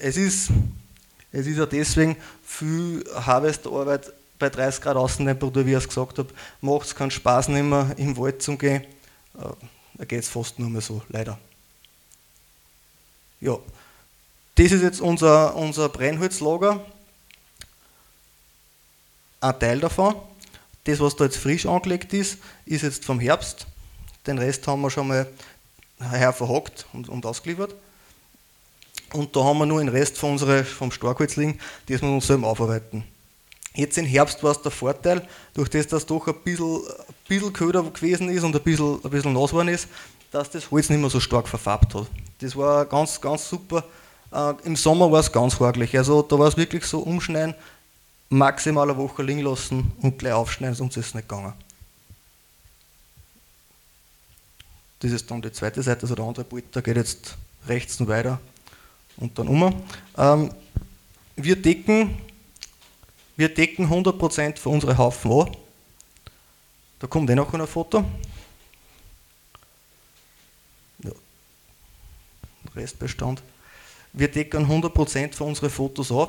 Es 0.00 0.16
ist, 0.16 0.50
es 1.30 1.46
ist 1.46 1.58
ja 1.58 1.66
deswegen 1.66 2.16
viel 2.42 3.04
Harvestarbeit 3.14 4.12
bei 4.38 4.48
30 4.48 4.82
Grad 4.82 4.96
Außentemperatur, 4.96 5.66
wie 5.66 5.72
ich 5.72 5.76
es 5.76 5.88
gesagt 5.88 6.18
habe, 6.18 6.30
macht 6.62 6.86
es 6.86 6.94
keinen 6.94 7.10
Spaß 7.10 7.48
nicht 7.48 7.62
mehr 7.62 7.94
im 7.98 8.16
Wald 8.16 8.42
zu 8.42 8.56
gehen. 8.56 8.82
Äh, 9.38 9.44
da 9.94 10.04
geht 10.06 10.20
es 10.20 10.28
fast 10.28 10.58
nur 10.58 10.70
mehr 10.70 10.80
so, 10.80 11.02
leider. 11.10 11.38
Ja, 13.40 13.58
das 14.54 14.72
ist 14.72 14.82
jetzt 14.82 15.00
unser, 15.00 15.54
unser 15.54 15.88
Brennholzlager. 15.90 16.84
Ein 19.40 19.58
Teil 19.58 19.80
davon. 19.80 20.14
Das, 20.84 21.00
was 21.00 21.16
da 21.16 21.24
jetzt 21.24 21.36
frisch 21.36 21.66
angelegt 21.66 22.12
ist, 22.14 22.38
ist 22.64 22.82
jetzt 22.82 23.04
vom 23.04 23.20
Herbst. 23.20 23.66
Den 24.26 24.38
Rest 24.38 24.66
haben 24.66 24.80
wir 24.80 24.90
schon 24.90 25.08
mal 25.08 25.26
herverhockt 25.98 26.86
und, 26.94 27.10
und 27.10 27.26
ausgeliefert. 27.26 27.74
Und 29.12 29.34
da 29.34 29.44
haben 29.44 29.58
wir 29.58 29.66
nur 29.66 29.80
den 29.80 29.88
Rest 29.88 30.18
von 30.18 30.32
unsere, 30.32 30.64
vom 30.64 30.92
Starkholz 30.92 31.36
liegen, 31.36 31.58
das 31.88 32.02
wir 32.02 32.08
uns 32.08 32.26
selber 32.26 32.48
aufarbeiten. 32.48 33.04
Jetzt 33.74 33.98
im 33.98 34.06
Herbst 34.06 34.42
war 34.42 34.52
es 34.52 34.62
der 34.62 34.70
Vorteil, 34.70 35.26
durch 35.54 35.68
das 35.68 35.86
das 35.86 36.06
doch 36.06 36.26
ein 36.26 36.34
bisschen, 36.44 36.76
ein 36.76 37.14
bisschen 37.28 37.52
köder 37.52 37.82
gewesen 37.82 38.28
ist 38.28 38.42
und 38.42 38.54
ein 38.54 38.62
bisschen, 38.62 39.00
ein 39.02 39.10
bisschen 39.10 39.32
nass 39.32 39.50
geworden 39.50 39.68
ist, 39.68 39.88
dass 40.32 40.50
das 40.50 40.70
Holz 40.70 40.90
nicht 40.90 41.00
mehr 41.00 41.10
so 41.10 41.20
stark 41.20 41.48
verfärbt 41.48 41.94
hat. 41.94 42.06
Das 42.40 42.56
war 42.56 42.84
ganz, 42.86 43.20
ganz 43.20 43.48
super. 43.48 43.84
Äh, 44.32 44.54
Im 44.64 44.76
Sommer 44.76 45.10
war 45.10 45.20
es 45.20 45.30
ganz 45.30 45.58
horglich. 45.58 45.96
Also 45.96 46.22
da 46.22 46.38
war 46.38 46.48
es 46.48 46.56
wirklich 46.56 46.84
so 46.84 47.00
umschneiden, 47.00 47.54
maximal 48.28 48.88
eine 48.88 48.98
Woche 48.98 49.22
liegen 49.22 49.40
lassen 49.40 49.92
und 50.02 50.18
gleich 50.18 50.32
aufschneiden, 50.32 50.74
sonst 50.74 50.96
ist 50.96 51.06
es 51.06 51.14
nicht 51.14 51.28
gegangen. 51.28 51.52
Das 55.00 55.12
ist 55.12 55.30
dann 55.30 55.42
die 55.42 55.52
zweite 55.52 55.82
Seite, 55.82 56.02
also 56.02 56.14
der 56.14 56.24
andere 56.24 56.44
Pult, 56.44 56.74
der 56.74 56.82
geht 56.82 56.96
jetzt 56.96 57.36
rechts 57.66 58.00
und 58.00 58.08
weiter 58.08 58.40
und 59.20 59.38
dann 59.38 59.48
um. 59.48 59.82
Ähm, 60.16 60.50
wir, 61.36 61.56
decken, 61.56 62.18
wir 63.36 63.54
decken 63.54 63.88
100% 63.88 64.58
für 64.58 64.68
unsere 64.70 64.98
Haufen 64.98 65.32
an. 65.32 65.56
Da 66.98 67.06
kommt 67.06 67.30
eh 67.30 67.34
noch 67.34 67.52
ein 67.54 67.66
Foto. 67.66 68.04
Ja. 71.04 71.12
Restbestand. 72.74 73.42
Wir 74.12 74.28
decken 74.28 74.66
100% 74.66 75.34
für 75.34 75.44
unsere 75.44 75.70
Fotos 75.70 76.10
an 76.10 76.28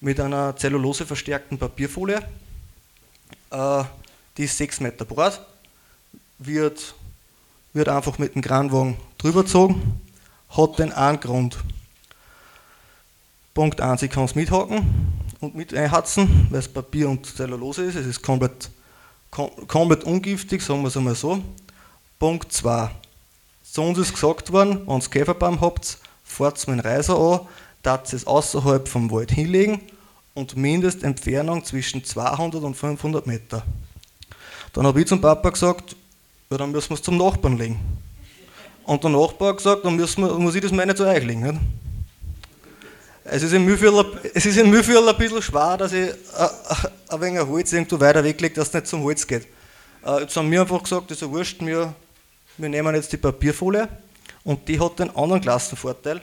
mit 0.00 0.18
einer 0.20 0.56
zelluloseverstärkten 0.56 1.58
Papierfolie. 1.58 2.22
Äh, 3.50 3.84
die 4.36 4.44
ist 4.44 4.56
6 4.56 4.80
Meter 4.80 5.04
breit, 5.04 5.40
wird, 6.38 6.94
wird 7.72 7.88
einfach 7.88 8.18
mit 8.18 8.34
dem 8.34 8.42
Kranwagen 8.42 8.96
drüber 9.18 9.42
gezogen, 9.42 10.00
hat 10.50 10.78
den 10.78 10.92
einen 10.92 11.20
Grund. 11.20 11.58
Punkt 13.54 13.80
1, 13.80 14.02
ich 14.02 14.10
kann 14.10 14.24
es 14.24 14.34
mithaken 14.34 14.86
und 15.40 15.54
mit 15.54 15.74
einhatzen, 15.74 16.46
weil 16.50 16.60
es 16.60 16.68
Papier 16.68 17.08
und 17.08 17.26
Zellulose 17.26 17.84
ist. 17.84 17.96
Es 17.96 18.06
ist 18.06 18.22
komplett, 18.22 18.70
kom 19.30 19.50
komplett 19.66 20.04
ungiftig, 20.04 20.62
sagen 20.62 20.82
wir 20.82 20.88
es 20.88 20.96
einmal 20.96 21.14
so. 21.14 21.42
Punkt 22.18 22.52
2. 22.52 22.90
Zu 23.62 23.82
uns 23.82 23.98
ist 23.98 24.12
gesagt 24.12 24.52
worden, 24.52 24.86
wenn 24.86 25.00
ihr 25.00 25.10
Käferbaum 25.10 25.60
habt, 25.60 25.98
fahrt 26.24 26.66
mit 26.68 26.78
dem 26.78 26.80
Reiser 26.80 27.18
an, 27.18 27.40
dass 27.82 28.12
es 28.12 28.26
außerhalb 28.26 28.88
vom 28.88 29.10
Wald 29.10 29.30
hinlegen 29.30 29.80
und 30.34 30.56
Mindestentfernung 30.56 31.64
zwischen 31.64 32.04
200 32.04 32.62
und 32.62 32.74
500 32.74 33.26
Meter. 33.26 33.62
Dann 34.72 34.86
habe 34.86 35.00
ich 35.00 35.06
zum 35.06 35.20
Papa 35.20 35.50
gesagt, 35.50 35.96
ja, 36.50 36.56
dann 36.56 36.70
müssen 36.70 36.90
wir 36.90 36.94
es 36.94 37.02
zum 37.02 37.16
Nachbarn 37.16 37.58
legen. 37.58 37.78
Und 38.84 39.02
der 39.02 39.10
Nachbar 39.10 39.50
hat 39.50 39.58
gesagt, 39.58 39.84
dann 39.84 39.96
müssen 39.96 40.22
wir, 40.22 40.38
muss 40.38 40.54
ich 40.54 40.62
das 40.62 40.72
meine 40.72 40.94
zu 40.94 41.06
euch 41.06 41.24
legen. 41.24 41.42
Nicht? 41.42 41.60
Es 43.30 43.42
ist 43.42 43.52
in 43.52 43.62
Mühlviertel, 43.64 44.18
es 44.32 44.46
ist 44.46 44.56
in 44.56 44.70
Mühlviertel 44.70 45.10
ein 45.10 45.16
bisschen 45.18 45.42
schwer, 45.42 45.76
dass 45.76 45.92
ich 45.92 46.08
äh, 46.08 46.12
äh, 46.12 46.88
ein 47.10 47.20
wenig 47.20 47.40
Holz 47.46 47.70
irgendwo 47.74 48.00
weiter 48.00 48.24
weglege, 48.24 48.54
dass 48.54 48.68
es 48.68 48.74
nicht 48.74 48.86
zum 48.86 49.02
Holz 49.02 49.26
geht. 49.26 49.46
Äh, 50.02 50.22
jetzt 50.22 50.34
haben 50.34 50.50
wir 50.50 50.62
einfach 50.62 50.82
gesagt, 50.82 51.10
das 51.10 51.18
ist 51.18 51.22
ja 51.22 51.30
wurscht, 51.30 51.60
wir, 51.60 51.94
wir 52.56 52.68
nehmen 52.70 52.94
jetzt 52.94 53.12
die 53.12 53.18
Papierfolie 53.18 53.86
und 54.44 54.66
die 54.66 54.80
hat 54.80 54.98
den 54.98 55.14
anderen 55.14 55.42
Klassenvorteil. 55.42 56.22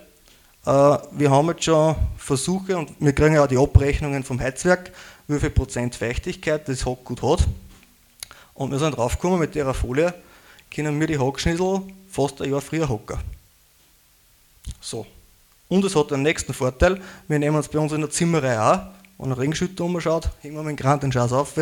Wir 0.65 1.29
haben 1.29 1.47
jetzt 1.49 1.65
schon 1.65 1.95
Versuche 2.17 2.75
und 2.75 2.89
wir 2.99 3.13
kriegen 3.13 3.35
ja 3.35 3.43
auch 3.43 3.47
die 3.47 3.57
Abrechnungen 3.57 4.23
vom 4.23 4.39
Heizwerk, 4.39 4.91
wie 5.27 5.39
viel 5.39 5.51
Prozent 5.51 5.93
Feuchtigkeit 5.93 6.67
das 6.67 6.83
Hock 6.85 7.03
gut 7.05 7.21
hat. 7.21 7.45
Und 8.55 8.71
wir 8.71 8.79
sind 8.79 8.97
draufgekommen, 8.97 9.37
mit 9.37 9.53
der 9.53 9.71
Folie 9.75 10.11
können 10.73 10.99
wir 10.99 11.05
die 11.05 11.19
Hockschnitzel 11.19 11.83
fast 12.09 12.41
ein 12.41 12.49
Jahr 12.49 12.61
früher 12.61 12.89
hocken. 12.89 13.19
So. 14.81 15.05
Und 15.75 15.83
es 15.83 15.93
hat 15.93 16.09
den 16.09 16.21
nächsten 16.21 16.53
Vorteil, 16.53 17.01
wir 17.27 17.37
nehmen 17.37 17.57
uns 17.57 17.67
bei 17.67 17.79
uns 17.79 17.91
in 17.91 17.99
der 17.99 18.09
Zimmerei 18.09 18.57
auch, 18.57 18.79
wenn 19.17 19.29
ein 19.29 19.37
Ringschütter 19.37 19.83
umschaut, 19.83 20.29
hängen 20.39 20.55
wir 20.55 20.63
mit 20.63 20.79
dem 20.79 20.81
Kran 20.81 21.01
den 21.01 21.11
Scheiß 21.11 21.33
auf, 21.33 21.53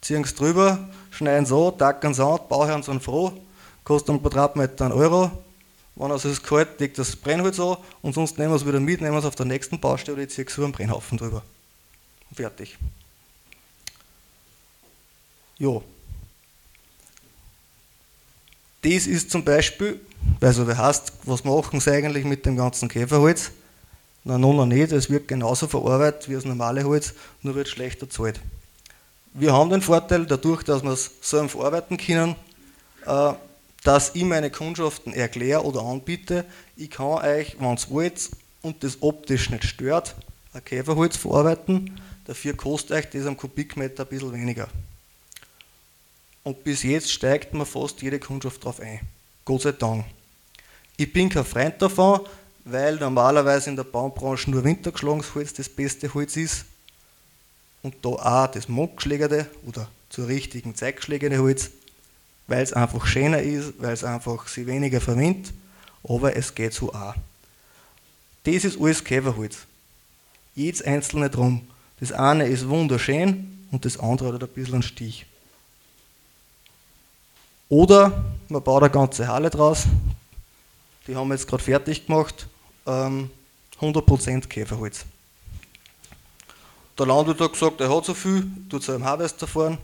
ziehen 0.00 0.24
es 0.24 0.34
drüber, 0.34 0.88
schneiden 1.10 1.44
es 1.44 1.52
an, 1.52 1.76
tackern 1.76 2.12
es 2.12 2.20
an, 2.20 2.38
Bauherren 2.48 2.82
sind 2.82 3.02
froh, 3.02 3.34
kostet 3.84 4.14
ein 4.14 4.22
Quadratmeter 4.22 4.86
einen 4.86 4.94
Euro. 4.94 5.30
Wenn 5.94 6.10
es 6.10 6.24
ist 6.24 6.42
kalt, 6.42 6.80
legt 6.80 6.96
das 6.96 7.14
Brennholz 7.14 7.60
an 7.60 7.76
und 8.00 8.14
sonst 8.14 8.38
nehmen 8.38 8.50
wir 8.50 8.56
es 8.56 8.66
wieder 8.66 8.80
mit, 8.80 9.02
nehmen 9.02 9.12
wir 9.12 9.18
es 9.18 9.26
auf 9.26 9.34
der 9.34 9.44
nächsten 9.44 9.78
Baustelle, 9.78 10.22
ich 10.22 10.30
ziehe 10.30 10.46
es 10.46 10.56
über 10.56 10.64
einen 10.64 10.72
Brennhaufen 10.72 11.18
drüber. 11.18 11.42
Fertig. 12.34 12.78
Jo. 15.58 15.84
Das 18.80 19.06
ist 19.06 19.30
zum 19.30 19.44
Beispiel 19.44 20.00
also 20.40 20.64
das 20.64 20.78
heißt, 20.78 21.12
was 21.24 21.44
machen 21.44 21.80
sie 21.80 21.90
eigentlich 21.90 22.24
mit 22.24 22.46
dem 22.46 22.56
ganzen 22.56 22.88
Käferholz? 22.88 23.50
Na, 24.24 24.36
noch 24.36 24.66
nicht, 24.66 24.92
es 24.92 25.08
wird 25.08 25.28
genauso 25.28 25.66
verarbeitet 25.66 26.28
wie 26.28 26.34
das 26.34 26.44
normale 26.44 26.84
Holz, 26.84 27.14
nur 27.42 27.54
wird 27.54 27.68
schlechter 27.68 28.08
zahlt. 28.08 28.40
Wir 29.32 29.52
haben 29.52 29.70
den 29.70 29.80
Vorteil, 29.80 30.26
dadurch, 30.26 30.62
dass 30.62 30.82
wir 30.82 30.90
es 30.90 31.10
so 31.22 31.46
verarbeiten 31.48 31.96
können, 31.96 32.36
äh, 33.06 33.32
dass 33.84 34.14
ich 34.14 34.24
meine 34.24 34.50
Kundschaften 34.50 35.14
erkläre 35.14 35.64
oder 35.64 35.82
anbiete, 35.82 36.44
ich 36.76 36.90
kann 36.90 37.06
euch, 37.06 37.56
wenn 37.58 37.74
es 37.74 37.88
wollt 37.90 38.30
und 38.60 38.84
das 38.84 38.98
optisch 39.00 39.48
nicht 39.50 39.64
stört, 39.64 40.14
ein 40.52 40.64
Käferholz 40.64 41.16
verarbeiten, 41.16 41.98
dafür 42.26 42.54
kostet 42.56 42.92
euch 42.92 43.10
das 43.10 43.26
am 43.26 43.36
Kubikmeter 43.36 44.02
ein 44.02 44.08
bisschen 44.08 44.32
weniger. 44.32 44.68
Und 46.42 46.64
bis 46.64 46.82
jetzt 46.82 47.10
steigt 47.12 47.54
mir 47.54 47.66
fast 47.66 48.02
jede 48.02 48.18
Kundschaft 48.18 48.64
drauf 48.64 48.80
ein. 48.80 49.00
Gott 49.50 49.62
sei 49.62 49.72
Dank. 49.72 50.04
Ich 50.96 51.12
bin 51.12 51.28
kein 51.28 51.44
Freund 51.44 51.82
davon, 51.82 52.20
weil 52.64 52.94
normalerweise 52.94 53.68
in 53.68 53.74
der 53.74 53.82
Baumbranche 53.82 54.48
nur 54.48 54.62
wintergeschlagenes 54.62 55.34
Holz 55.34 55.52
das 55.52 55.68
beste 55.68 56.14
Holz 56.14 56.36
ist 56.36 56.66
und 57.82 57.96
da 58.00 58.10
auch 58.10 58.46
das 58.46 58.68
mondgeschlägerte 58.68 59.50
oder 59.66 59.88
zur 60.08 60.28
richtigen 60.28 60.76
Zeit 60.76 60.98
geschlägerte 60.98 61.38
Holz, 61.38 61.70
weil 62.46 62.62
es 62.62 62.72
einfach 62.72 63.04
schöner 63.06 63.42
ist, 63.42 63.72
weil 63.78 63.92
es 63.92 64.04
einfach 64.04 64.46
sie 64.46 64.68
weniger 64.68 65.00
verwindet, 65.00 65.52
aber 66.04 66.36
es 66.36 66.54
geht 66.54 66.72
so 66.72 66.94
auch. 66.94 67.16
Das 68.44 68.64
ist 68.64 68.80
alles 68.80 69.02
Käferholz. 69.02 69.56
Jedes 70.54 70.80
einzelne 70.80 71.28
drum. 71.28 71.66
Das 71.98 72.12
eine 72.12 72.46
ist 72.46 72.68
wunderschön 72.68 73.66
und 73.72 73.84
das 73.84 73.98
andere 73.98 74.32
hat 74.32 74.44
ein 74.44 74.48
bisschen 74.50 74.74
einen 74.74 74.82
Stich. 74.84 75.26
Oder 77.68 78.29
man 78.50 78.62
baut 78.62 78.82
eine 78.82 78.90
ganze 78.90 79.28
Halle 79.28 79.48
draus, 79.48 79.84
die 81.06 81.14
haben 81.14 81.28
wir 81.28 81.34
jetzt 81.34 81.46
gerade 81.46 81.62
fertig 81.62 82.06
gemacht, 82.06 82.48
ähm, 82.86 83.30
100% 83.80 84.48
Käferholz. 84.48 85.04
Der 86.98 87.06
Landwirt 87.06 87.40
hat 87.40 87.52
gesagt, 87.52 87.80
er 87.80 87.94
hat 87.94 88.04
so 88.04 88.12
viel, 88.12 88.50
tut 88.68 88.82
es 88.82 88.90
einem 88.90 89.04
Harvester 89.04 89.46
fahren, 89.46 89.78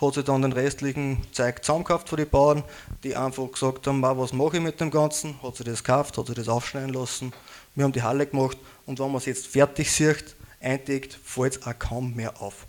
hat 0.00 0.14
sich 0.14 0.24
dann 0.24 0.42
den 0.42 0.52
restlichen 0.52 1.26
Zeug 1.32 1.64
zusammengekauft 1.64 2.08
von 2.08 2.16
den 2.16 2.30
Bauern, 2.30 2.62
die 3.02 3.16
einfach 3.16 3.50
gesagt 3.50 3.86
haben, 3.86 4.00
was 4.00 4.32
mache 4.32 4.58
ich 4.58 4.62
mit 4.62 4.80
dem 4.80 4.90
Ganzen, 4.90 5.42
hat 5.42 5.56
sich 5.56 5.66
das 5.66 5.82
gekauft, 5.82 6.16
hat 6.16 6.26
sich 6.28 6.36
das 6.36 6.48
aufschneiden 6.48 6.94
lassen, 6.94 7.32
wir 7.74 7.84
haben 7.84 7.92
die 7.92 8.02
Halle 8.02 8.26
gemacht 8.26 8.56
und 8.86 9.00
wenn 9.00 9.08
man 9.08 9.16
es 9.16 9.26
jetzt 9.26 9.48
fertig 9.48 9.90
sieht, 9.90 10.36
eindeckt, 10.60 11.18
fällt 11.24 11.56
es 11.56 11.66
auch 11.66 11.78
kaum 11.78 12.14
mehr 12.14 12.40
auf. 12.40 12.67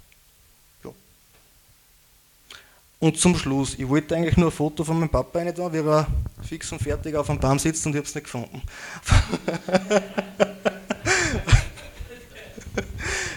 Und 3.01 3.17
zum 3.17 3.33
Schluss, 3.35 3.75
ich 3.77 3.87
wollte 3.87 4.13
eigentlich 4.13 4.35
nur 4.35 4.49
ein 4.49 4.51
Foto 4.51 4.83
von 4.83 4.99
meinem 4.99 5.07
Papa 5.07 5.39
rein 5.39 5.55
tun, 5.55 5.71
wie 5.71 5.77
er 5.77 6.05
fix 6.41 6.69
und 6.73 6.81
fertig 6.81 7.15
auf 7.15 7.27
dem 7.27 7.39
Baum 7.39 7.57
sitzt 7.57 7.85
und 7.85 7.93
ich 7.93 7.97
habe 7.97 8.07
es 8.07 8.13
nicht 8.13 8.25
gefunden. 8.25 8.61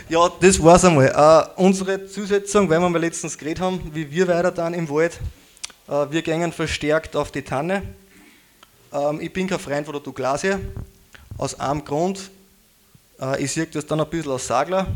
ja, 0.09 0.29
das 0.40 0.61
war's 0.61 0.85
einmal. 0.85 1.53
Uh, 1.57 1.62
unsere 1.62 2.09
Zusetzung, 2.09 2.68
weil 2.68 2.81
wir 2.81 2.88
mal 2.88 3.01
letztens 3.01 3.38
geredet 3.38 3.61
haben, 3.61 3.81
wie 3.94 4.11
wir 4.11 4.27
weiter 4.27 4.51
dann 4.51 4.75
im 4.75 4.90
Wald, 4.90 5.20
uh, 5.88 6.07
wir 6.11 6.22
gehen 6.22 6.51
verstärkt 6.51 7.14
auf 7.14 7.31
die 7.31 7.42
Tanne. 7.42 7.83
Ähm, 8.92 9.20
ich 9.20 9.33
bin 9.33 9.46
kein 9.46 9.61
Freund 9.61 9.87
von 9.87 9.94
der 9.94 10.03
Douglasie, 10.03 10.57
Aus 11.38 11.59
einem 11.59 11.85
Grund, 11.85 12.31
äh, 13.20 13.42
ich 13.42 13.53
sehe 13.53 13.66
das 13.66 13.87
dann 13.87 14.01
ein 14.01 14.11
bisschen 14.11 14.33
als 14.33 14.46
Sagler. 14.46 14.88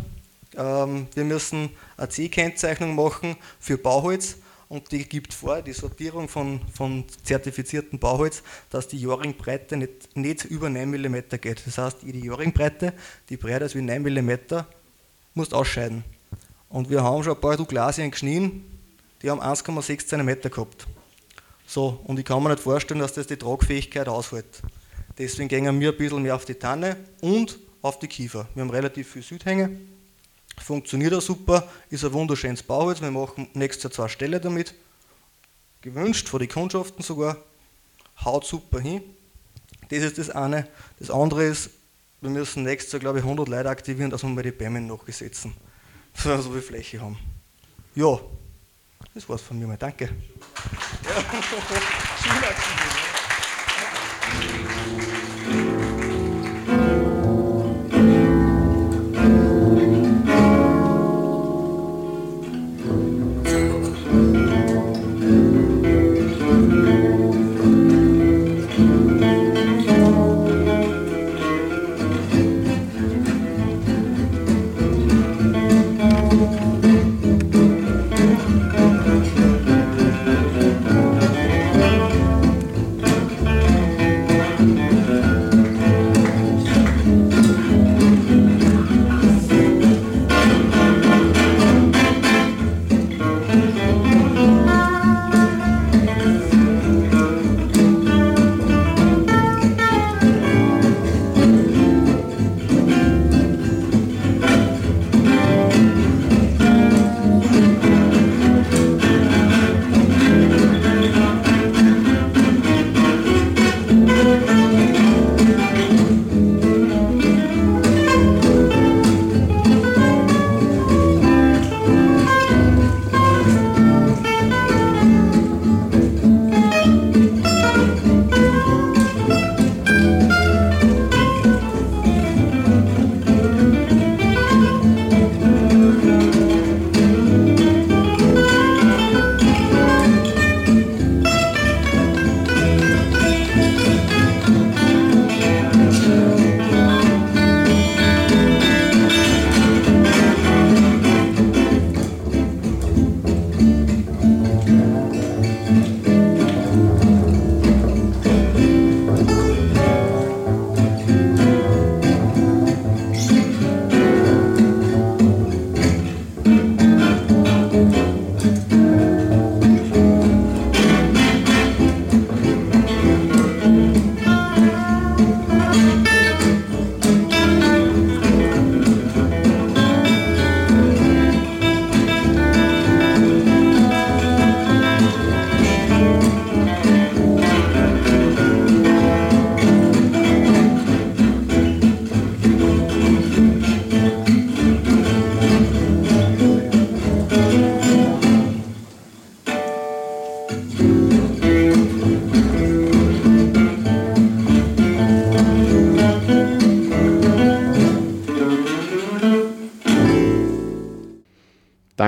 Ähm, 0.57 1.07
wir 1.14 1.24
müssen 1.24 1.70
eine 1.96 2.09
C-Kennzeichnung 2.09 2.96
machen 2.96 3.37
für 3.61 3.79
Bauholz 3.79 4.37
und 4.68 4.90
die 4.90 5.05
gibt 5.05 5.33
vor, 5.33 5.62
die 5.62 5.72
Sortierung 5.72 6.29
von, 6.29 6.61
von 6.74 7.05
zertifiziertem 7.22 7.98
Bauholz, 7.98 8.42
dass 8.70 8.88
die 8.88 9.00
Jaringbreite 9.00 9.76
nicht, 9.76 10.16
nicht 10.16 10.44
über 10.44 10.68
9 10.68 10.90
mm 10.90 11.16
geht. 11.40 11.62
Das 11.66 11.79
heißt, 11.79 11.98
die 12.02 12.24
Jaringbreite, 12.24 12.92
die 13.29 13.37
breiter 13.37 13.66
ist 13.66 13.76
wie 13.76 13.83
9 13.83 14.02
mm, 14.02 14.31
muss 15.35 15.52
ausscheiden. 15.52 16.05
Und 16.68 16.90
wir 16.90 17.02
haben 17.02 17.22
schon 17.22 17.35
ein 17.35 17.40
paar 17.40 17.57
Douglasien 17.57 18.11
geschnien, 18.11 18.64
die 19.22 19.31
haben 19.31 19.40
1,6 19.40 20.07
cm 20.07 20.50
gehabt. 20.50 20.87
So, 21.66 22.00
und 22.05 22.18
ich 22.18 22.24
kann 22.24 22.42
mir 22.42 22.50
nicht 22.50 22.62
vorstellen, 22.62 23.00
dass 23.00 23.12
das 23.12 23.26
die 23.26 23.37
Tragfähigkeit 23.37 24.09
aushält. 24.09 24.62
Deswegen 25.18 25.48
gehen 25.48 25.81
wir 25.81 25.92
ein 25.92 25.96
bisschen 25.96 26.22
mehr 26.22 26.35
auf 26.35 26.44
die 26.44 26.55
Tanne 26.55 26.96
und 27.20 27.59
auf 27.83 27.98
die 27.98 28.09
Kiefer. 28.09 28.48
Wir 28.55 28.62
haben 28.62 28.70
relativ 28.70 29.12
viel 29.12 29.22
Südhänge, 29.22 29.79
funktioniert 30.62 31.14
auch 31.14 31.21
super, 31.21 31.69
ist 31.90 32.05
ein 32.05 32.12
wunderschönes 32.12 32.62
Bauholz. 32.62 33.01
Wir 33.01 33.11
machen 33.11 33.49
nächstes 33.55 33.85
Jahr 33.85 33.92
zwei 33.92 34.09
Ställe 34.09 34.40
damit. 34.40 34.75
Gewünscht 35.83 36.29
von 36.29 36.40
den 36.40 36.49
Kundschaften 36.49 37.03
sogar. 37.03 37.37
Haut 38.25 38.47
super 38.47 38.81
hin. 38.81 39.03
Das 39.88 40.01
ist 40.01 40.19
das 40.19 40.31
eine. 40.31 40.66
Das 40.99 41.11
andere 41.11 41.45
ist, 41.45 41.71
wir 42.21 42.31
müssen 42.31 42.64
nächstes 42.64 42.92
Jahr, 42.92 43.01
glaube 43.01 43.19
ich, 43.19 43.25
100 43.25 43.49
Leute 43.49 43.69
aktivieren, 43.69 44.11
dass 44.11 44.23
wir 44.23 44.31
mal 44.31 44.42
die 44.42 44.51
Bäume 44.51 44.81
nachgesetzen. 44.81 45.55
So 46.14 46.29
wir 46.31 46.42
so 46.42 46.51
viel 46.51 46.62
Fläche 46.62 47.01
haben. 47.01 47.19
Ja, 47.95 48.19
das 49.14 49.29
war's 49.29 49.42
von 49.42 49.59
mir 49.59 49.66
mal. 49.66 49.77
Danke. 49.77 50.11
Ja. 51.05 51.25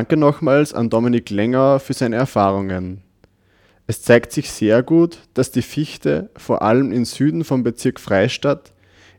Danke 0.09 0.21
nochmals 0.21 0.73
an 0.73 0.89
Dominik 0.89 1.29
Länger 1.29 1.81
für 1.81 1.93
seine 1.93 2.17
Erfahrungen. 2.17 3.03
Es 3.87 4.01
zeigt 4.01 4.33
sich 4.33 4.51
sehr 4.51 4.83
gut, 4.83 5.19
dass 5.35 5.51
die 5.51 5.61
Fichte 5.61 6.31
vor 6.35 6.63
allem 6.63 6.93
im 6.93 7.05
Süden 7.05 7.45
vom 7.45 7.63
Bezirk 7.63 8.01
Freistadt 8.01 8.73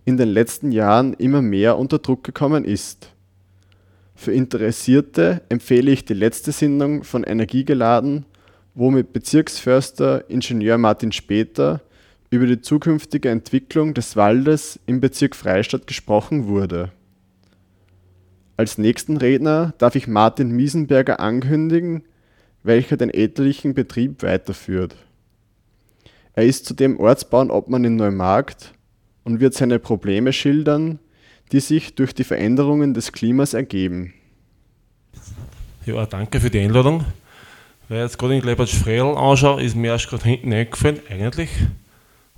in 0.05 0.17
den 0.17 0.29
letzten 0.29 0.71
Jahren 0.71 1.13
immer 1.13 1.43
mehr 1.43 1.77
unter 1.77 1.99
Druck 1.99 2.23
gekommen 2.23 2.65
ist. 2.65 3.09
Für 4.15 4.31
Interessierte 4.31 5.43
empfehle 5.49 5.91
ich 5.91 6.05
die 6.05 6.15
letzte 6.15 6.51
Sendung 6.51 7.03
von 7.03 7.23
Energiegeladen, 7.23 8.25
wo 8.73 8.89
mit 8.89 9.13
Bezirksförster 9.13 10.27
Ingenieur 10.27 10.79
Martin 10.79 11.11
Später 11.11 11.81
über 12.31 12.47
die 12.47 12.61
zukünftige 12.61 13.29
Entwicklung 13.29 13.93
des 13.93 14.15
Waldes 14.15 14.79
im 14.87 15.01
Bezirk 15.01 15.35
Freistadt 15.35 15.85
gesprochen 15.85 16.47
wurde. 16.47 16.89
Als 18.59 18.77
nächsten 18.77 19.15
Redner 19.15 19.73
darf 19.77 19.95
ich 19.95 20.05
Martin 20.05 20.51
Miesenberger 20.51 21.21
ankündigen, 21.21 22.03
welcher 22.61 22.97
den 22.97 23.09
elterlichen 23.09 23.73
Betrieb 23.73 24.21
weiterführt. 24.21 24.97
Er 26.33 26.43
ist 26.43 26.65
zudem 26.65 26.99
Ortsbauernobmann 26.99 27.85
in 27.85 27.95
Neumarkt 27.95 28.73
und 29.23 29.39
wird 29.39 29.53
seine 29.53 29.79
Probleme 29.79 30.33
schildern, 30.33 30.99
die 31.53 31.61
sich 31.61 31.95
durch 31.95 32.13
die 32.13 32.25
Veränderungen 32.25 32.93
des 32.93 33.13
Klimas 33.13 33.53
ergeben. 33.53 34.13
Ja, 35.85 36.05
danke 36.05 36.41
für 36.41 36.49
die 36.49 36.59
Einladung. 36.59 37.05
Weil 37.87 38.01
jetzt 38.01 38.17
gerade 38.17 38.35
in 38.35 38.41
Gleibatsch 38.41 38.75
Freil 38.75 39.15
anschaue, 39.15 39.63
ist 39.63 39.77
mir 39.77 39.91
erst 39.91 40.09
gerade 40.09 40.25
hinten 40.25 40.51
eingefallen, 40.51 40.99
eigentlich. 41.09 41.49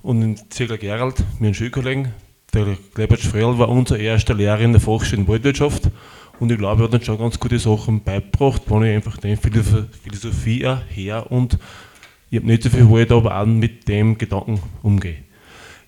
Und 0.02 0.22
in 0.22 0.50
Ziegler 0.50 0.78
Gerald, 0.78 1.16
meinen 1.40 1.54
Schulkollegen, 1.54 2.12
der 2.52 2.76
Gleibatsch 2.94 3.26
Freil 3.26 3.58
war 3.58 3.68
unser 3.68 3.98
erster 3.98 4.34
Lehrer 4.34 4.60
in 4.60 4.72
der 4.72 4.80
Fachschule 4.80 5.26
Waldwirtschaft 5.26 5.90
und 6.38 6.52
ich 6.52 6.58
glaube, 6.58 6.82
er 6.82 6.84
hat 6.84 6.94
uns 6.94 7.06
schon 7.06 7.18
ganz 7.18 7.38
gute 7.38 7.58
Sachen 7.58 8.02
beigebracht, 8.02 8.62
wenn 8.66 8.82
ich 8.82 8.94
einfach 8.94 9.16
den 9.16 9.36
Philosophie 9.36 10.66
her 10.88 11.26
und 11.30 11.58
ich 12.30 12.38
habe 12.38 12.46
nicht 12.46 12.62
so 12.62 12.70
viel 12.70 12.90
Wald, 12.90 13.12
aber 13.12 13.40
auch 13.40 13.46
mit 13.46 13.88
dem 13.88 14.16
Gedanken 14.18 14.60
umgehe. 14.82 15.18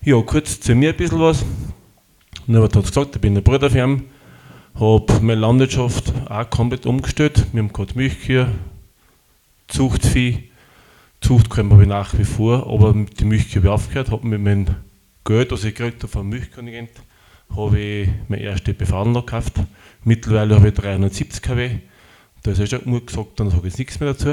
Ja, 0.03 0.21
kurz 0.21 0.59
zu 0.59 0.75
mir 0.75 0.89
ein 0.89 0.95
bisschen 0.95 1.19
was. 1.19 1.43
Er 2.47 2.61
hat 2.61 2.73
gesagt, 2.73 3.15
ich 3.15 3.21
bin 3.21 3.35
ein 3.35 3.43
Bruder 3.43 3.69
habe 4.75 5.21
meine 5.21 5.41
Landwirtschaft 5.41 6.13
auch 6.29 6.49
komplett 6.49 6.85
umgestellt. 6.85 7.45
Wir 7.53 7.63
haben 7.63 7.73
gerade 7.73 7.93
Milchkühe, 7.95 8.49
Zuchtvieh, 9.67 10.49
Zucht 11.21 11.49
können 11.49 11.79
wir 11.79 11.87
nach 11.87 12.15
wie 12.17 12.25
vor, 12.25 12.67
aber 12.67 12.93
die 12.93 13.25
Milchkühe 13.25 13.61
habe 13.61 13.67
ich 13.67 13.73
aufgehört, 13.73 14.11
habe 14.11 14.27
mit 14.27 14.41
meinem 14.41 14.67
Geld, 15.25 15.51
das 15.51 15.63
ich 15.63 15.73
gekriegt 15.73 16.03
habe 16.03 16.11
vom 16.11 16.29
Milchkontingent, 16.29 16.91
habe 17.55 17.79
ich 17.79 18.09
meine 18.27 18.43
erste 18.43 18.75
Befahrung 18.75 19.15
gekauft. 19.15 19.53
Mittlerweile 20.03 20.53
habe 20.53 20.67
ich 20.67 20.75
370 20.75 21.41
kW. 21.41 21.69
Da 22.43 22.51
ist 22.51 22.59
ja 22.59 22.67
schon 22.67 22.83
genug 22.83 23.07
gesagt, 23.07 23.39
dann 23.39 23.49
sage 23.49 23.67
ich 23.67 23.77
nichts 23.79 23.99
mehr 23.99 24.09
dazu. 24.09 24.29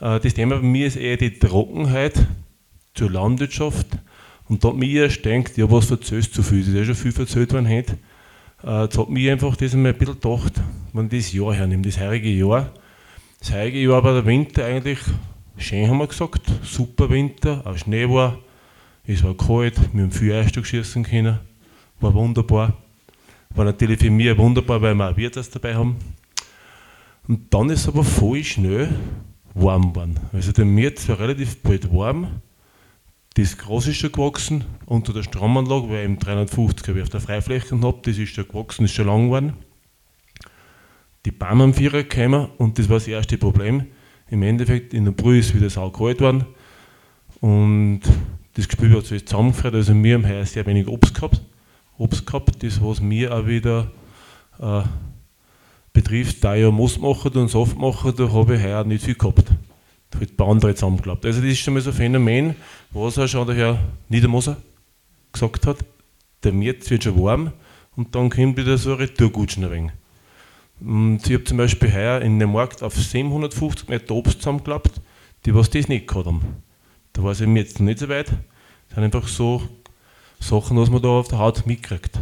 Äh, 0.00 0.18
das 0.18 0.34
Thema 0.34 0.56
bei 0.56 0.62
mir 0.62 0.88
ist 0.88 0.96
eher 0.96 1.16
die 1.16 1.38
Trockenheit 1.38 2.26
zur 2.94 3.12
Landwirtschaft. 3.12 3.86
Und 4.48 4.64
da 4.64 4.68
hat 4.70 4.76
mich 4.76 4.90
erst 4.90 5.22
gedacht, 5.22 5.56
ja, 5.56 5.70
was 5.70 5.86
verzählst 5.86 6.36
du 6.36 6.42
viel? 6.42 6.60
Das 6.60 6.68
ist 6.68 6.74
ja 6.74 6.84
schon 6.86 6.94
viel 6.96 7.12
verzählt 7.12 7.52
worden 7.52 7.68
heute. 7.68 7.96
Äh, 8.64 8.82
jetzt 8.82 8.98
hat 8.98 9.08
mich 9.10 9.30
einfach 9.30 9.54
das 9.54 9.74
einmal 9.74 9.92
ein 9.92 9.98
bisschen 9.98 10.20
gedacht, 10.20 10.54
wenn 10.92 11.06
ich 11.06 11.24
das 11.24 11.32
Jahr 11.32 11.54
hernehme, 11.54 11.82
das 11.82 12.00
heurige 12.00 12.30
Jahr. 12.30 12.72
Das 13.38 13.52
heurige 13.52 13.78
Jahr 13.78 14.02
war 14.02 14.14
der 14.14 14.26
Winter 14.26 14.64
eigentlich 14.64 14.98
schön, 15.56 15.88
haben 15.88 15.98
wir 15.98 16.08
gesagt. 16.08 16.42
Super 16.64 17.10
Winter, 17.10 17.62
auch 17.64 17.76
Schnee 17.76 18.08
war, 18.08 18.40
es 19.06 19.22
war 19.22 19.36
kalt, 19.36 19.78
wir 19.92 20.02
haben 20.02 20.10
viel 20.10 20.32
Eisstock 20.32 20.66
schießen 20.66 21.04
können, 21.04 21.38
war 22.00 22.14
wunderbar. 22.14 22.76
War 23.50 23.64
natürlich 23.64 24.00
für 24.00 24.10
mich 24.10 24.36
wunderbar, 24.36 24.82
weil 24.82 24.94
wir 24.94 25.10
auch 25.10 25.16
Wirtes 25.16 25.50
dabei 25.50 25.74
haben. 25.74 25.96
Und 27.28 27.52
dann 27.52 27.70
ist 27.70 27.86
aber 27.86 28.02
voll 28.02 28.42
schnell 28.42 28.88
warm 29.54 29.92
geworden. 29.92 30.18
Also 30.32 30.52
der 30.52 30.64
März 30.64 31.08
war 31.08 31.20
relativ 31.20 31.62
bald 31.62 31.92
warm 31.94 32.42
das 33.34 33.58
Gras 33.58 33.88
ist 33.88 33.96
schon 33.96 34.12
gewachsen 34.12 34.64
unter 34.86 35.12
der 35.12 35.24
Stromanlage, 35.24 35.88
weil 35.88 35.98
ich 35.98 36.04
eben 36.04 36.18
350 36.20 36.86
kW 36.86 37.02
auf 37.02 37.08
der 37.08 37.20
Freifläche 37.20 37.80
habe, 37.80 37.98
das 38.02 38.16
ist 38.16 38.32
schon 38.32 38.46
gewachsen, 38.46 38.84
ist 38.84 38.94
schon 38.94 39.06
lang 39.06 39.26
geworden. 39.26 39.54
Die 41.24 41.32
Bäume 41.32 41.64
am 41.64 41.74
Vierer 41.74 42.04
gekommen 42.04 42.48
und 42.58 42.78
das 42.78 42.88
war 42.88 42.96
das 42.96 43.08
erste 43.08 43.36
Problem. 43.36 43.86
Im 44.30 44.42
Endeffekt 44.42 44.94
in 44.94 45.04
der 45.04 45.12
Brühe 45.12 45.40
ist 45.40 45.54
wieder 45.54 45.68
sau 45.68 45.90
kalt 45.90 46.20
worden 46.20 46.44
und 47.40 48.02
das 48.54 48.68
Gespiel 48.68 48.96
hat 48.96 49.06
sich 49.06 49.26
zusammengefreut. 49.26 49.74
Also 49.74 49.94
wir 49.94 50.14
haben 50.14 50.26
heuer 50.26 50.46
sehr 50.46 50.66
wenig 50.66 50.88
Obst 50.88 51.14
gehabt. 51.14 51.40
Obst 51.98 52.26
gehabt, 52.26 52.62
das 52.62 52.82
was 52.82 53.00
mir 53.00 53.34
auch 53.34 53.46
wieder 53.46 53.90
äh, 54.58 54.82
betrifft, 55.92 56.42
da 56.42 56.54
ich 56.54 56.62
ja 56.62 56.70
Moos 56.70 56.98
mache 56.98 57.30
und 57.30 57.48
Saft 57.48 57.78
mache, 57.78 58.12
da 58.12 58.32
habe 58.32 58.56
ich 58.56 58.62
heuer 58.62 58.84
nicht 58.84 59.04
viel 59.04 59.14
gehabt 59.14 59.52
halt 60.18 60.32
ein 60.32 60.36
paar 60.36 60.48
andere 60.48 60.74
zusammengeklappt. 60.74 61.26
Also 61.26 61.40
das 61.40 61.50
ist 61.50 61.58
schon 61.58 61.74
mal 61.74 61.80
so 61.80 61.90
ein 61.90 61.96
Phänomen, 61.96 62.54
was 62.90 63.18
auch 63.18 63.26
schon 63.26 63.46
der 63.46 63.56
Herr 63.56 63.78
Niedermoser 64.08 64.56
gesagt 65.32 65.66
hat, 65.66 65.78
der 66.42 66.52
März 66.52 66.90
wird 66.90 67.04
schon 67.04 67.20
warm 67.20 67.52
und 67.96 68.14
dann 68.14 68.30
kommt 68.30 68.56
wieder 68.56 68.78
so 68.78 68.92
ein 68.92 68.98
Retourgutschen 68.98 69.64
ein. 69.64 69.92
Und 70.80 71.26
ich 71.26 71.34
habe 71.34 71.44
zum 71.44 71.58
Beispiel 71.58 71.92
heuer 71.92 72.20
in 72.20 72.38
dem 72.38 72.52
Markt 72.52 72.82
auf 72.82 72.94
750 72.94 73.88
Meter 73.88 74.14
Obst 74.14 74.38
zusammengeklappt, 74.38 75.00
die 75.46 75.54
was 75.54 75.70
das 75.70 75.88
nicht 75.88 76.06
gehabt 76.06 76.26
haben. 76.26 76.42
Da 77.14 77.22
war 77.22 77.30
es 77.30 77.40
eben 77.40 77.56
jetzt 77.56 77.80
nicht 77.80 78.00
so 78.00 78.08
weit. 78.08 78.28
Das 78.28 78.96
sind 78.96 79.04
einfach 79.04 79.28
so 79.28 79.62
Sachen, 80.40 80.76
was 80.76 80.90
man 80.90 81.00
da 81.00 81.08
auf 81.08 81.28
der 81.28 81.38
Haut 81.38 81.64
mitkriegt. 81.64 82.18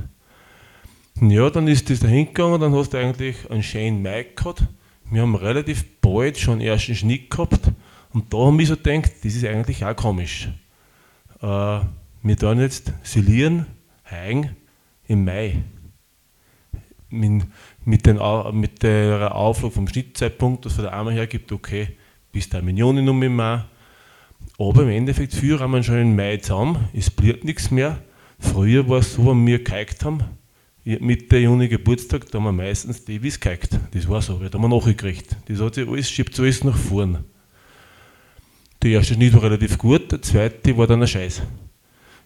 Ja, 1.20 1.50
dann 1.50 1.66
ist 1.66 1.90
das 1.90 2.00
da 2.00 2.08
hingegangen, 2.08 2.60
dann 2.60 2.74
hast 2.74 2.90
du 2.90 2.98
eigentlich 2.98 3.50
einen 3.50 3.62
schönen 3.62 4.02
Mai 4.02 4.26
gehabt. 4.36 4.64
Wir 5.10 5.22
haben 5.22 5.34
relativ 5.34 5.84
bald 6.00 6.38
schon 6.38 6.60
ersten 6.60 6.94
Schnitt 6.94 7.30
gehabt 7.30 7.72
und 8.12 8.32
da 8.32 8.38
haben 8.38 8.58
wir 8.58 8.66
so 8.66 8.76
gedacht, 8.76 9.12
das 9.22 9.34
ist 9.34 9.44
eigentlich 9.44 9.84
auch 9.84 9.96
komisch. 9.96 10.48
Äh, 11.40 11.80
wir 12.22 12.36
tun 12.36 12.60
jetzt 12.60 12.92
silieren, 13.02 13.66
heigen 14.10 14.56
im 15.08 15.24
Mai. 15.24 15.62
Mit, 17.08 17.44
mit, 17.84 18.06
den, 18.06 18.18
mit 18.58 18.82
der 18.82 19.34
Auflage 19.34 19.74
vom 19.74 19.88
Schnittzeitpunkt, 19.88 20.64
das 20.64 20.74
von 20.74 20.84
der 20.84 20.92
Arme 20.94 21.12
her 21.12 21.26
gibt, 21.26 21.52
okay, 21.52 21.96
bis 22.30 22.48
der 22.48 22.62
Millionen 22.62 23.08
um 23.08 23.22
im 23.22 23.36
Mai. 23.36 23.64
Aber 24.58 24.82
im 24.82 24.90
Endeffekt 24.90 25.34
führen 25.34 25.70
wir 25.70 25.82
schon 25.82 26.00
im 26.00 26.16
Mai 26.16 26.36
zusammen, 26.36 26.88
es 26.92 27.10
blieb 27.10 27.44
nichts 27.44 27.70
mehr. 27.70 28.02
Früher 28.38 28.88
war 28.88 28.98
es 28.98 29.14
so, 29.14 29.26
wenn 29.26 29.46
wir 29.46 29.62
geheigt 29.62 30.04
haben, 30.04 30.24
Mitte 30.84 31.38
Juni 31.38 31.68
Geburtstag, 31.68 32.30
da 32.30 32.38
haben 32.38 32.44
wir 32.44 32.52
meistens 32.52 33.04
die 33.04 33.22
Wies 33.22 33.38
geheigt. 33.38 33.78
Das 33.92 34.08
war 34.08 34.20
so, 34.20 34.40
weil 34.40 34.50
da 34.50 34.58
haben 34.58 34.68
wir 34.68 34.76
nachgekriegt. 34.76 35.36
Das 35.46 35.60
hat 35.60 35.76
sich 35.76 35.88
alles, 35.88 36.10
schiebt 36.10 36.38
alles 36.40 36.64
nach 36.64 36.76
vorn. 36.76 37.24
Der 38.82 38.90
erste 38.90 39.14
Schnitt 39.14 39.32
war 39.34 39.44
relativ 39.44 39.78
gut, 39.78 40.10
der 40.10 40.20
zweite 40.22 40.76
war 40.76 40.88
dann 40.88 41.02
ein 41.02 41.06
Scheiß. 41.06 41.42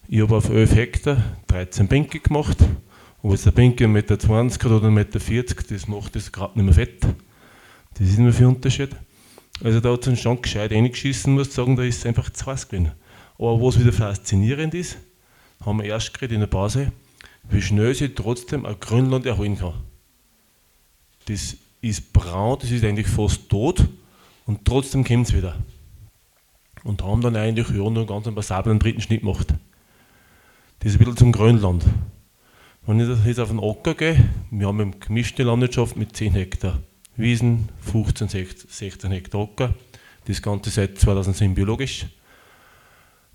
Ich 0.08 0.20
habe 0.22 0.36
auf 0.36 0.48
11 0.48 0.74
Hektar 0.74 1.22
13 1.48 1.86
Bänke 1.86 2.18
gemacht. 2.18 2.56
Ob 3.22 3.32
jetzt 3.32 3.44
der 3.44 3.50
Bänke 3.50 3.84
1,20 3.84 3.88
Meter 3.88 4.14
hat 4.14 4.64
oder 4.64 4.88
1,40 4.88 4.90
Meter, 4.90 5.54
das 5.68 5.88
macht 5.88 6.16
das 6.16 6.32
gerade 6.32 6.58
nicht 6.58 6.64
mehr 6.64 6.74
fett. 6.74 7.02
Das 7.98 8.08
ist 8.08 8.18
immer 8.18 8.32
viel 8.32 8.46
Unterschied. 8.46 8.90
Also 9.62 9.80
da 9.80 9.92
hat 9.92 10.02
es 10.02 10.08
uns 10.08 10.20
schon 10.20 10.42
gescheit 10.42 10.72
reingeschissen, 10.72 11.34
muss 11.34 11.54
sagen, 11.54 11.76
da 11.76 11.82
ist 11.82 11.98
es 11.98 12.06
einfach 12.06 12.30
zu 12.30 12.46
heiß 12.46 12.68
gewesen. 12.68 12.92
Aber 13.38 13.60
was 13.60 13.78
wieder 13.78 13.92
faszinierend 13.92 14.74
ist, 14.74 14.98
haben 15.64 15.78
wir 15.78 15.86
erst 15.86 16.14
gerade 16.14 16.34
in 16.34 16.40
der 16.40 16.46
Pause, 16.46 16.92
wie 17.48 17.62
schnell 17.62 17.94
sie 17.94 18.10
trotzdem 18.10 18.66
ein 18.66 18.78
Grünland 18.80 19.26
erholen 19.26 19.58
kann. 19.58 19.74
Das 21.26 21.56
ist 21.80 22.12
braun, 22.12 22.58
das 22.60 22.70
ist 22.70 22.84
eigentlich 22.84 23.06
fast 23.06 23.48
tot 23.48 23.84
und 24.46 24.64
trotzdem 24.64 25.04
kommt 25.04 25.28
es 25.28 25.34
wieder 25.34 25.56
und 26.84 27.02
haben 27.02 27.20
dann 27.20 27.36
eigentlich 27.36 27.68
ja, 27.68 27.76
nur 27.76 27.96
einen 27.96 28.06
ganz 28.06 28.32
passablen 28.32 28.78
dritten 28.78 29.00
Schnitt 29.00 29.20
gemacht. 29.20 29.48
Das 30.78 30.92
ist 30.92 30.96
ein 30.96 30.98
bisschen 30.98 31.16
zum 31.16 31.32
Grönland. 31.32 31.84
Wenn 32.86 33.00
ich 33.00 33.26
jetzt 33.26 33.40
auf 33.40 33.48
den 33.48 33.58
Acker 33.58 33.94
gehe, 33.94 34.28
wir 34.50 34.68
haben 34.68 34.80
eine 34.80 34.90
gemischte 34.92 35.42
Landwirtschaft 35.42 35.96
mit 35.96 36.14
10 36.14 36.32
Hektar 36.34 36.78
Wiesen, 37.16 37.68
15, 37.80 38.28
16 38.28 39.10
Hektar 39.10 39.42
Acker, 39.42 39.74
das 40.26 40.42
Ganze 40.42 40.70
seit 40.70 40.98
2007 40.98 41.54
biologisch. 41.54 42.06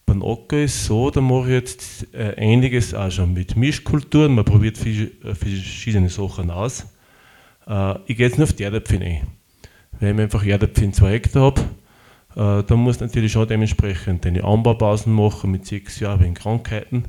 Beim 0.06 0.24
Acker 0.24 0.62
ist 0.62 0.86
so, 0.86 1.10
da 1.10 1.22
mache 1.22 1.48
ich 1.48 1.54
jetzt 1.54 2.14
äh, 2.14 2.36
einiges 2.38 2.94
auch 2.94 3.10
schon 3.10 3.34
mit 3.34 3.56
Mischkulturen, 3.56 4.36
man 4.36 4.46
probiert 4.46 4.78
äh, 4.86 5.36
verschiedene 5.36 6.10
Sachen 6.10 6.52
aus. 6.52 6.86
Äh, 7.68 7.96
ich 8.06 8.18
gehe 8.18 8.28
jetzt 8.28 8.38
nur 8.38 8.44
auf 8.44 8.54
die 8.54 8.64
Erdäpfel 8.64 9.02
ein. 9.02 9.28
Weil 10.00 10.14
ich 10.14 10.20
einfach 10.20 10.46
Erdäpfel 10.46 10.84
in 10.84 10.94
2 10.94 11.12
Hektar 11.12 11.44
habe, 11.44 11.62
äh, 12.36 12.64
da 12.64 12.76
musst 12.76 13.02
du 13.02 13.06
natürlich 13.06 13.32
schon 13.32 13.48
dementsprechend 13.48 14.26
deine 14.26 14.44
Anbaupausen 14.44 15.14
machen 15.14 15.52
mit 15.52 15.66
sechs 15.66 16.00
Jahren 16.00 16.22
wegen 16.22 16.34
Krankheiten. 16.34 17.06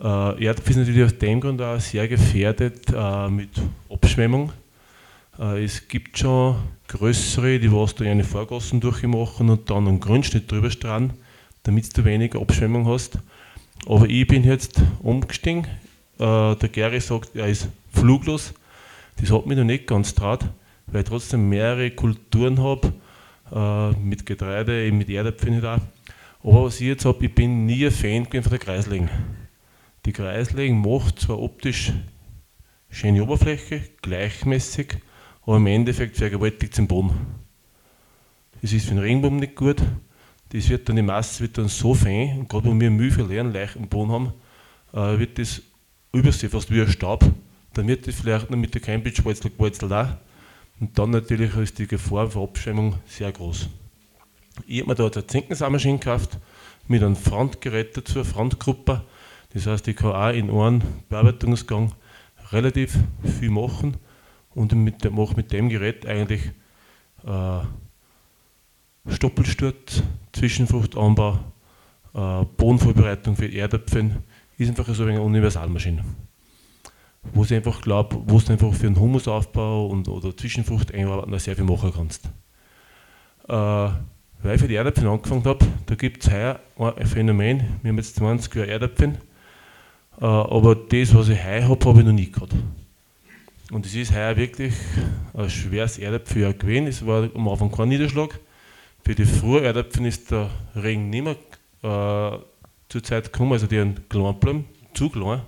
Äh, 0.00 0.44
Erdäpfel 0.44 0.72
ist 0.72 0.76
natürlich 0.76 1.04
aus 1.04 1.18
dem 1.18 1.40
Grund 1.40 1.60
auch 1.60 1.80
sehr 1.80 2.06
gefährdet 2.06 2.92
äh, 2.94 3.28
mit 3.28 3.50
Abschwemmung. 3.90 4.52
Äh, 5.38 5.64
es 5.64 5.88
gibt 5.88 6.18
schon 6.18 6.56
größere, 6.88 7.58
die 7.58 7.72
was 7.72 7.94
da 7.94 8.04
eine 8.04 8.24
Vorgassen 8.24 8.80
durchmachen 8.80 9.50
und 9.50 9.70
dann 9.70 9.88
einen 9.88 10.00
Grundschnitt 10.00 10.50
drüber 10.50 10.70
strahlen, 10.70 11.12
damit 11.62 11.96
du 11.96 12.04
weniger 12.04 12.40
Abschwemmung 12.40 12.86
hast. 12.86 13.18
Aber 13.86 14.08
ich 14.08 14.26
bin 14.26 14.44
jetzt 14.44 14.82
umgestiegen. 15.02 15.64
Äh, 16.18 16.56
der 16.56 16.68
Gary 16.72 17.00
sagt, 17.00 17.36
er 17.36 17.48
ist 17.48 17.68
fluglos. 17.92 18.54
Das 19.20 19.30
hat 19.30 19.46
mich 19.46 19.56
noch 19.56 19.64
nicht 19.64 19.86
ganz 19.86 20.14
traut, 20.14 20.44
weil 20.86 21.02
ich 21.02 21.08
trotzdem 21.08 21.48
mehrere 21.48 21.90
Kulturen 21.90 22.62
habe 22.62 22.92
äh, 23.52 23.90
mit 23.98 24.26
Getreide, 24.26 24.90
mit 24.92 25.08
Erdäpfeln 25.08 25.60
da. 25.60 25.80
Aber 26.42 26.64
was 26.64 26.80
ich 26.80 26.86
jetzt 26.86 27.04
habe, 27.04 27.26
ich 27.26 27.34
bin 27.34 27.66
nie 27.66 27.84
ein 27.84 27.90
Fan 27.90 28.26
von 28.26 28.50
der 28.50 28.58
Kreisling. 28.58 29.08
Die 30.06 30.12
Kreisling 30.12 30.80
macht 30.80 31.20
zwar 31.20 31.40
optisch 31.40 31.92
schöne 32.90 33.22
Oberfläche, 33.22 33.82
gleichmäßig, 34.02 34.98
aber 35.48 35.56
im 35.56 35.66
Endeffekt 35.66 36.18
vergewaltigt 36.18 36.76
den 36.76 36.86
Boden. 36.86 37.10
Das 38.60 38.70
ist 38.70 38.84
für 38.84 38.90
den 38.90 38.98
Regenbogen 38.98 39.38
nicht 39.38 39.56
gut. 39.56 39.82
Das 40.50 40.68
wird 40.68 40.86
dann, 40.86 40.96
die 40.96 41.02
Masse 41.02 41.40
wird 41.40 41.56
dann 41.56 41.68
so 41.68 41.94
fein, 41.94 42.40
und 42.40 42.50
gerade 42.50 42.68
wenn 42.68 42.78
wir 42.78 42.90
Mühe 42.90 43.10
für 43.10 43.22
leeren, 43.22 43.50
leichten 43.50 43.88
Boden 43.88 44.12
haben, 44.12 44.32
äh, 44.92 45.18
wird 45.18 45.38
das 45.38 45.62
übersehen, 46.12 46.50
fast 46.50 46.70
wie 46.70 46.82
ein 46.82 46.88
Staub. 46.88 47.24
Dann 47.72 47.88
wird 47.88 48.06
das 48.06 48.16
vielleicht 48.16 48.50
noch 48.50 48.58
mit 48.58 48.74
der 48.74 48.82
Cambridge-Wurzel 48.82 49.90
auch. 49.90 50.08
Und 50.80 50.98
dann 50.98 51.10
natürlich 51.12 51.56
ist 51.56 51.78
die 51.78 51.86
Gefahr 51.86 52.30
für 52.30 52.42
Abschwemmung 52.42 52.96
sehr 53.06 53.32
groß. 53.32 53.70
Ich 54.66 54.80
habe 54.80 54.90
mir 54.90 54.96
dort 54.96 55.16
eine 55.16 55.26
Zinkensammmaschine 55.26 55.98
gekauft 55.98 56.36
mit 56.88 57.02
einem 57.02 57.16
Frontgerät 57.16 57.96
dazu, 57.96 58.22
Frontgruppe. 58.22 59.02
Das 59.54 59.66
heißt, 59.66 59.88
ich 59.88 59.96
kann 59.96 60.12
auch 60.12 60.28
in 60.28 60.50
einem 60.50 60.82
Bearbeitungsgang 61.08 61.94
relativ 62.52 62.98
viel 63.38 63.48
machen 63.48 63.96
und 64.58 64.72
mit, 64.72 65.10
mache 65.10 65.36
mit 65.36 65.52
dem 65.52 65.68
Gerät 65.68 66.06
eigentlich 66.06 66.42
äh, 67.26 67.60
Stoppelsturz, 69.10 70.02
Zwischenfruchtanbau, 70.32 71.38
äh, 72.14 72.44
Bodenvorbereitung 72.56 73.36
für 73.36 73.50
Erdäpfel. 73.52 74.22
Ist 74.58 74.68
einfach 74.68 74.92
so 74.94 75.04
eine 75.04 75.22
Universalmaschine 75.22 76.04
wo 77.32 77.44
ich 77.44 77.54
einfach 77.54 77.80
glaube, 77.80 78.22
wo 78.26 78.38
du 78.38 78.52
einfach 78.52 78.72
für 78.74 78.86
einen 78.86 78.98
Humusaufbau 78.98 79.86
und, 79.86 80.08
oder 80.08 80.36
Zwischenfrucht 80.36 80.94
einarbeiten 80.94 81.38
sehr 81.38 81.56
viel 81.56 81.64
machen 81.64 81.92
kannst. 81.94 82.26
Äh, 83.48 83.52
weil 84.40 84.54
ich 84.54 84.60
für 84.60 84.68
die 84.68 84.76
Erdäpfel 84.76 85.08
angefangen 85.08 85.44
habe, 85.44 85.66
da 85.86 85.94
gibt 85.94 86.24
es 86.24 86.32
heuer 86.32 86.60
ein 86.78 87.06
Phänomen, 87.06 87.80
wir 87.82 87.90
haben 87.90 87.96
jetzt 87.96 88.16
20 88.16 88.54
Jahre 88.54 88.70
Erdäpfel, 88.70 89.18
äh, 90.20 90.24
aber 90.24 90.74
das, 90.76 91.14
was 91.14 91.28
ich 91.28 91.42
heuer 91.42 91.68
habe, 91.68 91.84
habe 91.86 92.00
ich 92.00 92.06
noch 92.06 92.12
nie 92.12 92.30
gehabt. 92.30 92.54
Und 93.70 93.84
es 93.84 93.94
ist 93.94 94.14
heuer 94.14 94.36
wirklich 94.36 94.72
ein 95.34 95.50
schweres 95.50 95.98
Erdäpfeljahr 95.98 96.54
gewesen, 96.54 96.86
es 96.86 97.04
war 97.04 97.28
am 97.34 97.48
Anfang 97.48 97.70
kein 97.70 97.90
Niederschlag. 97.90 98.38
Für 99.04 99.14
die 99.14 99.26
frühen 99.26 99.64
Erdäpfel 99.64 100.06
ist 100.06 100.30
der 100.30 100.50
Regen 100.74 101.10
nicht 101.10 101.24
mehr 101.24 101.36
äh, 101.82 102.38
zur 102.88 103.02
Zeit 103.02 103.30
gekommen, 103.30 103.52
also 103.52 103.66
die 103.66 103.78
einen 103.78 104.08
klein 104.08 104.64
zu 104.94 105.10
klein. 105.10 105.42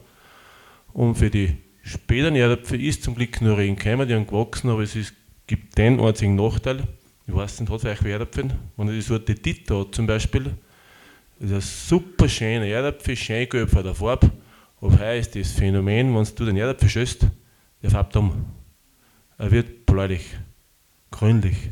Und 0.92 1.14
für 1.14 1.30
die 1.30 1.56
späteren 1.82 2.36
Erdäpfel 2.36 2.82
ist 2.84 3.02
zum 3.02 3.14
Glück 3.14 3.40
nur 3.40 3.56
Regen 3.56 3.76
gekommen, 3.76 4.06
die 4.06 4.14
haben 4.14 4.26
gewachsen, 4.26 4.68
aber 4.68 4.82
es 4.82 4.94
ist, 4.96 5.14
gibt 5.46 5.78
den 5.78 5.98
einzigen 5.98 6.34
Nachteil, 6.34 6.82
ich 7.26 7.34
weiß 7.34 7.60
nicht, 7.60 7.72
hat 7.72 7.80
vielleicht 7.80 8.04
Erdäpfel, 8.04 8.50
wenn 8.76 8.88
ich 8.88 8.94
die 8.94 9.00
Sorte 9.00 9.34
Tito 9.34 9.80
hat 9.80 9.94
zum 9.94 10.06
Beispiel, 10.06 10.54
das 11.38 11.50
ist 11.50 11.54
ein 11.54 11.60
super 11.88 12.28
schöner 12.28 12.66
Erdäpfel, 12.66 13.16
schön 13.16 13.48
gelb 13.48 13.70
von 13.70 13.82
der 13.82 13.94
Farbe, 13.94 14.30
aber 14.82 14.98
heuer 14.98 15.14
ist 15.14 15.34
das 15.34 15.52
Phänomen, 15.52 16.14
wenn 16.14 16.28
du 16.34 16.44
den 16.44 16.58
Erdäpfel 16.58 16.88
schüsst, 16.90 17.26
der 17.82 17.90
färbt 17.90 18.16
um. 18.16 18.46
Er 19.38 19.50
wird 19.50 19.86
bläulich, 19.86 20.36
grünlich. 21.10 21.70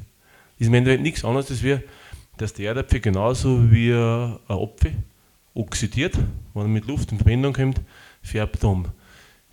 Ist 0.59 0.69
im 0.69 0.75
Endeffekt 0.75 1.03
nichts 1.03 1.25
anderes, 1.25 1.51
als 1.51 1.63
wir, 1.63 1.83
dass 2.37 2.55
der 2.55 2.69
Erdäpfel 2.69 3.01
genauso 3.01 3.71
wie 3.71 3.93
ein 3.93 4.39
Apfel 4.49 4.95
oxidiert, 5.55 6.17
wenn 6.55 6.63
er 6.63 6.69
mit 6.69 6.87
Luft 6.87 7.13
in 7.13 7.19
Verbindung 7.19 7.53
kommt, 7.53 7.81
färbt 8.23 8.63
um. 8.65 8.87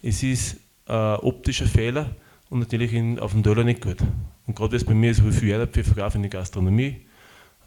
Es 0.01 0.23
ist 0.23 0.57
ein 0.85 1.17
optischer 1.17 1.65
Fehler 1.65 2.15
und 2.49 2.59
natürlich 2.59 2.93
in, 2.93 3.19
auf 3.19 3.31
dem 3.31 3.43
Dollar 3.43 3.63
nicht 3.63 3.81
gut. 3.81 3.97
Und 4.45 4.55
gerade 4.55 4.73
weil 4.73 4.85
bei 4.85 4.93
mir 4.93 5.13
so 5.13 5.29
viel 5.31 5.51
Erdäpfel 5.51 5.83
verkaufe 5.83 6.17
in 6.17 6.23
der 6.23 6.29
Gastronomie, 6.29 7.01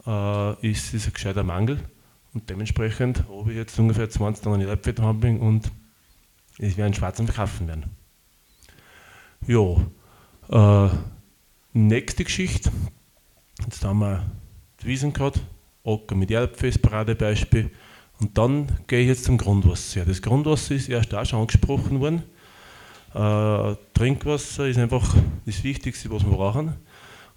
äh, 0.07 0.71
ist 0.71 0.95
es 0.95 1.07
ein 1.07 1.13
gescheiter 1.13 1.43
Mangel. 1.43 1.81
Und 2.33 2.49
dementsprechend 2.49 3.25
habe 3.29 3.51
ich 3.51 3.57
jetzt 3.57 3.79
ungefähr 3.79 4.09
20 4.09 4.45
Tonnen 4.45 4.61
Erdäpfel 4.61 5.05
und 5.39 5.71
es 6.59 6.77
werden 6.77 6.95
schwarzen 6.95 7.27
verkaufen 7.27 7.67
werden. 7.67 7.98
Ja, 9.47 9.77
äh, 10.51 10.91
nächste 11.73 12.25
Geschichte. 12.25 12.71
Jetzt 13.65 13.85
haben 13.85 14.01
wir 14.01 14.27
die 14.83 14.87
Wiesen 14.87 15.13
gehabt, 15.13 15.41
Acker 15.85 16.15
mit 16.15 16.31
Erdäpfel 16.31 16.69
ist 16.69 16.83
Paradebeispiel. 16.83 17.71
Und 18.21 18.37
dann 18.37 18.67
gehe 18.87 19.01
ich 19.01 19.09
jetzt 19.09 19.25
zum 19.25 19.39
Grundwasser. 19.39 20.05
Das 20.05 20.21
Grundwasser 20.21 20.75
ist 20.75 20.89
erst 20.89 21.15
auch 21.15 21.25
schon 21.25 21.41
angesprochen 21.41 22.01
worden. 22.01 22.25
Äh, 23.15 23.77
Trinkwasser 23.95 24.67
ist 24.67 24.79
einfach 24.79 25.15
das 25.47 25.65
Wichtigste, 25.65 26.11
was 26.11 26.25
wir 26.25 26.33
brauchen. 26.33 26.75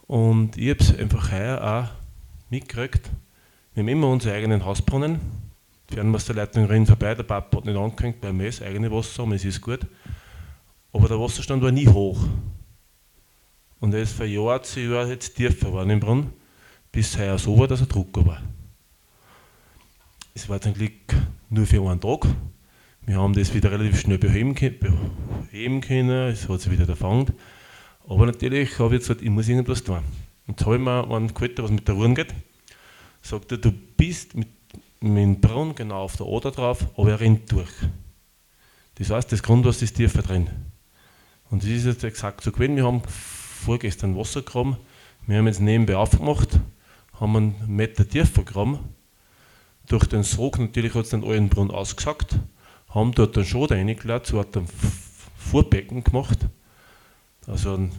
Und 0.08 0.58
ich 0.58 0.72
habe 0.72 0.80
es 0.80 0.98
einfach 0.98 1.32
heuer 1.32 1.64
auch 1.64 2.50
mitgekriegt. 2.50 3.10
Wir 3.74 3.84
haben 3.84 3.88
immer 3.88 4.10
unsere 4.10 4.36
eigenen 4.36 4.66
Hausbrunnen. 4.66 5.22
Die 5.90 5.96
Fernwasserleitung 5.96 6.66
rennen 6.66 6.86
vorbei, 6.86 7.16
der 7.16 7.24
Papa 7.24 7.58
hat 7.58 7.66
nicht 7.66 7.78
angehängt, 7.78 8.18
weil 8.22 8.38
wir 8.38 8.48
das 8.48 8.62
eigene 8.62 8.92
Wasser 8.92 9.24
haben, 9.24 9.34
es 9.34 9.46
ist 9.46 9.62
gut. 9.62 9.86
Aber 10.94 11.08
der 11.08 11.20
Wasserstand 11.20 11.64
war 11.64 11.72
nie 11.72 11.88
hoch. 11.88 12.20
Und 13.80 13.94
er 13.94 14.02
ist 14.02 14.14
von 14.14 14.30
Jahr 14.30 14.62
zu 14.62 14.80
Jahr 14.80 15.08
jetzt 15.08 15.36
tiefer 15.36 15.68
geworden 15.68 15.90
im 15.90 16.00
Brunnen, 16.00 16.34
bis 16.92 17.18
heuer 17.18 17.38
so 17.38 17.58
war, 17.58 17.68
dass 17.68 17.82
er 17.82 17.88
Drucker 17.88 18.26
war. 18.26 18.42
Es 20.34 20.48
war 20.48 20.62
zum 20.62 20.74
Glück 20.74 21.16
nur 21.50 21.66
für 21.66 21.82
einen 21.90 22.00
Tag. 22.00 22.28
Wir 23.02 23.18
haben 23.18 23.34
das 23.34 23.54
wieder 23.54 23.72
relativ 23.72 24.00
schnell 24.00 24.20
beheben, 24.20 24.54
beheben 24.54 25.82
können, 25.82 26.30
es 26.30 26.48
hat 26.48 26.62
sich 26.62 26.72
wieder 26.72 26.88
erfangen. 26.88 27.34
Aber 28.08 28.26
natürlich 28.26 28.78
habe 28.78 28.90
ich 28.90 29.00
jetzt 29.00 29.08
gesagt, 29.08 29.22
ich 29.24 29.30
muss 29.30 29.48
irgendwas 29.48 29.84
tun. 29.84 30.04
Und 30.48 30.60
jetzt 30.60 30.66
habe 30.66 30.76
ich 30.76 30.82
mir 30.82 31.10
einen 31.10 31.34
geholt, 31.34 31.62
was 31.62 31.72
mit 31.72 31.88
der 31.88 31.96
Uhren 31.96 32.14
geht. 32.14 32.34
Sagt 33.22 33.52
er, 33.52 33.58
du 33.58 33.72
bist 33.72 34.36
mit, 34.36 34.50
mit 35.00 35.18
dem 35.18 35.42
Brunnen 35.42 35.74
genau 35.76 36.04
auf 36.04 36.18
der 36.18 36.28
Ader 36.28 36.52
drauf, 36.52 36.88
aber 36.96 37.12
er 37.12 37.20
rennt 37.20 37.52
durch. 37.52 37.72
Das 38.96 39.10
heißt, 39.10 39.32
das 39.32 39.42
Grundwasser 39.42 39.84
ist 39.84 39.96
tiefer 39.96 40.22
drin. 40.22 40.50
Und 41.52 41.62
das 41.62 41.70
ist 41.70 41.86
jetzt 41.86 42.04
exakt 42.04 42.44
so 42.44 42.52
gewesen. 42.52 42.76
Wir 42.76 42.86
haben 42.86 43.04
vorgestern 43.06 44.18
Wasser 44.18 44.42
gegraben, 44.42 44.78
wir 45.28 45.38
haben 45.38 45.46
jetzt 45.46 45.62
nebenbei 45.62 45.96
aufgemacht, 45.96 46.60
haben 47.20 47.36
einen 47.36 47.56
Meter 47.68 48.08
tiefer 48.08 48.44
gegraben 48.44 48.80
durch 49.92 50.06
den 50.06 50.24
Sog 50.24 50.58
natürlich 50.58 50.94
hat 50.94 51.04
es 51.04 51.10
den 51.10 51.24
alten 51.24 51.50
Brunnen 51.50 51.72
ausgesagt, 51.72 52.36
haben 52.90 53.12
dort 53.12 53.36
einen 53.36 53.46
Schoder 53.46 53.76
reingeladen, 53.76 54.26
so 54.26 54.40
hat 54.40 54.56
ein 54.56 54.66
Vorbecken 55.36 56.04
gemacht, 56.04 56.40
also 57.46 57.74
einen 57.74 57.92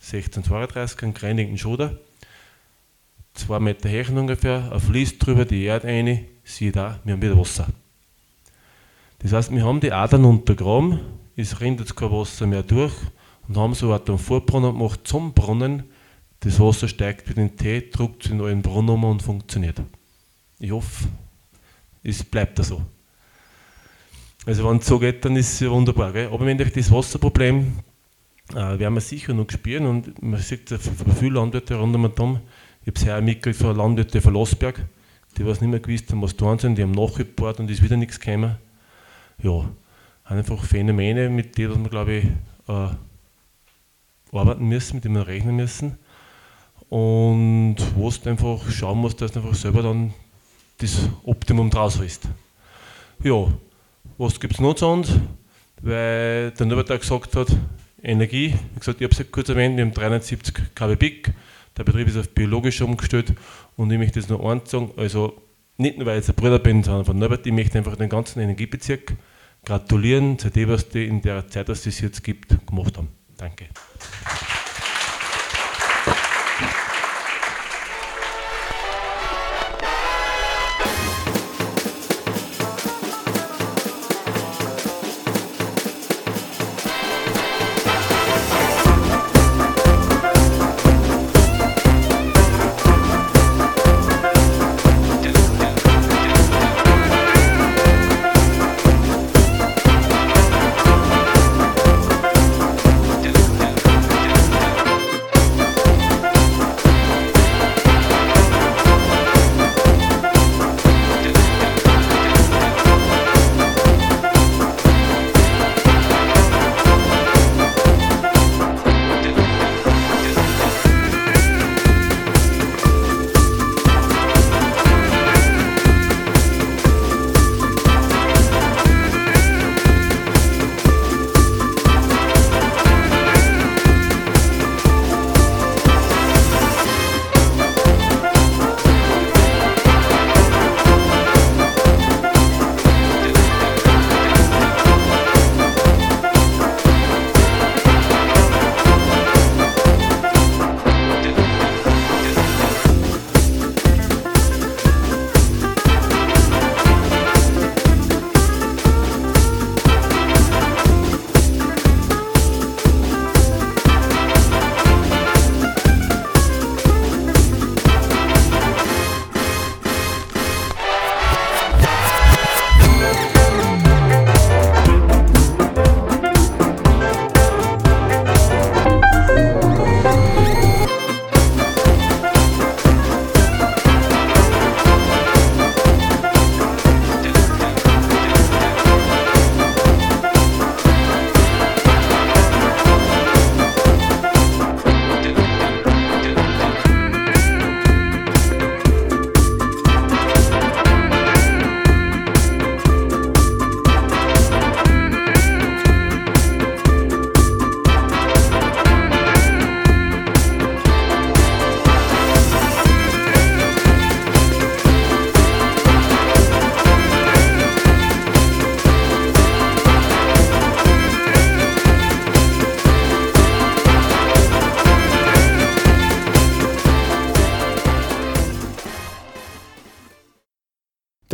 1632, 0.00 1.02
einen 1.02 1.14
greinigen 1.14 1.56
Schoder, 1.56 1.98
zwei 3.34 3.60
Meter 3.60 3.88
her 3.88 4.06
ungefähr, 4.10 4.72
ein 4.72 4.80
Fließ 4.80 5.18
drüber, 5.18 5.44
die 5.44 5.64
Erde 5.64 5.86
rein, 5.86 6.26
siehe 6.42 6.72
da, 6.72 6.98
wir 7.04 7.12
haben 7.12 7.22
wieder 7.22 7.38
Wasser. 7.38 7.68
Das 9.20 9.32
heißt, 9.32 9.52
wir 9.52 9.64
haben 9.64 9.80
die 9.80 9.92
Adern 9.92 10.24
untergraben, 10.24 11.00
es 11.36 11.60
rennt 11.60 11.80
jetzt 11.80 11.94
kein 11.94 12.10
Wasser 12.10 12.46
mehr 12.46 12.62
durch 12.62 12.94
und 13.46 13.56
haben 13.56 13.74
so 13.74 13.92
einen 13.92 14.18
Vorbrunnen 14.18 14.72
gemacht 14.72 15.00
zum 15.04 15.32
Brunnen. 15.34 15.84
Das 16.40 16.58
Wasser 16.58 16.88
steigt 16.88 17.28
mit 17.28 17.36
dem 17.36 17.56
Tee, 17.56 17.90
druckt 17.90 18.24
es 18.24 18.30
in 18.30 18.40
allen 18.40 18.62
Brunnen 18.62 18.90
um 18.90 19.04
und 19.04 19.22
funktioniert. 19.22 19.80
Ich 20.58 20.72
hoffe, 20.72 21.08
es 22.02 22.24
bleibt 22.24 22.58
da 22.58 22.62
so. 22.62 22.82
Also 24.46 24.68
wenn 24.68 24.78
es 24.78 24.86
so 24.86 24.98
geht, 24.98 25.24
dann 25.24 25.36
ist 25.36 25.54
es 25.54 25.60
ja 25.60 25.70
wunderbar. 25.70 26.12
Gell? 26.12 26.28
Aber 26.28 26.42
im 26.42 26.48
Endeffekt 26.48 26.76
das 26.76 26.90
Wasserproblem 26.90 27.80
äh, 28.52 28.78
werden 28.78 28.94
wir 28.94 29.00
sicher 29.00 29.34
noch 29.34 29.50
spüren 29.50 29.86
und 29.86 30.22
man 30.22 30.40
sieht 30.40 30.70
ja 30.70 30.78
viele 30.78 31.34
Landwirte 31.34 31.74
rund 31.74 31.94
um 31.94 32.02
den 32.02 32.14
Damm. 32.14 32.40
Ich 32.82 32.88
habe 32.88 32.98
sehr 33.00 33.20
mitgekriegt 33.20 33.58
von 33.58 33.76
Landwirten 33.76 34.20
von 34.20 34.32
Losberg, 34.32 34.84
die 35.36 35.44
was 35.44 35.60
nicht 35.60 35.70
mehr 35.70 35.80
gewusst 35.80 36.10
haben, 36.10 36.22
was 36.22 36.36
tun 36.36 36.58
sind, 36.58 36.78
die 36.78 36.82
haben 36.82 36.92
nachgebohrt 36.92 37.58
und 37.58 37.70
ist 37.70 37.82
wieder 37.82 37.96
nichts 37.96 38.20
gekommen. 38.20 38.56
Ja, 39.42 39.68
einfach 40.26 40.62
Phänomene, 40.64 41.28
mit 41.28 41.56
denen 41.58 41.84
wir, 41.84 41.90
glaube 41.90 42.12
ich, 42.14 42.24
äh, 42.68 42.88
arbeiten 44.36 44.66
müssen, 44.66 44.96
mit 44.96 45.04
denen 45.04 45.16
wir 45.16 45.26
rechnen 45.26 45.56
müssen. 45.56 45.98
Und 46.88 47.76
wo 47.94 48.10
du 48.10 48.30
einfach 48.30 48.70
schauen 48.70 48.98
musst, 48.98 49.20
dass 49.20 49.32
du 49.32 49.40
einfach 49.40 49.54
selber 49.54 49.82
dann 49.82 50.14
das 50.78 51.08
Optimum 51.24 51.70
draus 51.70 51.98
ist. 52.00 52.28
Ja, 53.22 53.48
was 54.18 54.38
gibt 54.38 54.54
es 54.54 54.60
noch 54.60 54.74
zu 54.74 54.86
uns? 54.86 55.12
Weil 55.82 56.52
der 56.52 56.66
Norbert 56.66 57.00
gesagt 57.00 57.34
hat, 57.34 57.48
Energie, 58.02 58.54
wie 58.74 58.78
gesagt, 58.78 59.00
ich 59.00 59.10
habe 59.10 59.22
es 59.22 59.32
kurz 59.32 59.48
erwähnt, 59.48 59.76
wir 59.76 59.84
haben 59.84 59.92
370 59.92 60.74
kW 60.74 60.96
Peak, 60.96 61.32
der 61.76 61.84
Betrieb 61.84 62.08
ist 62.08 62.16
auf 62.16 62.28
biologisch 62.28 62.80
umgestellt 62.80 63.34
und 63.76 63.90
ich 63.90 63.98
möchte 63.98 64.20
das 64.20 64.28
noch 64.28 64.44
eins 64.44 64.70
sagen, 64.70 64.92
also 64.96 65.42
nicht 65.76 65.98
nur 65.98 66.06
weil 66.06 66.18
ich 66.18 66.26
jetzt 66.26 66.30
ein 66.30 66.40
Bruder 66.40 66.58
bin, 66.58 66.82
sondern 66.82 67.04
von 67.04 67.18
Norbert, 67.18 67.46
ich 67.46 67.52
möchte 67.52 67.78
einfach 67.78 67.96
den 67.96 68.08
ganzen 68.08 68.40
Energiebezirk 68.40 69.14
gratulieren 69.66 70.38
zu 70.38 70.48
dem, 70.48 70.70
was 70.70 70.88
die 70.88 71.06
in 71.06 71.20
der 71.20 71.48
Zeit, 71.48 71.68
dass 71.68 71.84
es 71.84 72.00
jetzt 72.00 72.24
gibt, 72.24 72.66
gemacht 72.66 72.96
haben. 72.96 73.08
Danke. 73.36 73.66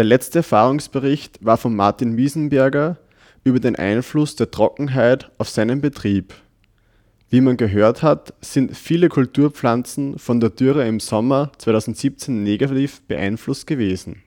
Der 0.02 0.08
letzte 0.08 0.40
Erfahrungsbericht 0.40 1.38
war 1.44 1.56
von 1.56 1.76
Martin 1.76 2.16
Wiesenberger 2.16 2.96
über 3.44 3.60
den 3.60 3.76
Einfluss 3.76 4.34
der 4.34 4.50
Trockenheit 4.50 5.30
auf 5.38 5.48
seinen 5.48 5.80
Betrieb. 5.80 6.34
Wie 7.30 7.40
man 7.40 7.56
gehört 7.56 8.02
hat, 8.02 8.34
sind 8.40 8.76
viele 8.76 9.08
Kulturpflanzen 9.08 10.18
von 10.18 10.40
der 10.40 10.50
Dürre 10.50 10.88
im 10.88 10.98
Sommer 10.98 11.52
2017 11.56 12.42
negativ 12.42 13.00
beeinflusst 13.02 13.68
gewesen. 13.68 14.24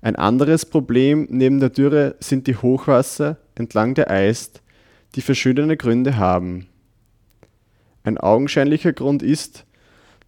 Ein 0.00 0.16
anderes 0.16 0.66
Problem 0.66 1.28
neben 1.30 1.60
der 1.60 1.70
Dürre 1.70 2.16
sind 2.18 2.48
die 2.48 2.56
Hochwasser 2.56 3.36
entlang 3.54 3.94
der 3.94 4.10
Eist, 4.10 4.60
die 5.14 5.20
verschiedene 5.20 5.76
Gründe 5.76 6.16
haben. 6.16 6.66
Ein 8.02 8.18
augenscheinlicher 8.18 8.92
Grund 8.92 9.22
ist, 9.22 9.66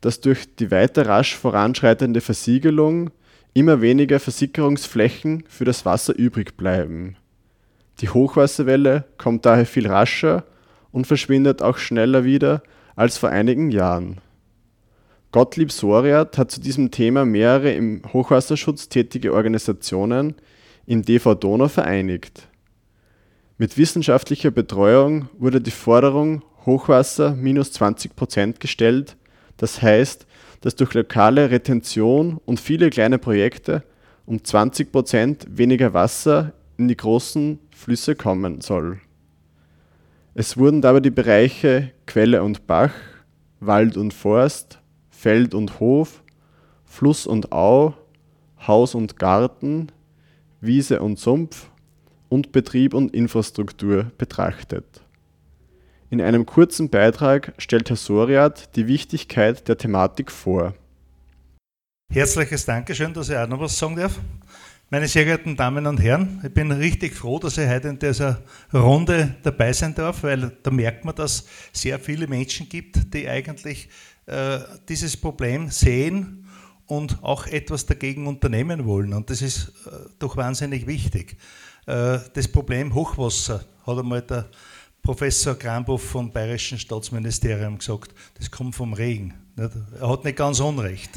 dass 0.03 0.21
durch 0.21 0.55
die 0.55 0.71
weiter 0.71 1.05
rasch 1.05 1.35
voranschreitende 1.35 2.21
Versiegelung 2.21 3.11
immer 3.55 3.81
weniger 3.81 4.21
Versickerungsflächen 4.21 5.45
für 5.49 5.65
das 5.65 5.87
Wasser 5.87 6.15
übrig 6.15 6.57
bleiben. 6.57 7.17
Die 8.01 8.09
Hochwasserwelle 8.09 9.05
kommt 9.17 9.47
daher 9.47 9.67
viel 9.67 9.87
rascher 9.87 10.45
und 10.91 11.07
verschwindet 11.07 11.63
auch 11.63 11.79
schneller 11.79 12.25
wieder 12.25 12.63
als 12.97 13.17
vor 13.17 13.31
einigen 13.31 13.71
Jahren. 13.71 14.21
Gottlieb 15.31 15.73
Soriat 15.73 16.39
hat 16.39 16.51
zu 16.51 16.61
diesem 16.61 16.91
Thema 16.91 17.25
mehrere 17.25 17.73
im 17.73 18.03
Hochwasserschutz 18.13 18.89
tätige 18.89 19.33
Organisationen 19.33 20.35
in 20.87 21.03
DV 21.03 21.35
Donau 21.35 21.69
vereinigt. 21.69 22.49
Mit 23.59 23.79
wissenschaftlicher 23.79 24.51
Betreuung 24.51 25.29
wurde 25.39 25.61
die 25.61 25.71
Forderung 25.71 26.43
Hochwasser 26.67 27.35
minus 27.35 27.73
20 27.73 28.17
Prozent 28.17 28.61
gestellt, 28.61 29.17
das 29.57 29.81
heißt, 29.81 30.27
dass 30.65 30.77
durch 30.77 30.95
lokale 30.95 31.51
Retention 31.51 32.41
und 32.47 32.59
viele 32.59 32.89
kleine 32.89 33.19
Projekte 33.19 33.83
um 34.25 34.43
20 34.43 34.91
Prozent 34.91 35.47
weniger 35.51 35.93
Wasser 35.93 36.55
in 36.79 36.89
die 36.89 36.97
großen 36.97 37.59
Flüsse 37.71 38.15
kommen 38.15 38.63
soll. 38.63 38.99
Es 40.33 40.57
wurden 40.57 40.81
dabei 40.81 41.01
die 41.01 41.11
Bereiche 41.11 41.91
Quelle 42.07 42.43
und 42.43 42.67
Bach, 42.67 42.95
Wald 43.61 43.99
und 43.99 44.15
Forst, 44.15 44.79
Feld 45.11 45.55
und 45.55 45.81
Hof, 45.81 46.23
Fluss 46.87 47.27
und 47.27 47.53
Au, 47.53 47.93
Haus 48.67 48.95
und 48.95 49.19
Garten, 49.19 49.93
Wiese 50.63 51.03
und 51.03 51.19
Sumpf 51.19 51.69
und 52.31 52.53
Betrieb 52.53 52.95
und 52.95 53.15
Infrastruktur 53.15 54.11
betrachtet. 54.17 55.04
In 56.15 56.21
einem 56.21 56.47
kurzen 56.47 56.91
Beitrag 56.91 57.55
stellt 57.59 57.91
Herr 57.91 57.97
Soriat 57.97 58.77
die 58.77 58.87
Wichtigkeit 58.87 59.67
der 59.67 59.77
Thematik 59.77 60.31
vor. 60.31 60.73
Herzliches 62.09 62.65
Dankeschön, 62.65 63.13
dass 63.13 63.31
ich 63.31 63.37
auch 63.37 63.49
noch 63.49 63.59
was 63.59 63.77
sagen 63.77 63.97
darf. 63.97 64.21
Meine 64.91 65.09
sehr 65.09 65.25
geehrten 65.25 65.57
Damen 65.57 65.89
und 65.89 66.01
Herren, 66.01 66.41
ich 66.45 66.55
bin 66.55 66.71
richtig 66.71 67.17
froh, 67.17 67.41
dass 67.41 67.59
ich 67.59 67.69
heute 67.69 67.89
in 67.89 67.99
dieser 67.99 68.41
Runde 68.73 69.35
dabei 69.43 69.73
sein 69.73 69.93
darf, 69.97 70.23
weil 70.23 70.53
da 70.63 70.71
merkt 70.71 71.05
man, 71.05 71.17
dass 71.17 71.47
es 71.73 71.83
sehr 71.83 71.99
viele 71.99 72.29
Menschen 72.29 72.69
gibt, 72.69 73.13
die 73.13 73.29
eigentlich 73.29 73.89
äh, 74.27 74.61
dieses 74.89 75.17
Problem 75.17 75.69
sehen 75.69 76.47
und 76.87 77.25
auch 77.25 77.49
etwas 77.49 77.87
dagegen 77.87 78.29
unternehmen 78.29 78.85
wollen. 78.85 79.15
Und 79.15 79.31
das 79.31 79.43
ist 79.43 79.73
äh, 79.87 79.91
doch 80.21 80.37
wahnsinnig 80.37 80.87
wichtig. 80.87 81.39
Äh, 81.87 82.19
das 82.35 82.47
Problem 82.47 82.95
Hochwasser 82.95 83.65
hat 83.85 83.99
einmal 83.99 84.23
der 84.23 84.49
Professor 85.05 85.55
Krambuff 85.55 86.03
vom 86.03 86.33
Bayerischen 86.33 86.79
Staatsministerium 86.79 87.77
gesagt, 87.77 88.15
das 88.39 88.51
kommt 88.51 88.75
vom 88.75 88.95
Regen. 88.95 89.35
Er 89.55 90.09
hat 90.09 90.25
nicht 90.25 90.39
ganz 90.39 90.61
Unrecht. 90.61 91.11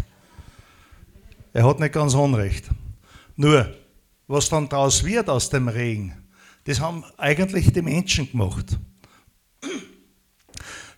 Er 1.54 1.66
hat 1.66 1.80
nicht 1.80 1.94
ganz 1.94 2.14
Unrecht. 2.14 2.66
Nur, 3.38 3.74
was 4.28 4.50
dann 4.50 4.68
daraus 4.68 5.06
wird 5.06 5.30
aus 5.30 5.50
dem 5.50 5.70
Regen, 5.70 6.14
das 6.66 6.82
haben 6.82 7.06
eigentlich 7.16 7.72
die 7.72 7.82
Menschen 7.82 8.30
gemacht. 8.30 8.78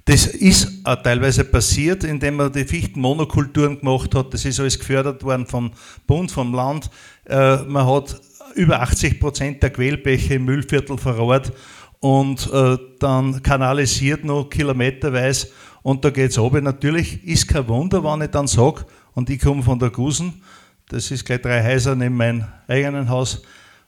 Das 0.05 0.25
ist 0.25 0.83
auch 0.83 1.03
teilweise 1.03 1.43
passiert, 1.43 2.03
indem 2.03 2.37
man 2.37 2.51
die 2.51 2.65
Fichtenmonokulturen 2.65 3.79
gemacht 3.79 4.15
hat. 4.15 4.33
Das 4.33 4.45
ist 4.45 4.59
alles 4.59 4.79
gefördert 4.79 5.23
worden 5.23 5.45
vom 5.45 5.73
Bund, 6.07 6.31
vom 6.31 6.55
Land. 6.55 6.89
Äh, 7.25 7.57
man 7.57 7.85
hat 7.85 8.19
über 8.55 8.81
80 8.81 9.19
Prozent 9.19 9.61
der 9.61 9.69
Quellbäche 9.69 10.33
im 10.33 10.45
Müllviertel 10.45 10.97
verrohrt 10.97 11.53
und 11.99 12.51
äh, 12.51 12.77
dann 12.99 13.43
kanalisiert 13.43 14.23
noch 14.23 14.49
kilometerweise 14.49 15.49
und 15.81 16.03
da 16.05 16.09
geht 16.09 16.31
es 16.31 16.39
runter. 16.39 16.61
Natürlich 16.61 17.23
ist 17.25 17.47
kein 17.47 17.67
Wunder, 17.67 18.03
wenn 18.03 18.21
ich 18.21 18.31
dann 18.31 18.47
sage, 18.47 18.85
und 19.13 19.29
ich 19.29 19.39
komme 19.41 19.63
von 19.63 19.79
der 19.79 19.89
Gusen, 19.89 20.41
das 20.87 21.11
ist 21.11 21.25
gleich 21.25 21.41
drei 21.41 21.63
Häuser 21.63 21.95
neben 21.95 22.15
meinem 22.15 22.45
eigenen 22.67 23.09
Haus 23.09 23.41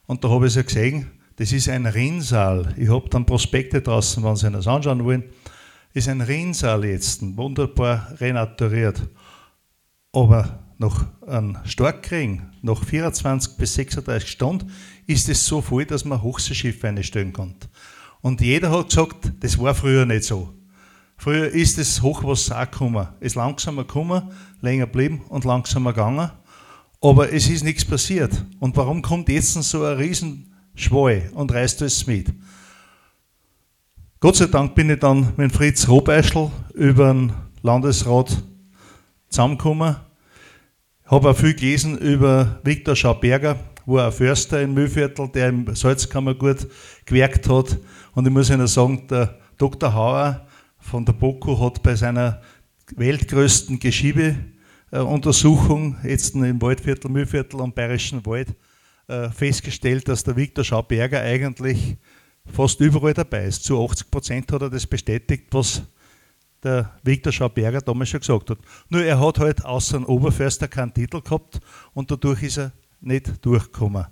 und 0.06 0.22
da 0.22 0.28
habe 0.28 0.46
ich 0.46 0.52
es 0.52 0.56
ja 0.56 0.62
gesehen, 0.62 1.10
das 1.36 1.52
ist 1.52 1.68
ein 1.68 1.86
Rinnsal. 1.86 2.74
Ich 2.76 2.88
habe 2.88 3.08
dann 3.08 3.24
Prospekte 3.24 3.80
draußen, 3.80 4.22
wenn 4.22 4.36
Sie 4.36 4.50
das 4.50 4.66
anschauen 4.66 5.04
wollen. 5.04 5.24
Ist 5.94 6.08
ein 6.08 6.20
Rinnsal 6.20 6.84
jetzt, 6.84 7.22
wunderbar 7.36 8.14
renaturiert. 8.20 9.02
Aber 10.12 10.60
nach 10.78 11.06
einem 11.26 11.58
Starkregen, 11.64 12.52
nach 12.60 12.84
24 12.84 13.56
bis 13.56 13.74
36 13.74 14.30
Stunden, 14.30 14.70
ist 15.06 15.28
es 15.28 15.46
so 15.46 15.62
voll, 15.62 15.86
dass 15.86 16.04
man 16.04 16.22
Hochseeschiffe 16.22 16.88
einstellen 16.88 17.32
kann. 17.32 17.54
Und 18.22 18.40
jeder 18.40 18.70
hat 18.70 18.88
gesagt, 18.88 19.32
das 19.40 19.58
war 19.58 19.74
früher 19.74 20.06
nicht 20.06 20.24
so. 20.24 20.54
Früher 21.16 21.48
ist 21.48 21.78
das 21.78 22.02
Hochwasser 22.02 22.60
auch 22.60 22.70
gekommen. 22.70 23.06
Ist 23.20 23.36
langsamer 23.36 23.82
gekommen, 23.82 24.32
länger 24.60 24.86
geblieben 24.86 25.22
und 25.28 25.44
langsamer 25.44 25.92
gegangen. 25.92 26.30
Aber 27.00 27.32
es 27.32 27.48
ist 27.48 27.64
nichts 27.64 27.84
passiert. 27.84 28.44
Und 28.60 28.76
warum 28.76 29.02
kommt 29.02 29.28
jetzt 29.28 29.52
so 29.52 29.84
ein 29.84 29.96
Riesenschwall 29.98 31.30
und 31.34 31.52
reißt 31.52 31.82
alles 31.82 32.06
mit? 32.06 32.32
Gott 34.20 34.36
sei 34.36 34.46
Dank 34.46 34.76
bin 34.76 34.88
ich 34.88 35.00
dann 35.00 35.32
mit 35.36 35.52
Fritz 35.52 35.88
Robeischl 35.88 36.50
über 36.74 37.12
den 37.12 37.32
Landesrat 37.62 38.40
zusammengekommen. 39.28 39.96
Habe 41.06 41.30
auch 41.30 41.36
viel 41.36 41.54
gelesen 41.54 41.98
über 41.98 42.60
Viktor 42.62 42.94
Schauberger, 42.94 43.58
wo 43.84 43.98
ein 43.98 44.12
Förster 44.12 44.62
in 44.62 44.74
Mühlviertel, 44.74 45.28
der 45.28 45.48
im 45.48 45.74
Salzkammergut 45.74 46.68
gewerkt 47.04 47.48
hat. 47.48 47.78
Und 48.14 48.26
ich 48.26 48.32
muss 48.32 48.50
Ihnen 48.50 48.66
sagen, 48.66 49.06
der 49.08 49.38
Dr. 49.56 49.94
Hauer 49.94 50.46
von 50.78 51.04
der 51.04 51.14
BOKU 51.14 51.58
hat 51.60 51.82
bei 51.82 51.94
seiner 51.94 52.42
weltgrößten 52.96 53.78
Geschiebeuntersuchung, 53.78 55.96
jetzt 56.02 56.34
im 56.34 56.60
Waldviertel, 56.60 57.10
Mühlviertel 57.10 57.60
und 57.60 57.74
Bayerischen 57.74 58.26
Wald, 58.26 58.54
äh, 59.08 59.30
festgestellt, 59.30 60.08
dass 60.08 60.24
der 60.24 60.36
Viktor 60.36 60.64
Schauberger 60.64 61.20
eigentlich 61.20 61.96
fast 62.46 62.80
überall 62.80 63.14
dabei 63.14 63.46
ist. 63.46 63.64
Zu 63.64 63.82
80 63.82 64.10
Prozent 64.10 64.52
hat 64.52 64.62
er 64.62 64.70
das 64.70 64.86
bestätigt, 64.86 65.46
was 65.52 65.82
der 66.62 66.92
Viktor 67.02 67.32
Schauberger 67.32 67.80
damals 67.80 68.10
schon 68.10 68.20
gesagt 68.20 68.50
hat. 68.50 68.58
Nur 68.88 69.02
er 69.02 69.18
hat 69.18 69.38
halt 69.38 69.64
außer 69.64 69.96
einem 69.96 70.06
Oberförster 70.06 70.68
keinen 70.68 70.92
Titel 70.92 71.20
gehabt 71.20 71.60
und 71.94 72.10
dadurch 72.10 72.42
ist 72.42 72.58
er 72.58 72.72
nicht 73.00 73.44
durchgekommen. 73.44 74.06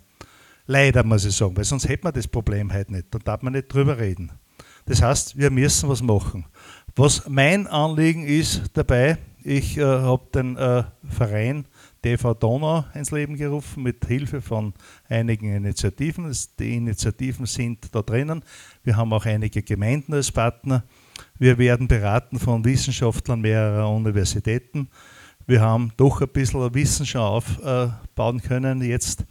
Leider 0.70 1.02
muss 1.02 1.24
ich 1.24 1.34
sagen, 1.34 1.56
weil 1.56 1.64
sonst 1.64 1.88
hätte 1.88 2.04
man 2.04 2.12
das 2.12 2.28
Problem 2.28 2.72
halt 2.72 2.92
nicht. 2.92 3.06
Da 3.10 3.18
darf 3.18 3.42
man 3.42 3.54
nicht 3.54 3.74
drüber 3.74 3.98
reden. 3.98 4.30
Das 4.86 5.02
heißt, 5.02 5.36
wir 5.36 5.50
müssen 5.50 5.88
was 5.88 6.00
machen. 6.00 6.46
Was 6.94 7.28
mein 7.28 7.66
Anliegen 7.66 8.22
ist 8.22 8.62
dabei, 8.74 9.18
ich 9.42 9.76
äh, 9.78 9.82
habe 9.82 10.28
den 10.32 10.56
äh, 10.56 10.84
Verein 11.08 11.64
TV 12.02 12.34
Donau 12.34 12.84
ins 12.94 13.10
Leben 13.10 13.36
gerufen 13.36 13.82
mit 13.82 14.06
Hilfe 14.06 14.40
von 14.40 14.72
einigen 15.08 15.52
Initiativen. 15.52 16.32
Die 16.60 16.76
Initiativen 16.76 17.46
sind 17.46 17.92
da 17.92 18.02
drinnen. 18.02 18.44
Wir 18.84 18.96
haben 18.96 19.12
auch 19.12 19.26
einige 19.26 19.64
Gemeinden 19.64 20.14
als 20.14 20.30
Partner. 20.30 20.84
Wir 21.36 21.58
werden 21.58 21.88
beraten 21.88 22.38
von 22.38 22.64
Wissenschaftlern 22.64 23.40
mehrerer 23.40 23.90
Universitäten. 23.90 24.88
Wir 25.48 25.62
haben 25.62 25.90
doch 25.96 26.20
ein 26.20 26.28
bisschen 26.28 26.72
Wissen 26.72 27.06
schon 27.06 27.22
aufbauen 27.22 28.40
können 28.40 28.82
jetzt 28.82 29.26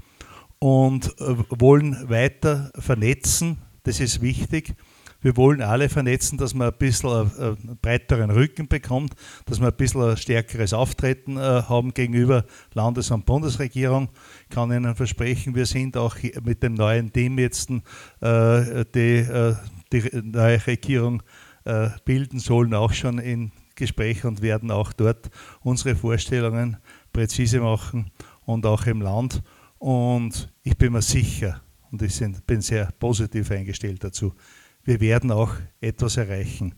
und 0.59 1.07
äh, 1.19 1.35
wollen 1.59 2.09
weiter 2.09 2.71
vernetzen. 2.77 3.57
Das 3.83 3.99
ist 3.99 4.21
wichtig. 4.21 4.75
Wir 5.21 5.35
wollen 5.35 5.61
alle 5.61 5.89
vernetzen, 5.89 6.37
dass 6.37 6.53
man 6.53 6.69
ein 6.69 6.77
bisschen 6.77 7.09
einen 7.09 7.77
breiteren 7.81 8.31
Rücken 8.31 8.69
bekommt, 8.69 9.15
dass 9.45 9.59
wir 9.59 9.67
ein 9.67 9.75
bisschen 9.75 10.01
ein 10.01 10.17
stärkeres 10.17 10.73
Auftreten 10.73 11.35
äh, 11.35 11.63
haben 11.63 11.93
gegenüber 11.93 12.45
Landes- 12.73 13.11
und 13.11 13.25
Bundesregierung. 13.25 14.09
Ich 14.43 14.55
kann 14.55 14.71
Ihnen 14.71 14.95
versprechen, 14.95 15.55
wir 15.55 15.65
sind 15.65 15.97
auch 15.97 16.15
mit 16.43 16.63
dem 16.63 16.75
neuen 16.75 17.11
Team 17.11 17.37
jetzt 17.37 17.69
äh, 17.69 18.85
die, 18.95 19.27
die 19.91 20.21
neue 20.23 20.65
Regierung 20.67 21.23
bilden 22.05 22.39
sollen, 22.39 22.73
auch 22.73 22.93
schon 22.93 23.19
in 23.19 23.51
Gespräch 23.75 24.25
und 24.25 24.41
werden 24.41 24.71
auch 24.71 24.91
dort 24.93 25.29
unsere 25.61 25.95
Vorstellungen 25.95 26.77
präzise 27.13 27.59
machen 27.59 28.09
und 28.45 28.65
auch 28.65 28.87
im 28.87 29.01
Land. 29.01 29.43
Und 29.79 30.53
ich 30.61 30.77
bin 30.77 30.93
mir 30.93 31.01
sicher, 31.01 31.61
und 31.89 32.01
ich 32.01 32.19
bin 32.45 32.61
sehr 32.61 32.91
positiv 32.99 33.49
eingestellt 33.49 34.03
dazu, 34.03 34.33
wir 34.83 34.99
werden 34.99 35.31
auch 35.31 35.53
etwas 35.79 36.17
erreichen. 36.17 36.75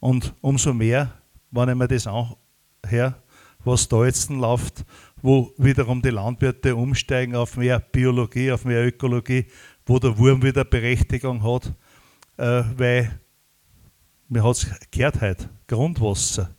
Und 0.00 0.34
umso 0.40 0.72
mehr, 0.72 1.12
wenn 1.50 1.70
ich 1.70 1.74
mir 1.74 1.88
das 1.88 2.06
anhöre, 2.06 3.16
was 3.64 3.88
da 3.88 4.04
jetzt 4.04 4.30
läuft, 4.30 4.84
wo 5.22 5.52
wiederum 5.56 6.02
die 6.02 6.10
Landwirte 6.10 6.74
umsteigen 6.74 7.36
auf 7.36 7.56
mehr 7.56 7.80
Biologie, 7.80 8.52
auf 8.52 8.64
mehr 8.64 8.84
Ökologie, 8.86 9.46
wo 9.86 9.98
der 9.98 10.16
Wurm 10.18 10.42
wieder 10.42 10.64
Berechtigung 10.64 11.42
hat, 11.42 11.72
äh, 12.36 12.64
weil 12.76 13.20
mir 14.28 14.42
hat 14.42 14.56
es 14.56 14.66
gehört 14.90 15.20
heute, 15.20 15.48
Grundwasser 15.68 16.54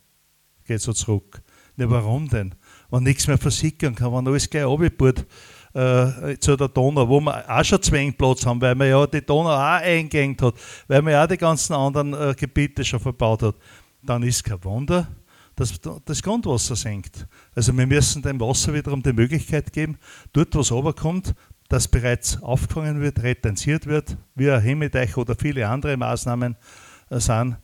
geht 0.64 0.80
so 0.80 0.92
zurück. 0.92 1.42
Ja, 1.76 1.90
warum 1.90 2.28
denn? 2.28 2.54
Wenn 2.90 3.02
nichts 3.02 3.26
mehr 3.26 3.38
versickern 3.38 3.94
kann, 3.94 4.12
wenn 4.12 4.28
alles 4.28 4.48
gleich 4.48 4.64
abgebaut 4.64 5.26
äh, 5.74 6.38
zu 6.38 6.56
der 6.56 6.68
Donau, 6.68 7.08
wo 7.08 7.20
wir 7.20 7.44
auch 7.48 7.64
schon 7.64 7.82
Zwängplatz 7.82 8.46
haben, 8.46 8.60
weil 8.60 8.74
man 8.74 8.88
ja 8.88 9.06
die 9.06 9.24
Donau 9.24 9.50
auch 9.50 9.80
eingängt 9.82 10.40
hat, 10.40 10.54
weil 10.88 11.02
man 11.02 11.12
ja 11.12 11.24
auch 11.24 11.28
die 11.28 11.36
ganzen 11.36 11.74
anderen 11.74 12.14
äh, 12.14 12.34
Gebiete 12.34 12.84
schon 12.84 13.00
verbaut 13.00 13.42
hat, 13.42 13.56
dann 14.02 14.22
ist 14.22 14.44
kein 14.44 14.62
Wunder, 14.64 15.08
dass 15.56 15.80
das 16.04 16.22
Grundwasser 16.22 16.76
senkt. 16.76 17.26
Also 17.54 17.76
wir 17.76 17.86
müssen 17.86 18.22
dem 18.22 18.40
Wasser 18.40 18.72
wiederum 18.72 19.02
die 19.02 19.12
Möglichkeit 19.12 19.72
geben, 19.72 19.98
dort, 20.32 20.54
wo 20.54 20.60
es 20.60 20.72
runterkommt, 20.72 21.34
dass 21.68 21.88
bereits 21.88 22.40
aufgefangen 22.42 23.00
wird, 23.00 23.22
retenziert 23.22 23.86
wird, 23.86 24.16
wie 24.34 24.50
ein 24.50 24.60
Hemmeteich 24.60 25.16
oder 25.16 25.34
viele 25.34 25.68
andere 25.68 25.96
Maßnahmen 25.96 26.56
äh, 27.10 27.18
sind, 27.18 27.56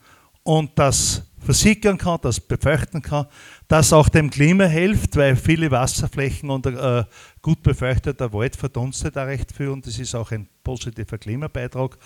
und 0.42 0.78
das 0.78 1.22
versickern 1.38 1.98
kann, 1.98 2.18
das 2.22 2.40
befeuchten 2.40 3.02
kann, 3.02 3.26
das 3.70 3.92
auch 3.92 4.08
dem 4.08 4.30
Klima 4.30 4.64
hilft, 4.64 5.14
weil 5.14 5.36
viele 5.36 5.70
Wasserflächen 5.70 6.50
und 6.50 6.66
äh, 6.66 7.04
gut 7.40 7.62
befeuchteter 7.62 8.32
Wald 8.32 8.56
verdunstet 8.56 9.14
da 9.14 9.22
recht 9.22 9.52
viel 9.52 9.68
und 9.68 9.86
das 9.86 9.96
ist 9.96 10.16
auch 10.16 10.32
ein 10.32 10.48
positiver 10.64 11.18
Klimabeitrag. 11.18 11.96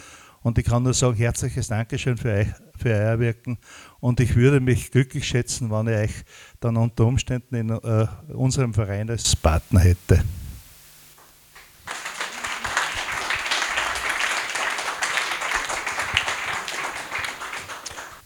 Und 0.43 0.59
ich 0.59 0.67
kann 0.67 0.83
nur 0.83 0.93
sagen, 0.93 1.17
herzliches 1.17 1.69
Dankeschön 1.69 2.19
für, 2.19 2.35
euch, 2.35 2.49
für 2.77 2.91
euer 2.91 3.19
Wirken. 3.19 3.57
Und 3.99 4.21
ich 4.21 4.37
würde 4.37 4.61
mich 4.61 4.91
glücklich 4.91 5.27
schätzen, 5.27 5.71
wenn 5.71 5.89
ich 5.89 5.97
euch 5.97 6.25
dann 6.61 6.77
unter 6.77 7.07
Umständen 7.07 7.55
in 7.55 7.71
äh, 7.71 8.07
unserem 8.35 8.75
Verein 8.75 9.09
als 9.09 9.35
Partner 9.35 9.81
hätte. 9.81 10.23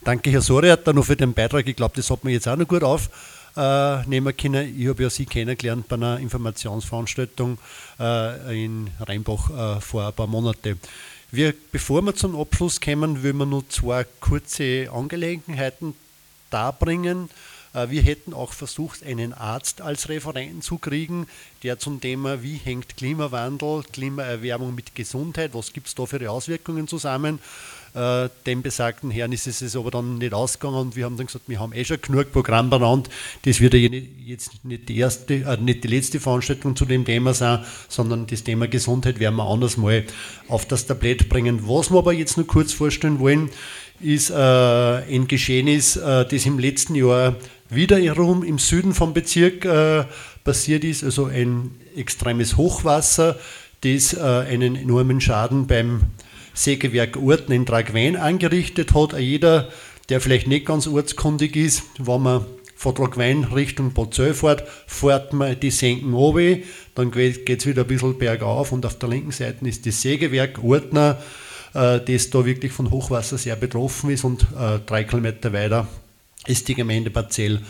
Danke, 0.08 0.30
Herr 0.30 0.40
Soriater, 0.40 0.94
noch 0.94 1.04
für 1.04 1.16
den 1.16 1.34
Beitrag. 1.34 1.68
Ich 1.68 1.76
glaube, 1.76 1.94
das 1.94 2.08
hat 2.08 2.24
man 2.24 2.32
jetzt 2.32 2.48
auch 2.48 2.56
noch 2.56 2.66
gut 2.66 2.82
aufnehmen 2.82 4.34
können. 4.38 4.74
Ich 4.80 4.88
habe 4.88 5.02
ja 5.02 5.10
Sie 5.10 5.26
kennengelernt 5.26 5.86
bei 5.86 5.96
einer 5.96 6.18
Informationsveranstaltung 6.18 7.58
äh, 8.00 8.64
in 8.64 8.88
Rheinbach 9.00 9.50
äh, 9.76 9.80
vor 9.82 10.06
ein 10.06 10.14
paar 10.14 10.26
Monaten. 10.26 10.80
Wir, 11.30 11.52
bevor 11.72 12.00
wir 12.00 12.14
zum 12.14 12.40
Abschluss 12.40 12.80
kommen, 12.80 13.22
will 13.22 13.34
wir 13.34 13.44
noch 13.44 13.68
zwei 13.68 14.06
kurze 14.18 14.90
Angelegenheiten 14.90 15.92
darbringen. 16.48 17.28
Äh, 17.74 17.90
wir 17.90 18.00
hätten 18.00 18.32
auch 18.32 18.54
versucht, 18.54 19.04
einen 19.04 19.34
Arzt 19.34 19.82
als 19.82 20.08
Referenten 20.08 20.62
zu 20.62 20.78
kriegen, 20.78 21.26
der 21.62 21.78
zum 21.78 22.00
Thema, 22.00 22.42
wie 22.42 22.56
hängt 22.56 22.96
Klimawandel, 22.96 23.82
Klimaerwärmung 23.92 24.74
mit 24.74 24.94
Gesundheit, 24.94 25.52
was 25.52 25.74
gibt 25.74 25.88
es 25.88 25.94
da 25.94 26.06
für 26.06 26.30
Auswirkungen 26.30 26.88
zusammen, 26.88 27.40
äh, 27.94 28.28
dem 28.46 28.62
besagten 28.62 29.10
Herrn 29.10 29.32
ist 29.32 29.46
es 29.46 29.76
aber 29.76 29.90
dann 29.90 30.18
nicht 30.18 30.34
ausgegangen 30.34 30.78
und 30.78 30.96
wir 30.96 31.04
haben 31.04 31.16
dann 31.16 31.26
gesagt, 31.26 31.48
wir 31.48 31.60
haben 31.60 31.72
eh 31.72 31.84
schon 31.84 32.00
genug 32.00 32.32
Programm 32.32 32.70
benannt. 32.70 33.08
Das 33.42 33.60
wird 33.60 33.74
ja 33.74 33.88
jetzt 34.24 34.64
nicht 34.64 34.88
die 34.88 34.98
erste, 34.98 35.34
äh, 35.34 35.56
nicht 35.56 35.84
die 35.84 35.88
letzte 35.88 36.20
Veranstaltung 36.20 36.76
zu 36.76 36.84
dem 36.84 37.04
Thema 37.04 37.34
sein, 37.34 37.64
sondern 37.88 38.26
das 38.26 38.44
Thema 38.44 38.68
Gesundheit 38.68 39.20
werden 39.20 39.36
wir 39.36 39.48
anders 39.48 39.76
mal 39.76 40.04
auf 40.48 40.66
das 40.66 40.86
Tablett 40.86 41.28
bringen. 41.28 41.60
Was 41.68 41.90
wir 41.90 41.98
aber 41.98 42.12
jetzt 42.12 42.36
nur 42.36 42.46
kurz 42.46 42.72
vorstellen 42.72 43.18
wollen, 43.20 43.50
ist 44.00 44.30
äh, 44.30 44.34
ein 44.34 45.26
Geschehnis, 45.26 45.96
äh, 45.96 46.24
das 46.24 46.46
im 46.46 46.58
letzten 46.58 46.94
Jahr 46.94 47.36
wiederum 47.70 48.44
im 48.44 48.58
Süden 48.58 48.94
vom 48.94 49.12
Bezirk 49.12 49.64
äh, 49.64 50.04
passiert 50.44 50.84
ist, 50.84 51.04
also 51.04 51.26
ein 51.26 51.72
extremes 51.96 52.56
Hochwasser, 52.56 53.38
das 53.82 54.14
äh, 54.14 54.20
einen 54.20 54.76
enormen 54.76 55.20
Schaden 55.20 55.66
beim 55.66 56.02
Sägewerk 56.58 57.16
Orten 57.16 57.52
in 57.52 57.66
Tragwein 57.66 58.16
angerichtet 58.16 58.94
hat. 58.94 59.18
Jeder, 59.18 59.68
der 60.08 60.20
vielleicht 60.20 60.48
nicht 60.48 60.66
ganz 60.66 60.86
ortskundig 60.86 61.54
ist, 61.54 61.84
wenn 61.98 62.22
man 62.22 62.46
von 62.74 62.94
Tragwein 62.94 63.44
Richtung 63.44 63.92
Bozell 63.92 64.34
fährt, 64.34 64.64
fährt 64.86 65.32
man 65.32 65.58
die 65.58 65.70
Senken 65.70 66.14
runter, 66.14 66.62
dann 66.94 67.10
geht 67.10 67.48
es 67.48 67.66
wieder 67.66 67.82
ein 67.82 67.88
bisschen 67.88 68.18
bergauf 68.18 68.72
und 68.72 68.86
auf 68.86 68.98
der 68.98 69.08
linken 69.08 69.32
Seite 69.32 69.66
ist 69.68 69.86
das 69.86 70.02
Sägewerk 70.02 70.62
Ortner, 70.62 71.18
äh, 71.74 72.00
das 72.00 72.30
da 72.30 72.44
wirklich 72.44 72.72
von 72.72 72.90
Hochwasser 72.90 73.38
sehr 73.38 73.56
betroffen 73.56 74.10
ist 74.10 74.24
und 74.24 74.42
äh, 74.42 74.78
drei 74.84 75.04
Kilometer 75.04 75.52
weiter 75.52 75.86
ist 76.46 76.68
die 76.68 76.74
Gemeinde 76.74 77.10
Parzell. 77.10 77.60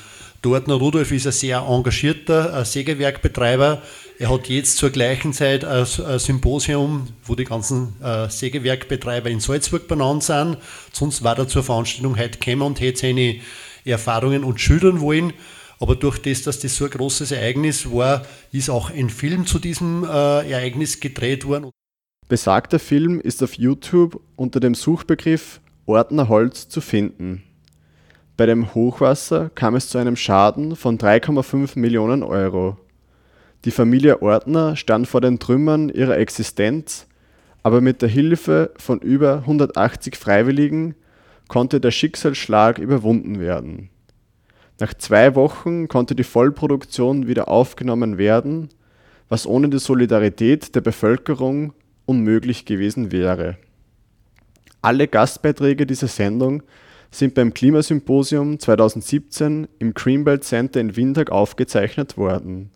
Dortner 0.41 0.75
Rudolf 0.75 1.11
ist 1.11 1.27
ein 1.27 1.33
sehr 1.33 1.59
engagierter 1.69 2.65
Sägewerkbetreiber. 2.65 3.83
Er 4.21 4.31
hat 4.31 4.49
jetzt 4.49 4.77
zur 4.77 4.91
gleichen 4.91 5.33
Zeit 5.33 5.65
ein 5.65 5.85
Symposium, 5.85 7.09
wo 7.25 7.35
die 7.35 7.45
ganzen 7.45 8.01
äh, 8.01 8.29
Sägewerkbetreiber 8.29 9.31
in 9.31 9.41
Salzburg 9.41 9.89
benannt 9.89 10.23
sind. 10.23 10.59
Sonst 10.93 11.25
war 11.25 11.37
er 11.39 11.49
zur 11.49 11.65
Veranstaltung 11.65 12.17
heute 12.17 12.39
gekommen 12.39 12.63
und 12.63 12.81
hätte 12.81 13.01
seine 13.01 13.41
Erfahrungen 13.85 14.45
uns 14.45 14.61
schildern 14.61 15.01
wollen. 15.01 15.33
Aber 15.81 15.97
durch 15.97 16.19
das, 16.19 16.43
dass 16.43 16.61
das 16.61 16.77
so 16.77 16.85
ein 16.85 16.91
großes 16.91 17.33
Ereignis 17.33 17.91
war, 17.91 18.25
ist 18.53 18.71
auch 18.71 18.91
ein 18.91 19.11
Film 19.11 19.45
zu 19.45 19.59
diesem 19.59 20.05
äh, 20.05 20.51
Ereignis 20.51 21.01
gedreht 21.01 21.47
worden. 21.47 21.71
Besagter 22.29 22.79
Film 22.79 23.21
ist 23.21 23.43
auf 23.43 23.55
YouTube 23.55 24.21
unter 24.37 24.61
dem 24.61 24.75
Suchbegriff 24.75 25.61
Ordner 25.87 26.29
Holz 26.29 26.69
zu 26.69 26.81
finden. 26.81 27.43
Bei 28.39 28.47
dem 28.47 28.73
Hochwasser 28.73 29.51
kam 29.57 29.75
es 29.75 29.89
zu 29.89 29.99
einem 29.99 30.15
Schaden 30.15 30.77
von 30.77 30.97
3,5 30.97 31.77
Millionen 31.77 32.23
Euro. 32.23 32.77
Die 33.65 33.73
Familie 33.73 34.23
Ortner 34.23 34.77
stand 34.77 35.09
vor 35.09 35.21
den 35.21 35.41
Trümmern 35.41 35.89
ihrer 35.89 36.17
Existenz, 36.17 37.09
aber 37.65 37.81
mit 37.81 38.01
der 38.01 38.09
Hilfe 38.09 38.71
von 38.79 39.01
über 39.01 39.39
180 39.39 40.15
Freiwilligen 40.15 40.95
konnte 41.49 41.81
der 41.81 41.91
Schicksalsschlag 41.91 42.79
überwunden 42.79 43.41
werden. 43.41 43.91
Nach 44.79 44.95
zwei 44.95 45.35
Wochen 45.35 45.89
konnte 45.89 46.15
die 46.15 46.23
Vollproduktion 46.23 47.27
wieder 47.27 47.49
aufgenommen 47.49 48.19
werden, 48.19 48.69
was 49.29 49.49
ohne 49.49 49.69
die 49.69 49.81
Solidarität 49.81 50.77
der 50.77 50.81
Bevölkerung 50.81 51.73
unmöglich 52.07 52.67
gewesen 52.67 53.11
wäre. 53.11 53.57
Alle 54.81 55.09
Gastbeiträge 55.09 55.87
dieser 55.87 56.07
Sendung 56.07 56.63
sind 57.11 57.35
beim 57.35 57.55
Klimasymposium 57.55 58.59
2017 58.59 59.69
im 59.79 59.95
Greenbelt 59.95 60.45
Center 60.45 60.81
in 60.81 60.97
Windhoek 60.97 61.31
aufgezeichnet 61.31 62.17
worden. 62.17 62.71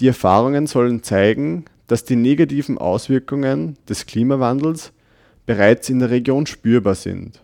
Die 0.00 0.08
Erfahrungen 0.08 0.66
sollen 0.66 1.02
zeigen, 1.02 1.64
dass 1.86 2.04
die 2.04 2.16
negativen 2.16 2.78
Auswirkungen 2.78 3.76
des 3.88 4.06
Klimawandels 4.06 4.92
bereits 5.46 5.88
in 5.88 6.00
der 6.00 6.10
Region 6.10 6.46
spürbar 6.46 6.94
sind. 6.94 7.40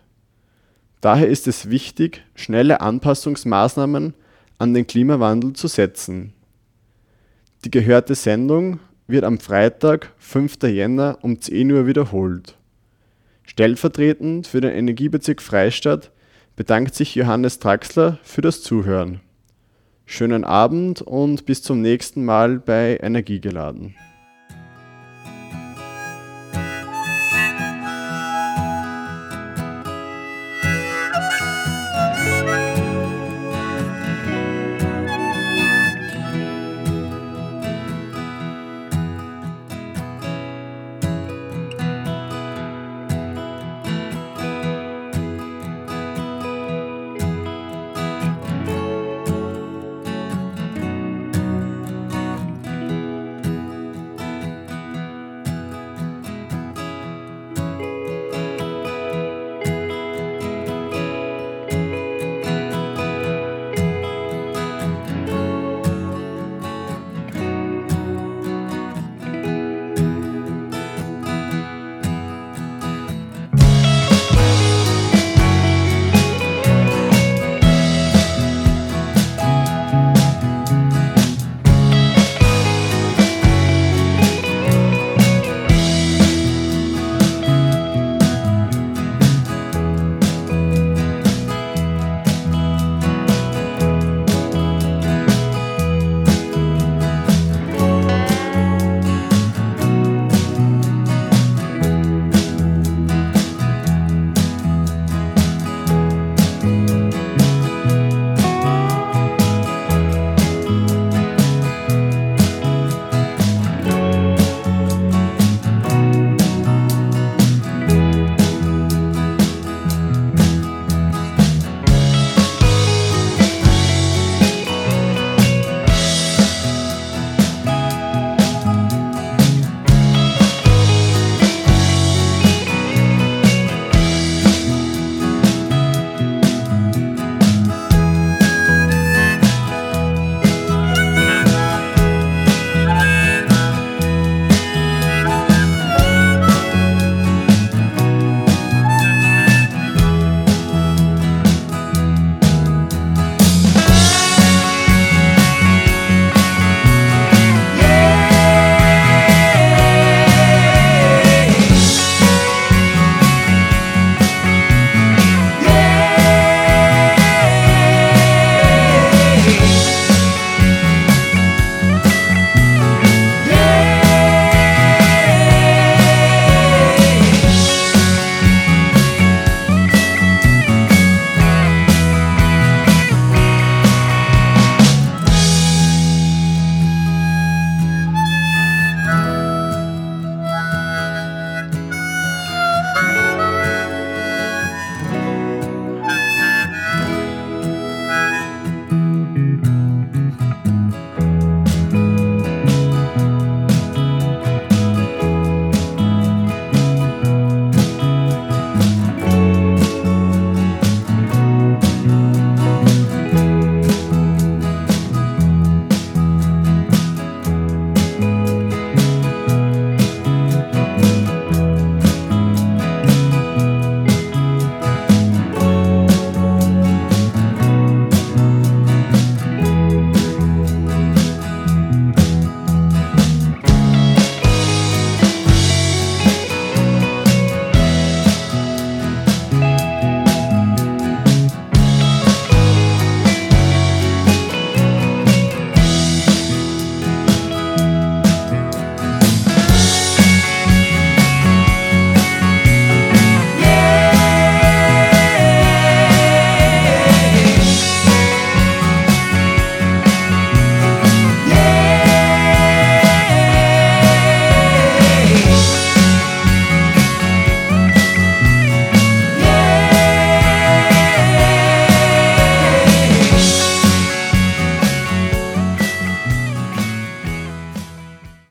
Daher 1.01 1.27
ist 1.27 1.47
es 1.47 1.69
wichtig, 1.69 2.23
schnelle 2.35 2.81
Anpassungsmaßnahmen 2.81 4.13
an 4.57 4.73
den 4.73 4.87
Klimawandel 4.87 5.53
zu 5.53 5.67
setzen. 5.67 6.33
Die 7.65 7.71
gehörte 7.71 8.15
Sendung 8.15 8.79
wird 9.07 9.23
am 9.23 9.39
Freitag, 9.39 10.11
5. 10.19 10.63
Jänner 10.63 11.17
um 11.21 11.41
10 11.41 11.71
Uhr 11.71 11.87
wiederholt. 11.87 12.57
Stellvertretend 13.43 14.47
für 14.47 14.61
den 14.61 14.71
Energiebezirk 14.71 15.41
Freistadt 15.41 16.11
bedankt 16.55 16.95
sich 16.95 17.15
Johannes 17.15 17.59
Traxler 17.59 18.19
für 18.23 18.41
das 18.41 18.61
Zuhören. 18.63 19.21
Schönen 20.05 20.43
Abend 20.43 21.01
und 21.01 21.45
bis 21.45 21.61
zum 21.61 21.81
nächsten 21.81 22.25
Mal 22.25 22.59
bei 22.59 22.97
Energiegeladen. 23.01 23.95